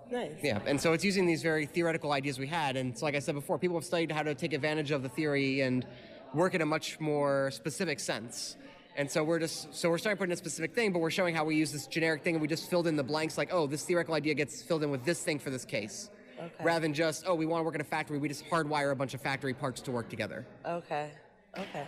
Nice. 0.09 0.31
Yeah, 0.41 0.59
and 0.65 0.79
so 0.79 0.93
it's 0.93 1.03
using 1.03 1.25
these 1.25 1.43
very 1.43 1.65
theoretical 1.65 2.13
ideas 2.13 2.39
we 2.39 2.47
had, 2.47 2.77
and 2.77 2.97
so 2.97 3.05
like 3.05 3.15
I 3.15 3.19
said 3.19 3.35
before, 3.35 3.59
people 3.59 3.75
have 3.75 3.83
studied 3.83 4.11
how 4.11 4.23
to 4.23 4.33
take 4.33 4.53
advantage 4.53 4.91
of 4.91 5.03
the 5.03 5.09
theory 5.09 5.61
and 5.61 5.85
work 6.33 6.55
in 6.55 6.61
a 6.61 6.65
much 6.65 6.97
more 6.99 7.51
specific 7.51 7.99
sense. 7.99 8.55
And 8.95 9.09
so 9.11 9.21
we're 9.21 9.39
just 9.39 9.73
so 9.73 9.89
we're 9.89 9.97
starting 9.97 10.17
to 10.17 10.19
put 10.21 10.29
in 10.29 10.33
a 10.33 10.37
specific 10.37 10.73
thing, 10.73 10.93
but 10.93 10.99
we're 10.99 11.11
showing 11.11 11.35
how 11.35 11.43
we 11.43 11.55
use 11.55 11.73
this 11.73 11.87
generic 11.87 12.23
thing, 12.23 12.35
and 12.35 12.41
we 12.41 12.47
just 12.47 12.69
filled 12.69 12.87
in 12.87 12.95
the 12.95 13.03
blanks 13.03 13.37
like, 13.37 13.49
oh, 13.51 13.67
this 13.67 13.83
theoretical 13.83 14.15
idea 14.15 14.33
gets 14.33 14.61
filled 14.61 14.83
in 14.83 14.91
with 14.91 15.03
this 15.03 15.21
thing 15.21 15.39
for 15.39 15.49
this 15.49 15.65
case, 15.65 16.09
Okay. 16.39 16.63
rather 16.63 16.79
than 16.79 16.93
just 16.93 17.25
oh, 17.27 17.35
we 17.35 17.45
want 17.45 17.61
to 17.61 17.65
work 17.65 17.75
in 17.75 17.81
a 17.81 17.85
factory, 17.85 18.17
we 18.17 18.29
just 18.29 18.45
hardwire 18.49 18.91
a 18.91 18.95
bunch 18.95 19.13
of 19.13 19.21
factory 19.21 19.53
parts 19.53 19.81
to 19.81 19.91
work 19.91 20.09
together. 20.09 20.45
Okay. 20.65 21.11
Okay. 21.57 21.85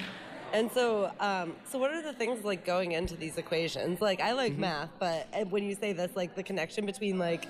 And 0.54 0.72
so, 0.72 1.12
um, 1.20 1.54
so 1.70 1.80
what 1.80 1.92
are 1.92 2.02
the 2.04 2.14
things 2.14 2.46
like 2.46 2.64
going 2.64 2.92
into 2.92 3.16
these 3.16 3.38
equations? 3.38 4.00
Like, 4.00 4.22
I 4.22 4.30
Mm-hmm. 4.30 4.38
like 4.38 4.58
math, 4.58 4.90
but 5.00 5.28
uh, 5.34 5.46
when 5.46 5.64
you 5.64 5.76
say 5.76 5.94
this, 5.94 6.12
like 6.16 6.36
the 6.36 6.44
connection 6.44 6.86
between 6.86 7.18
like 7.18 7.48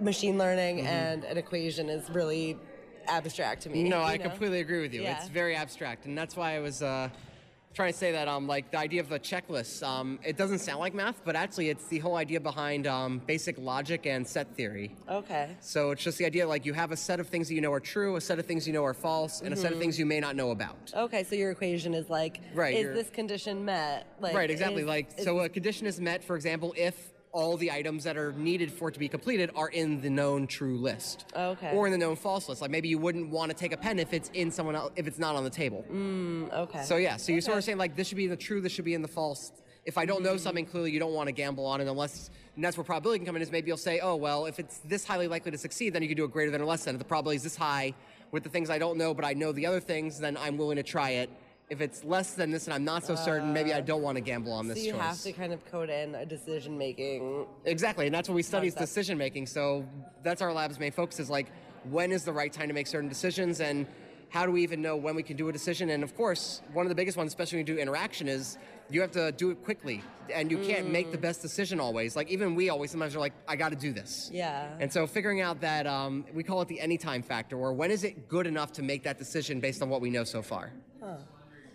machine 0.00 0.36
learning 0.36 0.78
Mm-hmm. 0.78 0.86
and 0.86 1.24
an 1.24 1.38
equation 1.38 1.88
is 1.88 2.10
really 2.10 2.58
abstract 3.06 3.62
to 3.62 3.70
me. 3.70 3.84
No, 3.84 4.00
I 4.02 4.16
know? 4.16 4.24
completely 4.24 4.60
agree 4.60 4.80
with 4.82 4.92
you. 4.92 5.02
Yeah. 5.02 5.16
It's 5.18 5.28
very 5.28 5.54
abstract, 5.54 6.04
and 6.06 6.18
that's 6.18 6.36
why 6.36 6.56
I 6.56 6.60
was 6.60 6.82
uh, 6.82 7.10
trying 7.74 7.92
to 7.92 7.98
say 7.98 8.12
that. 8.12 8.28
Um, 8.28 8.46
like 8.46 8.70
the 8.70 8.78
idea 8.78 9.00
of 9.00 9.12
a 9.12 9.18
checklist. 9.18 9.82
Um, 9.86 10.18
it 10.24 10.36
doesn't 10.36 10.60
sound 10.60 10.80
like 10.80 10.94
math, 10.94 11.20
but 11.24 11.36
actually, 11.36 11.68
it's 11.68 11.86
the 11.88 11.98
whole 11.98 12.16
idea 12.16 12.40
behind 12.40 12.86
um, 12.86 13.20
basic 13.26 13.58
logic 13.58 14.06
and 14.06 14.26
set 14.26 14.54
theory. 14.54 14.94
Okay. 15.08 15.50
So 15.60 15.90
it's 15.90 16.02
just 16.02 16.18
the 16.18 16.26
idea 16.26 16.46
like 16.46 16.64
you 16.64 16.72
have 16.72 16.92
a 16.92 16.96
set 16.96 17.20
of 17.20 17.28
things 17.28 17.48
that 17.48 17.54
you 17.54 17.60
know 17.60 17.72
are 17.72 17.80
true, 17.80 18.16
a 18.16 18.20
set 18.20 18.38
of 18.38 18.46
things 18.46 18.66
you 18.66 18.72
know 18.72 18.84
are 18.84 18.94
false, 18.94 19.40
and 19.40 19.52
a 19.52 19.56
set 19.56 19.72
of 19.72 19.78
things 19.78 19.98
you 19.98 20.06
may 20.06 20.20
not 20.20 20.36
know 20.36 20.50
about. 20.50 20.92
Okay, 20.94 21.24
so 21.24 21.34
your 21.34 21.50
equation 21.50 21.94
is 21.94 22.08
like, 22.08 22.40
Right, 22.54 22.76
is 22.76 22.94
this 22.94 23.10
condition 23.10 23.64
met? 23.64 24.06
Like, 24.20 24.34
right, 24.34 24.50
exactly. 24.50 24.82
is- 24.82 24.88
like 24.88 25.18
is 25.18 25.24
so, 25.24 25.40
a 25.40 25.48
condition 25.48 25.86
is 25.86 26.00
met, 26.00 26.22
for 26.22 26.36
example, 26.36 26.74
if 26.76 27.13
all 27.34 27.56
the 27.56 27.72
items 27.72 28.04
that 28.04 28.16
are 28.16 28.32
needed 28.32 28.72
for 28.72 28.88
it 28.88 28.92
to 28.92 29.00
be 29.00 29.08
completed 29.08 29.50
are 29.56 29.68
in 29.68 30.00
the 30.00 30.08
known 30.08 30.46
true 30.46 30.78
list. 30.78 31.26
Okay. 31.36 31.72
Or 31.74 31.84
in 31.86 31.92
the 31.92 31.98
known 31.98 32.14
false 32.14 32.48
list. 32.48 32.62
Like 32.62 32.70
maybe 32.70 32.88
you 32.88 32.96
wouldn't 32.96 33.28
want 33.28 33.50
to 33.50 33.56
take 33.56 33.72
a 33.72 33.76
pen 33.76 33.98
if 33.98 34.12
it's 34.12 34.30
in 34.34 34.52
someone 34.52 34.76
else, 34.76 34.92
if 34.94 35.08
it's 35.08 35.18
not 35.18 35.34
on 35.34 35.42
the 35.42 35.50
table. 35.50 35.84
Mm, 35.92 36.52
okay. 36.52 36.84
So 36.84 36.96
yeah, 36.96 37.16
so 37.16 37.32
you're 37.32 37.40
sort 37.40 37.58
of 37.58 37.64
saying 37.64 37.76
like 37.76 37.96
this 37.96 38.06
should 38.06 38.16
be 38.16 38.24
in 38.24 38.30
the 38.30 38.36
true, 38.36 38.60
this 38.60 38.72
should 38.72 38.84
be 38.84 38.94
in 38.94 39.02
the 39.02 39.08
false. 39.08 39.52
If 39.84 39.98
I 39.98 40.06
don't 40.06 40.22
know 40.22 40.30
mm-hmm. 40.30 40.38
something 40.38 40.64
clearly, 40.64 40.92
you 40.92 41.00
don't 41.00 41.12
want 41.12 41.26
to 41.26 41.32
gamble 41.32 41.66
on 41.66 41.80
it 41.80 41.88
unless, 41.88 42.30
and 42.54 42.64
that's 42.64 42.76
where 42.76 42.84
probability 42.84 43.18
can 43.18 43.26
come 43.26 43.36
in. 43.36 43.42
Is 43.42 43.50
maybe 43.50 43.66
you'll 43.66 43.76
say, 43.76 43.98
oh 43.98 44.14
well, 44.14 44.46
if 44.46 44.60
it's 44.60 44.78
this 44.78 45.04
highly 45.04 45.26
likely 45.26 45.50
to 45.50 45.58
succeed, 45.58 45.92
then 45.92 46.02
you 46.02 46.08
can 46.08 46.16
do 46.16 46.24
a 46.24 46.28
greater 46.28 46.52
than 46.52 46.62
or 46.62 46.66
less 46.66 46.84
than. 46.84 46.94
If 46.94 47.00
the 47.00 47.04
probability 47.04 47.38
is 47.38 47.42
this 47.42 47.56
high 47.56 47.94
with 48.30 48.44
the 48.44 48.48
things 48.48 48.70
I 48.70 48.78
don't 48.78 48.96
know, 48.96 49.12
but 49.12 49.24
I 49.24 49.32
know 49.32 49.50
the 49.50 49.66
other 49.66 49.80
things, 49.80 50.20
then 50.20 50.36
I'm 50.36 50.56
willing 50.56 50.76
to 50.76 50.84
try 50.84 51.10
it. 51.10 51.30
If 51.70 51.80
it's 51.80 52.04
less 52.04 52.34
than 52.34 52.50
this 52.50 52.66
and 52.66 52.74
I'm 52.74 52.84
not 52.84 53.04
so 53.04 53.14
certain, 53.14 53.52
maybe 53.52 53.72
I 53.72 53.80
don't 53.80 54.02
want 54.02 54.16
to 54.16 54.20
gamble 54.20 54.52
on 54.52 54.68
this 54.68 54.78
so 54.78 54.84
you 54.84 54.92
choice. 54.92 55.00
have 55.00 55.20
to 55.22 55.32
kind 55.32 55.52
of 55.52 55.64
code 55.64 55.88
in 55.88 56.14
a 56.14 56.26
decision 56.26 56.76
making. 56.76 57.46
Exactly, 57.64 58.06
and 58.06 58.14
that's 58.14 58.28
what 58.28 58.34
we 58.34 58.42
study 58.42 58.68
is 58.68 58.74
decision 58.74 59.16
making. 59.16 59.46
So 59.46 59.88
that's 60.22 60.42
our 60.42 60.52
lab's 60.52 60.78
main 60.78 60.92
focus 60.92 61.18
is 61.20 61.30
like 61.30 61.50
when 61.90 62.12
is 62.12 62.24
the 62.24 62.32
right 62.32 62.52
time 62.52 62.68
to 62.68 62.74
make 62.74 62.86
certain 62.86 63.08
decisions 63.08 63.60
and 63.60 63.86
how 64.34 64.44
do 64.44 64.50
we 64.50 64.64
even 64.64 64.82
know 64.82 64.96
when 64.96 65.14
we 65.14 65.22
can 65.22 65.36
do 65.36 65.48
a 65.48 65.52
decision? 65.52 65.90
And 65.90 66.02
of 66.02 66.16
course, 66.16 66.60
one 66.72 66.84
of 66.84 66.88
the 66.88 66.94
biggest 66.94 67.16
ones, 67.16 67.28
especially 67.28 67.58
when 67.58 67.66
you 67.68 67.74
do 67.74 67.80
interaction, 67.80 68.26
is 68.26 68.58
you 68.90 69.00
have 69.00 69.12
to 69.12 69.30
do 69.30 69.50
it 69.50 69.62
quickly 69.62 70.02
and 70.28 70.50
you 70.50 70.58
can't 70.58 70.90
make 70.90 71.12
the 71.12 71.18
best 71.18 71.40
decision 71.40 71.78
always. 71.78 72.16
Like 72.16 72.28
even 72.30 72.56
we 72.56 72.68
always 72.68 72.90
sometimes 72.90 73.14
are 73.14 73.20
like, 73.20 73.32
I 73.46 73.54
got 73.54 73.68
to 73.68 73.76
do 73.76 73.92
this. 73.92 74.30
Yeah. 74.32 74.68
And 74.80 74.92
so 74.92 75.06
figuring 75.06 75.40
out 75.40 75.60
that 75.60 75.86
um, 75.86 76.24
we 76.34 76.42
call 76.42 76.60
it 76.62 76.68
the 76.68 76.80
anytime 76.80 77.22
factor, 77.22 77.56
or 77.56 77.72
when 77.72 77.92
is 77.92 78.02
it 78.02 78.28
good 78.28 78.48
enough 78.48 78.72
to 78.72 78.82
make 78.82 79.04
that 79.04 79.18
decision 79.18 79.60
based 79.60 79.82
on 79.82 79.88
what 79.88 80.00
we 80.00 80.10
know 80.10 80.24
so 80.24 80.42
far? 80.42 80.72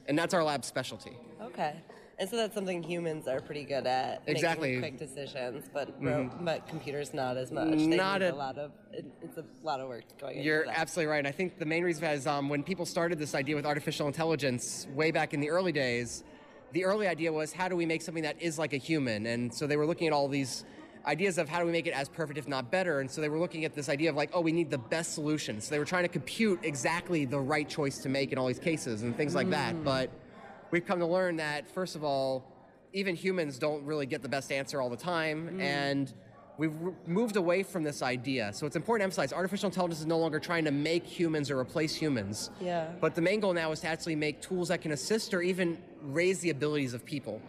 And 0.10 0.18
that's 0.18 0.34
our 0.34 0.43
lab 0.43 0.66
specialty. 0.66 1.16
Okay. 1.41 1.76
And 2.18 2.28
so 2.30 2.36
that's 2.36 2.53
something 2.53 2.84
humans 2.84 3.30
are 3.30 3.39
pretty 3.39 3.64
good 3.64 3.88
at. 3.88 4.22
making 4.22 4.36
Exactly. 4.36 4.72
Mm-hmm. 4.72 4.80
quick 4.82 4.97
decisions, 4.97 5.70
but 5.74 5.95
ro- 6.01 6.30
but 6.41 6.68
computers 6.68 7.14
not 7.14 7.38
as 7.38 7.49
much. 7.49 7.70
They 7.70 7.86
Not 7.86 8.20
need 8.20 8.28
at- 8.28 8.34
a 8.34 8.36
lot 8.36 8.57
of. 8.57 8.72
It, 8.91 9.05
it's 9.22 9.38
a 9.38 9.45
lot 9.64 9.80
of 9.80 9.88
work 9.88 10.03
going 10.20 10.36
into 10.38 10.45
You're 10.45 10.66
absolutely 10.68 11.12
right. 11.12 11.20
And 11.20 11.28
I 11.28 11.32
think 11.32 11.60
the 11.60 11.66
main 11.66 11.84
reason 11.84 12.03
is 12.05 12.28
um, 12.28 12.49
when 12.49 12.62
people 12.64 12.86
started 12.86 13.20
this 13.20 13.36
idea 13.36 13.55
with 13.55 13.66
artificial 13.66 14.07
intelligence 14.07 14.86
way 14.95 15.12
back 15.12 15.34
in 15.34 15.39
the 15.39 15.49
early 15.49 15.72
days, 15.72 16.24
the 16.74 16.84
early 16.84 17.07
idea 17.07 17.32
was 17.32 17.53
how 17.53 17.70
do 17.70 17.76
we 17.78 17.86
make 17.86 18.01
something 18.01 18.24
that 18.24 18.41
is 18.41 18.60
like 18.60 18.74
a 18.74 18.78
human? 18.78 19.26
And 19.28 19.53
so 19.53 19.66
they 19.66 19.78
were 19.78 19.86
looking 19.86 20.07
at 20.07 20.12
all 20.14 20.28
these 20.28 20.66
ideas 21.05 21.37
of 21.37 21.49
how 21.49 21.59
do 21.59 21.65
we 21.65 21.71
make 21.71 21.87
it 21.87 21.93
as 21.93 22.09
perfect, 22.09 22.37
if 22.37 22.47
not 22.47 22.71
better. 22.71 22.99
And 22.99 23.09
so 23.09 23.21
they 23.21 23.29
were 23.29 23.39
looking 23.39 23.65
at 23.65 23.73
this 23.73 23.89
idea 23.89 24.09
of 24.09 24.15
like, 24.15 24.31
oh, 24.33 24.41
we 24.41 24.51
need 24.51 24.69
the 24.69 24.77
best 24.77 25.13
solution. 25.13 25.61
So 25.61 25.71
they 25.71 25.79
were 25.79 25.85
trying 25.85 26.03
to 26.03 26.09
compute 26.09 26.59
exactly 26.63 27.25
the 27.25 27.39
right 27.39 27.67
choice 27.67 27.99
to 27.99 28.09
make 28.09 28.31
in 28.31 28.37
all 28.37 28.47
these 28.47 28.59
cases 28.59 29.03
and 29.03 29.15
things 29.15 29.35
like 29.35 29.49
that. 29.49 29.75
Mm. 29.75 29.83
But 29.83 30.11
we've 30.71 30.85
come 30.85 30.99
to 30.99 31.05
learn 31.05 31.37
that, 31.37 31.69
first 31.69 31.95
of 31.95 32.03
all, 32.03 32.45
even 32.93 33.15
humans 33.15 33.59
don't 33.59 33.83
really 33.85 34.05
get 34.05 34.21
the 34.21 34.29
best 34.29 34.51
answer 34.51 34.81
all 34.81 34.89
the 34.89 34.97
time. 34.97 35.57
Mm. 35.57 35.61
And 35.61 36.13
we've 36.57 36.73
moved 37.07 37.37
away 37.37 37.63
from 37.63 37.83
this 37.83 38.01
idea. 38.01 38.51
So 38.53 38.65
it's 38.65 38.75
important 38.75 39.01
to 39.01 39.03
emphasize 39.05 39.31
artificial 39.31 39.67
intelligence 39.67 40.01
is 40.01 40.05
no 40.05 40.17
longer 40.17 40.39
trying 40.39 40.65
to 40.65 40.71
make 40.71 41.05
humans 41.05 41.49
or 41.49 41.57
replace 41.57 41.95
humans. 41.95 42.49
Yeah. 42.59 42.91
But 42.99 43.15
the 43.15 43.21
main 43.21 43.39
goal 43.39 43.53
now 43.53 43.71
is 43.71 43.79
to 43.81 43.87
actually 43.87 44.17
make 44.17 44.41
tools 44.41 44.67
that 44.67 44.81
can 44.81 44.91
assist 44.91 45.33
or 45.33 45.41
even 45.41 45.77
raise 46.01 46.39
the 46.39 46.49
abilities 46.49 46.93
of 46.93 47.05
people. 47.05 47.41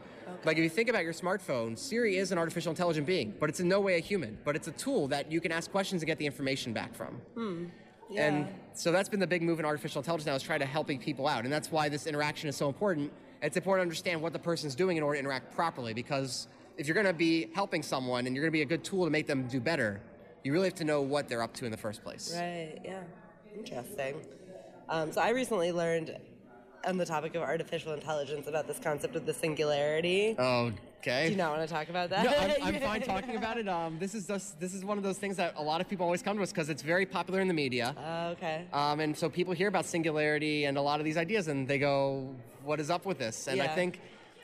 Like 0.44 0.56
if 0.56 0.64
you 0.64 0.70
think 0.70 0.88
about 0.88 1.04
your 1.04 1.12
smartphone, 1.12 1.78
Siri 1.78 2.16
is 2.16 2.32
an 2.32 2.38
artificial 2.38 2.70
intelligent 2.70 3.06
being, 3.06 3.34
but 3.38 3.48
it's 3.50 3.60
in 3.60 3.68
no 3.68 3.80
way 3.80 3.96
a 3.96 4.00
human. 4.00 4.38
But 4.44 4.56
it's 4.56 4.68
a 4.68 4.72
tool 4.72 5.08
that 5.08 5.30
you 5.30 5.40
can 5.40 5.52
ask 5.52 5.70
questions 5.70 6.02
and 6.02 6.06
get 6.06 6.18
the 6.18 6.26
information 6.26 6.72
back 6.72 6.94
from. 6.94 7.20
Yeah. 8.10 8.26
And 8.26 8.48
so 8.72 8.90
that's 8.90 9.08
been 9.08 9.20
the 9.20 9.26
big 9.26 9.42
move 9.42 9.60
in 9.60 9.64
artificial 9.64 10.00
intelligence 10.00 10.26
now 10.26 10.34
is 10.34 10.42
try 10.42 10.58
to 10.58 10.64
helping 10.64 10.98
people 10.98 11.28
out. 11.28 11.44
And 11.44 11.52
that's 11.52 11.70
why 11.70 11.88
this 11.88 12.06
interaction 12.06 12.48
is 12.48 12.56
so 12.56 12.66
important. 12.66 13.12
It's 13.42 13.56
important 13.56 13.80
to 13.80 13.82
understand 13.82 14.20
what 14.20 14.32
the 14.32 14.38
person's 14.38 14.74
doing 14.74 14.96
in 14.96 15.02
order 15.02 15.16
to 15.16 15.20
interact 15.20 15.54
properly 15.54 15.94
because 15.94 16.48
if 16.76 16.86
you're 16.86 16.94
going 16.94 17.06
to 17.06 17.12
be 17.12 17.50
helping 17.54 17.82
someone 17.82 18.26
and 18.26 18.34
you're 18.34 18.42
going 18.42 18.50
to 18.50 18.56
be 18.56 18.62
a 18.62 18.66
good 18.66 18.82
tool 18.82 19.04
to 19.04 19.10
make 19.10 19.26
them 19.26 19.46
do 19.46 19.60
better, 19.60 20.00
you 20.42 20.52
really 20.52 20.66
have 20.66 20.74
to 20.76 20.84
know 20.84 21.02
what 21.02 21.28
they're 21.28 21.42
up 21.42 21.54
to 21.54 21.66
in 21.66 21.70
the 21.70 21.76
first 21.76 22.02
place. 22.02 22.34
Right. 22.34 22.78
Yeah. 22.84 23.02
Interesting. 23.54 24.16
Um, 24.88 25.12
so 25.12 25.20
I 25.20 25.30
recently 25.30 25.70
learned 25.70 26.16
on 26.86 26.96
the 26.96 27.06
topic 27.06 27.34
of 27.34 27.42
artificial 27.42 27.92
intelligence 27.92 28.46
about 28.46 28.66
this 28.66 28.78
concept 28.78 29.16
of 29.16 29.26
the 29.26 29.34
singularity. 29.34 30.34
Oh, 30.38 30.72
Okay. 31.00 31.24
Do 31.24 31.30
you 31.30 31.38
not 31.38 31.56
want 31.56 31.66
to 31.66 31.74
talk 31.74 31.88
about 31.88 32.10
that? 32.10 32.26
No, 32.26 32.30
I'm, 32.66 32.74
I'm 32.74 32.80
fine 32.82 33.00
talking 33.00 33.36
about 33.36 33.56
it. 33.56 33.66
Um, 33.66 33.98
this 33.98 34.14
is 34.14 34.26
just, 34.26 34.60
this 34.60 34.74
is 34.74 34.84
one 34.84 34.98
of 34.98 35.02
those 35.02 35.16
things 35.16 35.38
that 35.38 35.54
a 35.56 35.62
lot 35.62 35.80
of 35.80 35.88
people 35.88 36.04
always 36.04 36.20
come 36.20 36.36
to 36.36 36.42
us 36.42 36.52
because 36.52 36.68
it's 36.68 36.82
very 36.82 37.06
popular 37.06 37.40
in 37.40 37.48
the 37.48 37.54
media. 37.54 37.94
Oh, 37.96 38.28
okay. 38.32 38.66
Um, 38.70 39.00
and 39.00 39.16
so 39.16 39.30
people 39.30 39.54
hear 39.54 39.68
about 39.68 39.86
singularity 39.86 40.66
and 40.66 40.76
a 40.76 40.82
lot 40.82 41.00
of 41.00 41.06
these 41.06 41.16
ideas, 41.16 41.48
and 41.48 41.66
they 41.66 41.78
go, 41.78 42.28
"What 42.64 42.80
is 42.80 42.90
up 42.90 43.06
with 43.06 43.16
this?" 43.16 43.48
And 43.48 43.62
I 43.62 43.68
think, 43.68 43.98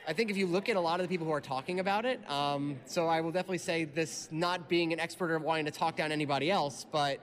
I 0.07 0.13
think 0.13 0.31
if 0.31 0.37
you 0.37 0.47
look 0.47 0.67
at 0.67 0.75
a 0.77 0.79
lot 0.79 0.99
of 0.99 1.03
the 1.03 1.09
people 1.09 1.27
who 1.27 1.33
are 1.33 1.41
talking 1.41 1.79
about 1.79 2.05
it, 2.05 2.27
um, 2.27 2.79
so 2.87 3.05
I 3.05 3.21
will 3.21 3.31
definitely 3.31 3.59
say 3.59 3.83
this, 3.83 4.27
not 4.31 4.67
being 4.67 4.93
an 4.93 4.99
expert 4.99 5.29
or 5.29 5.37
wanting 5.37 5.65
to 5.65 5.71
talk 5.71 5.95
down 5.95 6.11
anybody 6.11 6.49
else, 6.49 6.87
but 6.91 7.19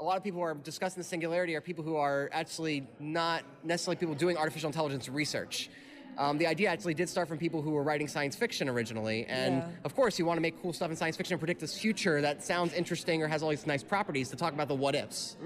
a 0.00 0.04
lot 0.04 0.16
of 0.16 0.22
people 0.22 0.38
who 0.40 0.44
are 0.46 0.54
discussing 0.54 1.00
the 1.00 1.08
singularity 1.08 1.54
are 1.56 1.60
people 1.60 1.82
who 1.84 1.96
are 1.96 2.30
actually 2.32 2.86
not 3.00 3.42
necessarily 3.64 3.96
people 3.96 4.14
doing 4.14 4.36
artificial 4.36 4.68
intelligence 4.68 5.08
research. 5.08 5.70
Um, 6.16 6.36
the 6.38 6.46
idea 6.48 6.68
actually 6.68 6.94
did 6.94 7.08
start 7.08 7.28
from 7.28 7.38
people 7.38 7.62
who 7.62 7.70
were 7.70 7.82
writing 7.84 8.08
science 8.08 8.34
fiction 8.34 8.68
originally, 8.68 9.24
and 9.26 9.56
Yeah. 9.58 9.68
of 9.84 9.94
course, 9.94 10.18
you 10.18 10.24
want 10.26 10.36
to 10.36 10.40
make 10.40 10.60
cool 10.60 10.72
stuff 10.72 10.90
in 10.90 10.96
science 10.96 11.16
fiction 11.16 11.34
and 11.34 11.40
predict 11.40 11.60
this 11.60 11.78
future 11.78 12.20
that 12.20 12.42
sounds 12.42 12.72
interesting 12.74 13.22
or 13.22 13.28
has 13.28 13.42
all 13.42 13.50
these 13.50 13.66
nice 13.66 13.84
properties 13.84 14.28
to 14.30 14.36
talk 14.36 14.52
about 14.52 14.66
the 14.68 14.74
what 14.74 14.94
ifs. 14.96 15.36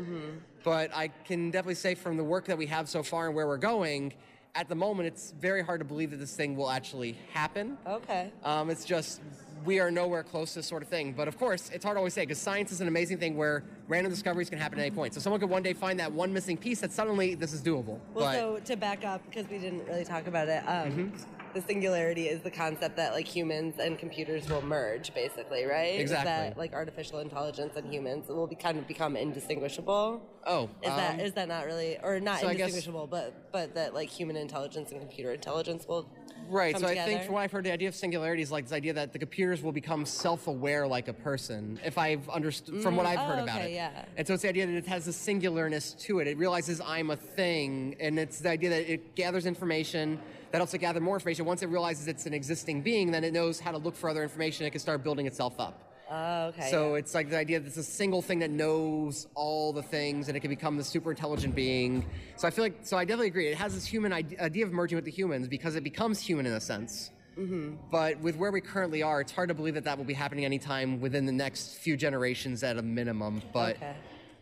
But 0.65 0.95
I 0.95 1.09
can 1.09 1.51
definitely 1.51 1.75
say 1.75 1.95
from 1.95 2.17
the 2.17 2.25
work 2.25 2.47
that 2.47 2.57
we 2.57 2.67
have 2.67 2.89
so 2.89 3.03
far 3.03 3.27
and 3.27 3.35
where 3.35 3.47
we're 3.47 3.59
going, 3.59 4.15
at 4.55 4.69
the 4.69 4.75
moment, 4.75 5.09
it's 5.09 5.33
very 5.33 5.63
hard 5.63 5.81
to 5.81 5.85
believe 5.85 6.11
that 6.11 6.19
this 6.19 6.35
thing 6.35 6.57
will 6.57 6.71
actually 6.71 7.17
happen. 7.33 7.77
Okay. 7.87 8.31
Um, 8.45 8.71
it's 8.71 8.85
just 8.85 9.21
we 9.65 9.81
are 9.81 9.91
nowhere 9.91 10.23
close 10.23 10.53
to 10.55 10.59
this 10.61 10.67
sort 10.67 10.83
of 10.83 10.89
thing. 10.89 11.13
But 11.13 11.29
of 11.29 11.39
course, 11.39 11.71
it's 11.73 11.85
hard 11.85 11.97
to 11.97 11.99
always 11.99 12.15
say 12.15 12.23
because 12.23 12.39
science 12.39 12.73
is 12.73 12.81
an 12.81 12.89
amazing 12.89 13.19
thing 13.19 13.37
where 13.37 13.65
random 13.89 14.11
discoveries 14.13 14.49
can 14.51 14.59
happen 14.59 14.79
at 14.79 14.83
any 14.87 14.95
point. 14.95 15.15
So 15.15 15.21
someone 15.21 15.41
could 15.41 15.51
one 15.51 15.63
day 15.63 15.73
find 15.73 15.99
that 16.01 16.13
one 16.13 16.33
missing 16.33 16.57
piece 16.57 16.81
that 16.81 16.93
suddenly 16.93 17.35
this 17.35 17.53
is 17.53 17.63
doable. 17.63 17.99
Well, 18.15 18.25
but 18.25 18.35
so 18.35 18.61
to 18.73 18.77
back 18.77 19.05
up, 19.05 19.23
because 19.29 19.49
we 19.49 19.59
didn't 19.59 19.87
really 19.87 20.05
talk 20.05 20.27
about 20.27 20.49
it, 20.49 20.63
um, 20.67 20.83
Mm-hmm. 20.93 21.17
the 21.55 21.61
singularity 21.63 22.29
is 22.29 22.41
the 22.43 22.51
concept 22.51 22.97
that 22.97 23.13
like 23.13 23.27
humans 23.27 23.75
and 23.79 23.99
computers 23.99 24.49
will 24.49 24.63
merge, 24.63 25.15
basically, 25.15 25.65
right? 25.65 26.01
Exactly. 26.01 26.25
that 26.31 26.59
like 26.59 26.73
artificial 26.73 27.19
intelligence 27.21 27.77
and 27.77 27.93
humans 27.93 28.29
will 28.29 28.47
be 28.47 28.57
kind 28.57 28.79
of 28.79 28.87
become 28.89 29.17
indistinguishable? 29.17 30.23
oh, 30.47 30.65
Is 30.83 30.89
that 30.89 31.15
um, 31.15 31.21
is 31.21 31.33
that 31.35 31.47
not 31.49 31.67
really, 31.67 31.99
or 32.03 32.19
not 32.21 32.41
so 32.41 32.49
I 32.49 32.55
guess- 32.55 32.71
indistinguishable, 32.71 33.07
but 33.07 33.53
but 33.53 33.75
that 33.75 33.95
like 33.95 34.09
human 34.09 34.37
intelligence 34.37 34.91
and 34.91 35.01
computer 35.01 35.33
intelligence 35.33 35.87
will 35.87 36.09
Right. 36.53 36.79
So 36.79 36.87
I 36.87 36.95
think 36.95 37.23
from 37.23 37.35
what 37.35 37.41
I've 37.41 37.51
heard, 37.51 37.65
the 37.65 37.73
idea 37.73 37.89
of 37.89 37.95
singularity 37.95 38.43
is 38.43 38.53
like 38.53 38.67
this 38.67 38.75
idea 38.75 38.93
that 38.93 39.15
the 39.15 39.19
computers 39.19 39.63
will 39.63 39.73
become 39.73 40.05
self-aware 40.05 40.87
like 40.87 41.09
a 41.09 41.15
person. 41.15 41.81
If 41.83 41.97
I've 41.97 42.29
understood 42.29 42.83
from 42.83 42.95
what 42.95 43.07
mm, 43.07 43.11
I've 43.11 43.21
heard 43.21 43.41
oh, 43.41 43.45
about 43.45 43.63
it. 43.63 43.73
yeah. 43.73 44.05
And 44.19 44.27
so 44.27 44.35
it's 44.35 44.43
the 44.43 44.51
idea 44.51 44.67
that 44.67 44.75
it 44.75 44.87
has 44.87 45.09
a 45.09 45.13
singularness 45.13 45.95
to 46.01 46.19
it. 46.19 46.29
It 46.29 46.37
realizes 46.37 46.81
I'm 46.83 47.11
a 47.11 47.17
thing, 47.17 47.97
and 48.01 48.19
it's 48.19 48.41
the 48.41 48.51
idea 48.51 48.69
that 48.69 48.93
it 48.93 49.15
gathers 49.15 49.47
information. 49.47 50.21
That 50.51 50.59
helps 50.59 50.75
it 50.75 50.79
gather 50.79 51.01
more 51.01 51.17
information. 51.17 51.47
Once 51.47 51.63
it 51.63 51.71
realizes 51.71 52.07
it's 52.07 52.27
an 52.27 52.35
existing 52.35 52.83
being, 52.83 53.11
then 53.11 53.25
it 53.25 53.33
knows 53.33 53.59
how 53.59 53.71
to 53.71 53.79
look 53.79 53.97
for 53.97 54.11
other 54.11 54.23
information. 54.23 54.67
It 54.67 54.71
can 54.71 54.81
start 54.81 55.03
building 55.03 55.27
itself 55.27 55.59
up. 55.59 55.92
Oh, 56.15 56.47
okay. 56.49 56.71
So 56.71 56.93
yeah. 56.93 56.99
it's 56.99 57.15
like 57.15 57.31
the 57.31 57.39
idea 57.39 57.59
that 57.59 57.67
it's 57.67 57.79
a 57.79 57.83
single 57.83 58.21
thing 58.21 58.41
that 58.41 58.51
knows 58.51 59.27
all 59.35 59.73
the 59.73 59.83
things 59.83 60.29
and 60.29 60.37
it 60.37 60.41
can 60.41 60.51
become 60.51 60.77
the 60.77 60.85
super 60.85 61.11
intelligent 61.11 61.55
being. 61.55 62.05
So 62.37 62.47
I 62.47 62.51
feel 62.51 62.65
like, 62.65 62.81
so 62.83 62.99
I 62.99 63.05
definitely 63.07 63.29
agree. 63.29 63.49
It 63.49 63.57
has 63.57 63.73
this 63.73 63.87
human 63.87 64.13
ide- 64.13 64.37
idea 64.39 64.67
of 64.67 64.73
merging 64.73 64.97
with 64.97 65.07
the 65.07 65.11
humans 65.11 65.49
because 65.49 65.75
it 65.75 65.83
becomes 65.83 66.21
human 66.21 66.45
in 66.45 66.53
a 66.53 66.61
sense. 66.61 67.11
Mm-hmm. 67.39 67.77
But 67.91 68.21
with 68.21 68.37
where 68.37 68.51
we 68.53 68.61
currently 68.61 69.03
are, 69.03 69.23
it's 69.23 69.33
hard 69.33 69.49
to 69.49 69.55
believe 69.55 69.73
that 69.73 69.85
that 69.85 69.97
will 69.97 70.05
be 70.05 70.13
happening 70.13 70.45
anytime 70.45 71.01
within 71.01 71.25
the 71.25 71.33
next 71.33 71.77
few 71.79 71.97
generations 71.97 72.63
at 72.63 72.77
a 72.77 72.83
minimum. 72.83 73.41
But 73.55 73.77
okay. 73.77 73.95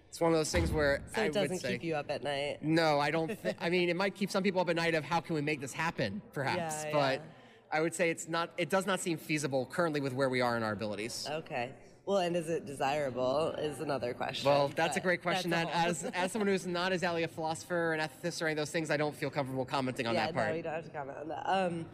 it's 0.09 0.21
one 0.21 0.33
of 0.33 0.37
those 0.39 0.51
things 0.51 0.73
where 0.73 1.05
So 1.15 1.23
I 1.23 1.27
it 1.27 1.33
doesn't 1.33 1.61
say, 1.61 1.73
keep 1.75 1.85
you 1.85 1.95
up 1.95 2.11
at 2.11 2.25
night. 2.25 2.59
no, 2.63 2.99
I 2.99 3.13
don't. 3.13 3.41
Th- 3.41 3.55
I 3.61 3.71
mean, 3.71 3.91
it 3.91 3.95
might 3.97 4.17
keep 4.17 4.29
some 4.29 4.43
people 4.43 4.61
up 4.61 4.69
at 4.71 4.75
night 4.75 4.97
of 4.97 5.05
how 5.05 5.21
can 5.21 5.37
we 5.37 5.41
make 5.41 5.61
this 5.61 5.73
happen, 5.73 6.21
perhaps. 6.33 6.85
Yeah, 6.85 6.93
but 6.93 7.13
yeah. 7.21 7.27
I 7.73 7.81
would 7.81 7.95
say 7.95 8.11
it's 8.11 8.29
not. 8.29 8.51
It 8.59 8.69
does 8.69 8.87
not 8.87 9.01
seem 9.01 9.17
feasible 9.17 9.67
currently 9.67 10.01
with 10.01 10.13
where 10.13 10.29
we 10.29 10.41
are 10.41 10.57
in 10.57 10.63
our 10.63 10.73
abilities. 10.73 11.29
Okay. 11.31 11.71
Well, 12.07 12.19
and 12.19 12.35
is 12.35 12.49
it 12.49 12.67
desirable? 12.67 13.55
Is 13.59 13.79
another 13.81 14.15
question. 14.15 14.51
Well, 14.51 14.71
that's 14.75 14.97
a 14.97 15.01
great 15.01 15.23
question. 15.23 15.51
That 15.51 15.69
as 15.73 16.05
as 16.15 16.33
someone 16.33 16.49
who's 16.49 16.67
not 16.67 16.93
exactly 16.93 17.23
a 17.23 17.29
philosopher, 17.29 17.93
an 17.93 18.01
ethicist, 18.01 18.43
or 18.43 18.47
any 18.47 18.53
of 18.53 18.57
those 18.59 18.71
things, 18.71 18.91
I 18.91 18.97
don't 18.97 19.15
feel 19.15 19.31
comfortable 19.31 19.65
commenting 19.65 20.07
on 20.07 20.15
yeah, 20.15 20.27
that 20.27 20.35
part. 20.35 20.49
no, 20.49 20.55
we 20.57 20.63
don't 20.63 20.73
have 20.75 20.85
to 20.85 20.91
comment 20.91 21.19
on 21.21 21.29
that. 21.29 21.43
Um, 21.47 21.87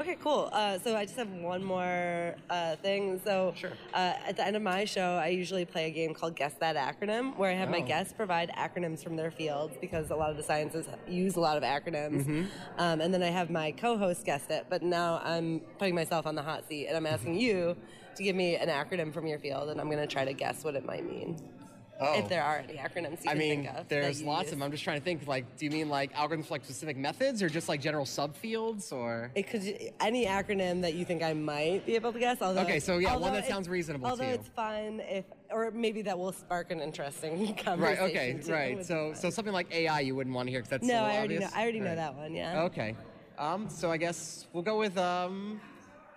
okay, 0.00 0.16
cool. 0.22 0.48
Uh, 0.52 0.78
so 0.78 0.96
I 0.96 1.04
just 1.04 1.16
have 1.16 1.30
one 1.30 1.62
more 1.62 2.34
uh, 2.48 2.76
thing. 2.76 3.20
So 3.24 3.52
Sure. 3.56 3.72
uh, 3.92 4.14
at 4.26 4.36
the 4.36 4.46
end 4.46 4.56
of 4.56 4.62
my 4.62 4.84
show, 4.84 5.16
I 5.22 5.28
usually 5.28 5.64
play 5.64 5.86
a 5.86 5.90
game 5.90 6.14
called 6.14 6.34
Guess 6.36 6.54
That 6.60 6.76
Acronym, 6.76 7.36
where 7.36 7.50
I 7.50 7.54
have 7.54 7.68
my 7.68 7.80
Oh. 7.82 7.86
guests 7.86 8.12
provide 8.12 8.50
acronyms 8.56 9.02
from 9.02 9.16
their 9.16 9.30
fields 9.30 9.76
because 9.80 10.10
a 10.10 10.16
lot 10.16 10.30
of 10.30 10.36
the 10.36 10.42
sciences 10.42 10.86
use 11.06 11.36
a 11.36 11.40
lot 11.40 11.56
of 11.56 11.62
acronyms. 11.62 12.24
Mm-hmm. 12.24 12.44
Um, 12.78 13.00
and 13.00 13.12
then 13.12 13.22
I 13.22 13.28
have 13.30 13.50
my 13.50 13.72
co-host 13.72 14.24
guess 14.24 14.46
it, 14.48 14.66
but 14.70 14.82
now 14.82 15.20
I'm 15.24 15.60
putting 15.78 15.94
myself 15.94 16.26
on 16.26 16.34
the 16.36 16.42
hot 16.42 16.66
seat 16.68 16.86
and 16.86 16.96
I'm 16.96 17.06
asking 17.06 17.34
you 17.38 17.76
to 18.18 18.24
give 18.24 18.36
me 18.36 18.56
an 18.56 18.68
acronym 18.68 19.12
from 19.14 19.26
your 19.26 19.38
field, 19.38 19.70
and 19.70 19.80
I'm 19.80 19.86
going 19.86 19.98
to 20.06 20.06
try 20.06 20.24
to 20.24 20.32
guess 20.34 20.62
what 20.64 20.74
it 20.74 20.84
might 20.84 21.08
mean. 21.08 21.38
Oh. 22.00 22.16
If 22.16 22.28
there 22.28 22.44
are 22.44 22.58
any 22.58 22.74
acronyms 22.74 23.24
you 23.24 23.30
I 23.30 23.32
can 23.32 23.38
mean, 23.38 23.64
think 23.64 23.76
of. 23.76 23.88
there's 23.88 24.22
lots 24.22 24.44
use. 24.44 24.52
of 24.52 24.58
them. 24.58 24.62
I'm 24.64 24.70
just 24.70 24.84
trying 24.84 25.00
to 25.00 25.04
think. 25.04 25.26
Like, 25.26 25.56
do 25.56 25.64
you 25.64 25.72
mean 25.72 25.88
like 25.88 26.14
algorithms 26.14 26.44
for 26.44 26.54
like 26.54 26.64
specific 26.64 26.96
methods, 26.96 27.42
or 27.42 27.48
just 27.48 27.68
like 27.68 27.80
general 27.80 28.04
subfields, 28.04 28.92
or? 28.92 29.32
It 29.34 29.48
could 29.48 29.62
any 29.98 30.24
acronym 30.24 30.80
that 30.82 30.94
you 30.94 31.04
think 31.04 31.24
I 31.24 31.32
might 31.32 31.84
be 31.86 31.96
able 31.96 32.12
to 32.12 32.20
guess. 32.20 32.40
Although 32.40 32.60
Okay, 32.60 32.78
so 32.78 32.98
yeah, 32.98 33.16
one 33.16 33.32
that 33.32 33.48
sounds 33.48 33.68
reasonable 33.68 34.06
to 34.06 34.10
Although 34.12 34.28
you. 34.28 34.34
it's 34.34 34.48
fine 34.48 35.00
if, 35.08 35.24
or 35.50 35.72
maybe 35.72 36.02
that 36.02 36.16
will 36.16 36.30
spark 36.30 36.70
an 36.70 36.78
interesting 36.80 37.52
conversation. 37.64 37.80
Right. 38.04 38.10
Okay. 38.10 38.40
too, 38.44 38.52
Right. 38.52 38.86
So 38.86 39.12
so 39.14 39.28
something 39.28 39.52
like 39.52 39.72
AI, 39.74 39.98
you 40.00 40.14
wouldn't 40.14 40.36
want 40.36 40.46
to 40.46 40.52
hear 40.52 40.60
because 40.60 40.70
that's 40.70 40.86
no, 40.86 41.02
I 41.02 41.16
already 41.16 41.38
know. 41.40 41.48
I 41.52 41.62
already 41.62 41.80
know 41.80 41.96
that 41.96 42.14
one. 42.14 42.32
Yeah. 42.32 42.62
Okay. 42.62 42.94
Um. 43.38 43.68
So 43.68 43.90
I 43.90 43.96
guess 43.96 44.46
we'll 44.52 44.62
go 44.62 44.78
with 44.78 44.96
um. 44.98 45.60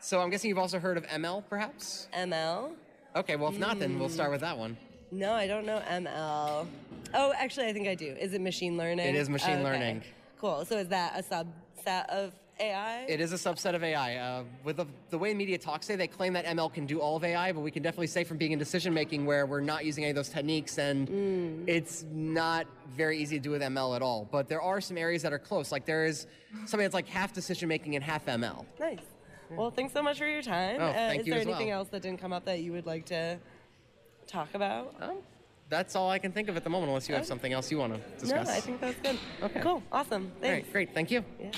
So 0.01 0.19
I'm 0.19 0.29
guessing 0.29 0.49
you've 0.49 0.57
also 0.57 0.79
heard 0.79 0.97
of 0.97 1.05
ML, 1.07 1.43
perhaps. 1.47 2.07
ML. 2.17 2.71
Okay. 3.15 3.35
Well, 3.35 3.51
if 3.51 3.59
not, 3.59 3.79
then 3.79 3.99
we'll 3.99 4.09
start 4.09 4.31
with 4.31 4.41
that 4.41 4.57
one. 4.57 4.75
No, 5.11 5.33
I 5.33 5.45
don't 5.47 5.65
know 5.65 5.81
ML. 5.87 6.67
Oh, 7.13 7.33
actually, 7.37 7.67
I 7.67 7.73
think 7.73 7.87
I 7.87 7.95
do. 7.95 8.07
Is 8.19 8.33
it 8.33 8.41
machine 8.41 8.77
learning? 8.77 9.05
It 9.05 9.15
is 9.15 9.29
machine 9.29 9.55
Okay. 9.59 9.63
learning. 9.63 10.01
Cool. 10.39 10.65
So 10.65 10.77
is 10.77 10.87
that 10.87 11.19
a 11.19 11.21
subset 11.23 12.05
of 12.09 12.33
AI? 12.59 13.05
It 13.09 13.19
is 13.19 13.33
a 13.33 13.35
subset 13.35 13.75
of 13.75 13.83
AI. 13.83 14.15
Uh, 14.15 14.43
with 14.63 14.77
the, 14.77 14.85
the 15.09 15.17
way 15.17 15.33
media 15.33 15.57
talks 15.57 15.85
today, 15.87 15.97
they 15.97 16.07
claim 16.07 16.33
that 16.33 16.45
ML 16.45 16.73
can 16.73 16.85
do 16.85 16.99
all 16.99 17.17
of 17.17 17.23
AI, 17.23 17.51
but 17.51 17.59
we 17.61 17.69
can 17.71 17.83
definitely 17.83 18.07
say 18.07 18.23
from 18.23 18.37
being 18.37 18.53
in 18.53 18.59
decision 18.59 18.93
making 18.93 19.25
where 19.25 19.45
we're 19.45 19.59
not 19.61 19.83
using 19.85 20.03
any 20.05 20.11
of 20.11 20.15
those 20.15 20.29
techniques, 20.29 20.77
and 20.79 21.07
Mm. 21.09 21.63
it's 21.67 22.05
not 22.11 22.65
very 22.95 23.17
easy 23.19 23.35
to 23.37 23.41
do 23.43 23.51
with 23.51 23.61
ML 23.61 23.95
at 23.95 24.01
all. 24.01 24.27
But 24.31 24.47
there 24.47 24.61
are 24.61 24.79
some 24.81 24.97
areas 24.97 25.21
that 25.23 25.33
are 25.33 25.39
close. 25.39 25.71
Like 25.71 25.85
there 25.85 26.05
is 26.05 26.25
something 26.65 26.79
that's 26.85 26.93
like 26.95 27.07
half 27.07 27.33
decision 27.33 27.67
making 27.67 27.95
and 27.95 28.03
half 28.03 28.25
ML. 28.25 28.65
Nice. 28.79 28.99
Well, 29.57 29.71
thanks 29.71 29.93
so 29.93 30.01
much 30.01 30.17
for 30.17 30.27
your 30.27 30.41
time. 30.41 30.77
Oh, 30.79 30.85
uh, 30.85 31.13
is 31.13 31.25
you 31.25 31.33
there 31.33 31.41
as 31.41 31.47
anything 31.47 31.67
well. 31.67 31.79
else 31.79 31.89
that 31.89 32.01
didn't 32.01 32.19
come 32.19 32.33
up 32.33 32.45
that 32.45 32.59
you 32.61 32.71
would 32.71 32.85
like 32.85 33.05
to 33.05 33.37
talk 34.27 34.53
about? 34.53 34.95
Um, 35.01 35.17
that's 35.69 35.95
all 35.95 36.09
I 36.09 36.19
can 36.19 36.31
think 36.31 36.49
of 36.49 36.57
at 36.57 36.63
the 36.63 36.69
moment, 36.69 36.89
unless 36.89 37.07
you 37.07 37.15
have 37.15 37.25
something 37.25 37.53
else 37.53 37.71
you 37.71 37.77
want 37.77 37.93
to 37.93 37.99
discuss. 38.19 38.47
No, 38.47 38.53
I 38.53 38.59
think 38.59 38.81
that's 38.81 38.99
good. 38.99 39.17
Okay. 39.41 39.61
Cool. 39.61 39.81
Awesome. 39.91 40.31
Thanks. 40.41 40.67
right, 40.67 40.73
great. 40.73 40.93
Thank 40.93 41.11
you. 41.11 41.23
Yeah. 41.39 41.51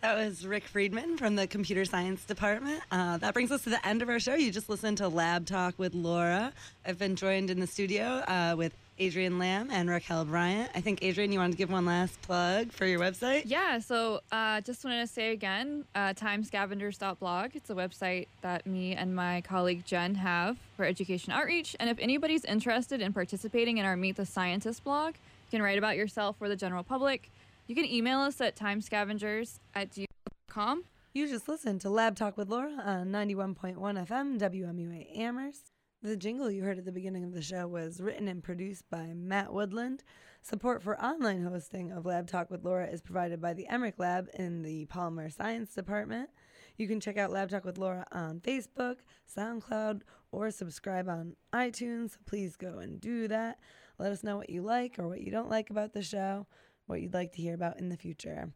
That 0.00 0.18
was 0.18 0.46
Rick 0.46 0.64
Freedman 0.64 1.16
from 1.16 1.34
the 1.34 1.46
Computer 1.46 1.86
Science 1.86 2.24
Department. 2.24 2.82
Uh, 2.90 3.16
that 3.18 3.32
brings 3.32 3.50
us 3.50 3.62
to 3.62 3.70
the 3.70 3.86
end 3.86 4.02
of 4.02 4.10
our 4.10 4.18
show. 4.18 4.34
You 4.34 4.50
just 4.50 4.68
listened 4.68 4.98
to 4.98 5.08
Lab 5.08 5.46
Talk 5.46 5.78
with 5.78 5.94
Laura. 5.94 6.52
I've 6.84 6.98
been 6.98 7.16
joined 7.16 7.48
in 7.48 7.58
the 7.58 7.66
studio 7.66 8.22
uh, 8.28 8.54
with 8.58 8.74
Adriane 8.98 9.38
Lam 9.38 9.70
and 9.70 9.90
Raquel 9.90 10.24
Bryant. 10.24 10.70
I 10.74 10.80
think, 10.80 11.00
Adriane, 11.00 11.32
you 11.32 11.38
wanted 11.38 11.52
to 11.52 11.58
give 11.58 11.70
one 11.70 11.84
last 11.84 12.20
plug 12.22 12.72
for 12.72 12.86
your 12.86 13.00
website? 13.00 13.42
Yeah, 13.46 13.78
so 13.78 14.20
uh, 14.30 14.60
just 14.60 14.84
wanted 14.84 15.00
to 15.00 15.06
say 15.12 15.32
again, 15.32 15.84
uh, 15.94 16.14
timescavengers.blog. 16.14 17.56
It's 17.56 17.70
a 17.70 17.74
website 17.74 18.28
that 18.42 18.66
me 18.66 18.94
and 18.94 19.14
my 19.14 19.40
colleague 19.40 19.84
Jen 19.84 20.14
have 20.14 20.56
for 20.76 20.84
education 20.84 21.32
outreach. 21.32 21.74
And 21.80 21.90
if 21.90 21.98
anybody's 21.98 22.44
interested 22.44 23.00
in 23.00 23.12
participating 23.12 23.78
in 23.78 23.86
our 23.86 23.96
Meet 23.96 24.16
the 24.16 24.26
Scientist 24.26 24.84
blog, 24.84 25.14
you 25.14 25.58
can 25.58 25.62
write 25.62 25.78
about 25.78 25.96
yourself 25.96 26.36
for 26.38 26.48
the 26.48 26.56
general 26.56 26.82
public. 26.82 27.30
You 27.66 27.74
can 27.74 27.86
email 27.86 28.20
us 28.20 28.40
at 28.40 28.56
timescavengers 28.56 29.58
at 29.74 29.90
gmail.com. 29.90 30.84
You 31.12 31.28
just 31.28 31.48
listened 31.48 31.80
to 31.82 31.90
Lab 31.90 32.16
Talk 32.16 32.36
with 32.36 32.48
Laura 32.48 32.72
on 32.84 33.08
91.1 33.08 33.76
FM, 33.76 34.38
WMUA 34.38 35.16
Amherst. 35.16 35.73
The 36.04 36.18
jingle 36.18 36.50
you 36.50 36.62
heard 36.64 36.76
at 36.76 36.84
the 36.84 36.92
beginning 36.92 37.24
of 37.24 37.32
the 37.32 37.40
show 37.40 37.66
was 37.66 37.98
written 37.98 38.28
and 38.28 38.44
produced 38.44 38.90
by 38.90 39.14
Matt 39.14 39.54
Woodland. 39.54 40.04
Support 40.42 40.82
for 40.82 41.02
online 41.02 41.42
hosting 41.42 41.92
of 41.92 42.04
Lab 42.04 42.26
Talk 42.26 42.50
with 42.50 42.62
Laura 42.62 42.86
is 42.86 43.00
provided 43.00 43.40
by 43.40 43.54
the 43.54 43.66
Emrick 43.72 43.94
Lab 43.96 44.28
in 44.34 44.60
the 44.60 44.84
Polymer 44.84 45.34
Science 45.34 45.72
Department. 45.72 46.28
You 46.76 46.88
can 46.88 47.00
check 47.00 47.16
out 47.16 47.30
Lab 47.30 47.48
Talk 47.48 47.64
with 47.64 47.78
Laura 47.78 48.06
on 48.12 48.40
Facebook, 48.40 48.96
SoundCloud, 49.34 50.02
or 50.30 50.50
subscribe 50.50 51.08
on 51.08 51.36
iTunes. 51.54 52.18
Please 52.26 52.54
go 52.54 52.80
and 52.80 53.00
do 53.00 53.26
that. 53.28 53.58
Let 53.98 54.12
us 54.12 54.22
know 54.22 54.36
what 54.36 54.50
you 54.50 54.60
like 54.60 54.98
or 54.98 55.08
what 55.08 55.22
you 55.22 55.30
don't 55.30 55.48
like 55.48 55.70
about 55.70 55.94
the 55.94 56.02
show, 56.02 56.46
what 56.84 57.00
you'd 57.00 57.14
like 57.14 57.32
to 57.32 57.40
hear 57.40 57.54
about 57.54 57.80
in 57.80 57.88
the 57.88 57.96
future. 57.96 58.52